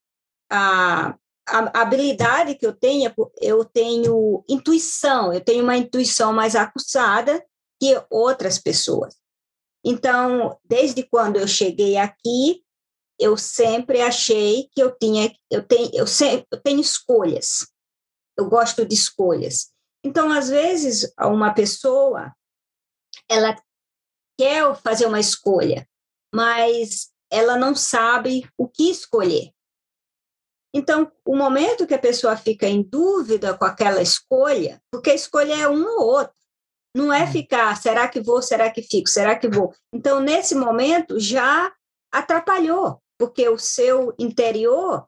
a, 0.50 1.16
a 1.48 1.82
habilidade 1.82 2.56
que 2.56 2.66
eu 2.66 2.74
tenho, 2.74 3.14
eu 3.42 3.64
tenho 3.66 4.44
intuição, 4.50 5.34
eu 5.34 5.42
tenho 5.42 5.64
uma 5.64 5.78
intuição 5.78 6.34
mais 6.34 6.56
acuçada 6.56 7.44
que 7.80 8.02
outras 8.10 8.60
pessoas. 8.60 9.19
Então, 9.84 10.60
desde 10.64 11.04
quando 11.04 11.38
eu 11.38 11.48
cheguei 11.48 11.98
aqui, 11.98 12.64
eu 13.20 13.38
sempre 13.38 14.02
achei 14.02 14.70
que 14.72 14.82
eu 14.82 14.96
tinha, 14.98 15.34
eu 15.52 15.66
tenho, 15.66 15.90
eu, 15.94 16.08
sempre, 16.08 16.48
eu 16.52 16.62
tenho 16.62 16.80
escolhas. 16.80 17.68
Eu 18.38 18.48
gosto 18.50 18.86
de 18.86 18.96
escolhas. 18.96 19.72
Então, 20.04 20.32
às 20.32 20.50
vezes, 20.50 21.12
uma 21.20 21.54
pessoa, 21.54 22.34
ela 23.30 23.56
quer 24.38 24.74
fazer 24.76 25.06
uma 25.06 25.20
escolha, 25.20 25.88
mas 26.34 27.12
ela 27.30 27.58
não 27.58 27.76
sabe 27.76 28.50
o 28.58 28.68
que 28.68 28.90
escolher. 28.90 29.52
Então, 30.74 31.12
o 31.26 31.36
momento 31.36 31.88
que 31.88 31.94
a 31.94 32.00
pessoa 32.00 32.38
fica 32.38 32.68
em 32.68 32.82
dúvida 32.82 33.58
com 33.58 33.66
aquela 33.66 34.02
escolha, 34.02 34.82
porque 34.92 35.10
a 35.10 35.16
escolha 35.16 35.54
é 35.54 35.68
um 35.68 35.84
ou 35.84 36.06
outro, 36.06 36.39
não 37.00 37.14
é 37.14 37.24
hum. 37.24 37.32
ficar, 37.32 37.76
será 37.82 38.08
que 38.08 38.20
vou, 38.20 38.42
será 38.42 38.70
que 38.70 38.82
fico, 38.82 39.10
será 39.10 39.36
que 39.36 39.48
vou? 39.48 39.74
Então, 39.94 40.20
nesse 40.20 40.54
momento, 40.56 41.20
já 41.20 41.72
atrapalhou, 42.12 43.02
porque 43.18 43.48
o 43.48 43.58
seu 43.58 44.14
interior 44.20 45.06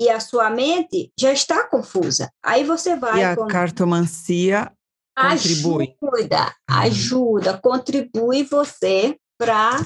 e 0.00 0.08
a 0.08 0.18
sua 0.18 0.50
mente 0.50 1.12
já 1.18 1.32
está 1.32 1.66
confusa. 1.66 2.30
Aí 2.42 2.64
você 2.64 2.96
vai... 2.96 3.20
E 3.20 3.24
a 3.24 3.36
com... 3.36 3.46
cartomancia 3.46 4.72
contribui. 5.16 5.96
Ajuda, 6.02 6.46
hum. 6.46 6.74
ajuda, 6.74 7.58
contribui 7.58 8.42
você 8.44 9.16
para 9.38 9.84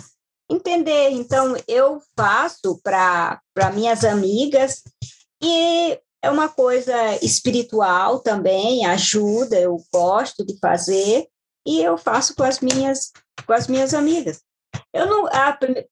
entender. 0.50 1.10
Então, 1.10 1.56
eu 1.66 2.00
faço 2.16 2.80
para 2.82 3.40
minhas 3.72 4.04
amigas 4.04 4.82
e 5.42 5.98
é 6.22 6.30
uma 6.30 6.48
coisa 6.48 6.94
espiritual 7.22 8.20
também, 8.20 8.86
ajuda, 8.86 9.60
eu 9.60 9.76
gosto 9.92 10.44
de 10.44 10.58
fazer 10.58 11.26
e 11.66 11.80
eu 11.80 11.96
faço 11.96 12.34
com 12.34 12.42
as 12.42 12.60
minhas 12.60 13.12
com 13.46 13.52
as 13.52 13.66
minhas 13.66 13.94
amigas. 13.94 14.42
Eu 14.92 15.06
não 15.06 15.28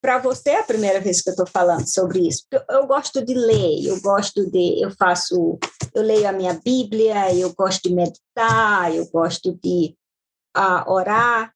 para 0.00 0.18
você 0.18 0.50
é 0.50 0.60
a 0.60 0.64
primeira 0.64 1.00
vez 1.00 1.20
que 1.20 1.28
eu 1.28 1.32
estou 1.32 1.46
falando 1.46 1.86
sobre 1.86 2.26
isso. 2.26 2.44
Eu, 2.50 2.62
eu, 2.68 2.86
gosto 2.86 3.24
de 3.24 3.34
ler, 3.34 3.86
eu 3.86 4.00
gosto 4.00 4.50
de 4.50 4.82
eu 4.82 4.90
faço 4.92 5.58
eu 5.94 6.02
leio 6.02 6.28
a 6.28 6.32
minha 6.32 6.54
Bíblia, 6.54 7.34
eu 7.34 7.54
gosto 7.54 7.88
de 7.88 7.94
meditar, 7.94 8.94
eu 8.94 9.08
gosto 9.10 9.58
de 9.62 9.96
uh, 10.56 10.90
orar. 10.90 11.54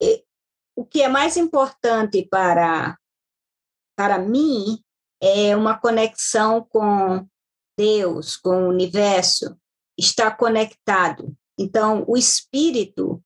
E, 0.00 0.24
o 0.76 0.84
que 0.84 1.02
é 1.02 1.08
mais 1.08 1.36
importante 1.36 2.26
para 2.30 2.96
para 3.96 4.18
mim 4.18 4.82
é 5.20 5.54
uma 5.54 5.78
conexão 5.78 6.64
com 6.64 7.26
Deus, 7.78 8.36
com 8.36 8.64
o 8.64 8.68
universo, 8.68 9.56
está 9.98 10.30
conectado. 10.30 11.36
Então, 11.58 12.04
o 12.08 12.16
espírito 12.16 13.22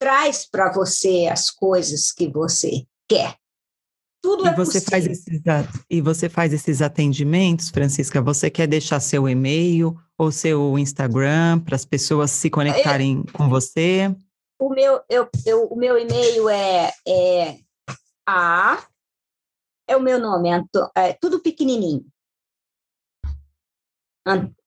traz 0.00 0.44
para 0.44 0.72
você 0.72 1.28
as 1.30 1.50
coisas 1.50 2.10
que 2.10 2.28
você 2.28 2.86
quer. 3.08 3.36
Tudo 4.22 4.44
e 4.44 4.48
é 4.48 4.54
você 4.54 4.80
possível. 4.80 4.90
faz 4.90 5.06
esses 5.06 5.40
e 5.90 6.00
você 6.00 6.28
faz 6.28 6.52
esses 6.52 6.80
atendimentos, 6.80 7.70
Francisca. 7.70 8.22
Você 8.22 8.48
quer 8.50 8.68
deixar 8.68 9.00
seu 9.00 9.28
e-mail 9.28 9.96
ou 10.16 10.30
seu 10.30 10.78
Instagram 10.78 11.58
para 11.60 11.74
as 11.74 11.84
pessoas 11.84 12.30
se 12.30 12.48
conectarem 12.48 13.24
eu, 13.26 13.32
com 13.32 13.48
você? 13.48 14.14
O 14.60 14.70
meu, 14.70 15.02
eu, 15.08 15.28
eu, 15.44 15.66
o 15.66 15.76
meu 15.76 15.98
e-mail 15.98 16.48
é, 16.48 16.92
é 17.06 17.58
a 18.28 18.86
é 19.88 19.96
o 19.96 20.00
meu 20.00 20.18
nome, 20.18 20.48
é 20.96 21.12
tudo 21.14 21.40
pequenininho. 21.40 22.06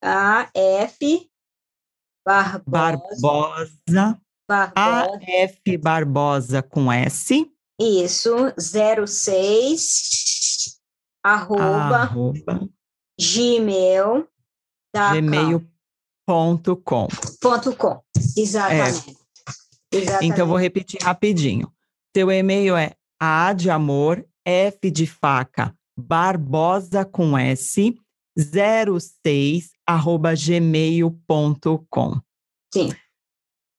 A 0.01 0.49
F 0.53 1.29
Barbosa. 2.25 3.21
Barbosa. 3.21 4.21
Barbosa. 4.47 5.19
F 5.21 5.77
Barbosa 5.77 6.63
com 6.63 6.91
S. 6.91 7.45
Isso, 7.79 8.35
06 8.57 10.79
arroba, 11.23 11.97
arroba 11.97 12.67
gmail 13.19 14.27
gmail.com 14.95 15.75
ponto 16.25 16.75
com. 17.75 18.01
Exatamente. 18.35 19.11
É. 19.11 19.97
Exatamente. 19.97 20.25
Então, 20.25 20.47
vou 20.47 20.57
repetir 20.57 20.99
rapidinho. 21.01 21.71
Seu 22.15 22.31
e-mail 22.31 22.75
é 22.75 22.93
A 23.19 23.53
de 23.53 23.69
amor, 23.69 24.25
F 24.45 24.89
de 24.89 25.05
faca, 25.05 25.75
Barbosa 25.97 27.05
com 27.05 27.37
S, 27.37 27.95
06 28.37 29.69
arroba 29.69 29.74
gmail.com. 29.87 32.21
Sim. 32.73 32.93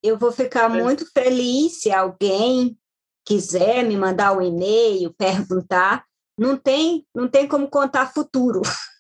Eu 0.03 0.19
vou 0.19 0.31
ficar 0.31 0.69
muito 0.69 1.11
feliz 1.13 1.83
se 1.83 1.91
alguém 1.91 2.79
quiser 3.27 3.85
me 3.85 3.97
mandar 3.97 4.37
um 4.37 4.41
e-mail, 4.41 5.13
perguntar. 5.13 6.05
Não 6.39 6.57
tem, 6.57 7.05
não 7.15 7.29
tem 7.29 7.49
como 7.49 7.69
contar 7.69 8.13
futuro. 8.13 8.63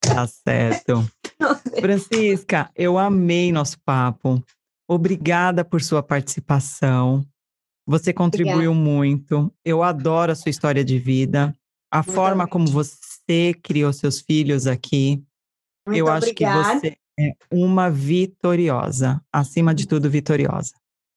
Tá 0.00 0.26
certo. 0.26 1.04
Francisca, 1.80 2.70
eu 2.74 2.96
amei 2.96 3.52
nosso 3.52 3.76
papo. 3.84 4.42
Obrigada 4.88 5.64
por 5.64 5.82
sua 5.82 6.02
participação. 6.02 7.26
Você 7.86 8.12
contribuiu 8.12 8.70
Obrigada. 8.70 8.74
muito. 8.74 9.54
Eu 9.64 9.82
adoro 9.82 10.32
a 10.32 10.34
sua 10.34 10.50
história 10.50 10.84
de 10.84 10.98
vida, 10.98 11.54
a 11.90 11.98
muito 11.98 12.12
forma 12.12 12.46
como 12.46 12.66
você 12.66 13.54
criou 13.62 13.92
seus 13.92 14.20
filhos 14.20 14.66
aqui. 14.66 15.22
Muito 15.86 15.98
eu 15.98 16.08
acho 16.08 16.26
obrigada. 16.28 16.80
que 16.80 16.90
você 16.90 16.96
É 17.18 17.32
uma 17.50 17.90
vitoriosa, 17.90 19.22
acima 19.32 19.74
de 19.74 19.86
tudo, 19.86 20.10
vitoriosa. 20.10 20.72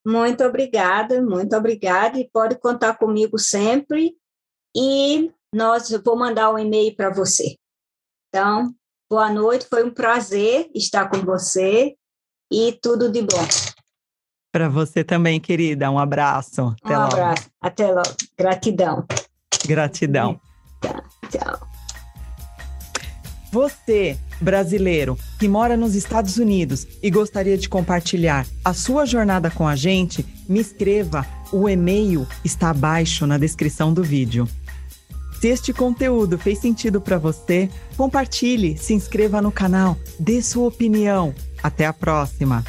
Muito 0.06 0.44
obrigada, 0.44 1.22
muito 1.22 1.56
obrigada, 1.56 2.18
e 2.18 2.30
pode 2.30 2.58
contar 2.58 2.98
comigo 2.98 3.38
sempre. 3.38 4.16
E 4.76 5.32
nós 5.54 5.90
eu 5.92 6.02
vou 6.02 6.18
mandar 6.18 6.52
um 6.52 6.58
e-mail 6.58 6.96
para 6.96 7.10
você. 7.10 7.56
Então, 8.30 8.74
boa 9.10 9.30
noite, 9.30 9.68
foi 9.68 9.84
um 9.84 9.92
prazer 9.92 10.70
estar 10.74 11.10
com 11.10 11.18
você 11.18 11.96
e 12.52 12.80
tudo 12.82 13.12
de 13.12 13.22
bom. 13.22 13.46
Para 14.52 14.70
você 14.70 15.04
também, 15.04 15.40
querida. 15.40 15.92
Um 15.92 16.00
abraço. 16.00 16.74
Até 16.84 16.98
um 16.98 17.02
logo. 17.02 17.14
abraço. 17.14 17.50
Até 17.62 17.88
logo. 17.88 18.16
Gratidão. 18.38 19.06
Gratidão. 19.66 20.40
Tá, 20.82 21.04
tchau. 21.30 21.69
Você, 23.52 24.18
brasileiro, 24.40 25.18
que 25.40 25.48
mora 25.48 25.76
nos 25.76 25.96
Estados 25.96 26.38
Unidos 26.38 26.88
e 27.02 27.10
gostaria 27.10 27.58
de 27.58 27.68
compartilhar 27.68 28.46
a 28.64 28.74
sua 28.74 29.06
jornada 29.06 29.50
com 29.50 29.68
a 29.68 29.76
gente, 29.76 30.26
me 30.48 30.60
escreva. 30.60 31.26
O 31.52 31.68
e-mail 31.68 32.28
está 32.46 32.70
abaixo 32.70 33.26
na 33.26 33.38
descrição 33.38 33.92
do 33.92 34.04
vídeo. 34.04 34.48
Se 35.42 35.48
este 35.48 35.74
conteúdo 35.74 36.38
fez 36.38 36.60
sentido 36.60 37.00
para 37.02 37.18
você, 37.18 37.70
compartilhe, 37.96 38.78
se 38.78 38.94
inscreva 38.94 39.42
no 39.42 39.52
canal, 39.52 39.98
dê 40.20 40.42
sua 40.42 40.68
opinião. 40.68 41.34
Até 41.64 41.86
a 41.86 41.94
próxima! 41.94 42.64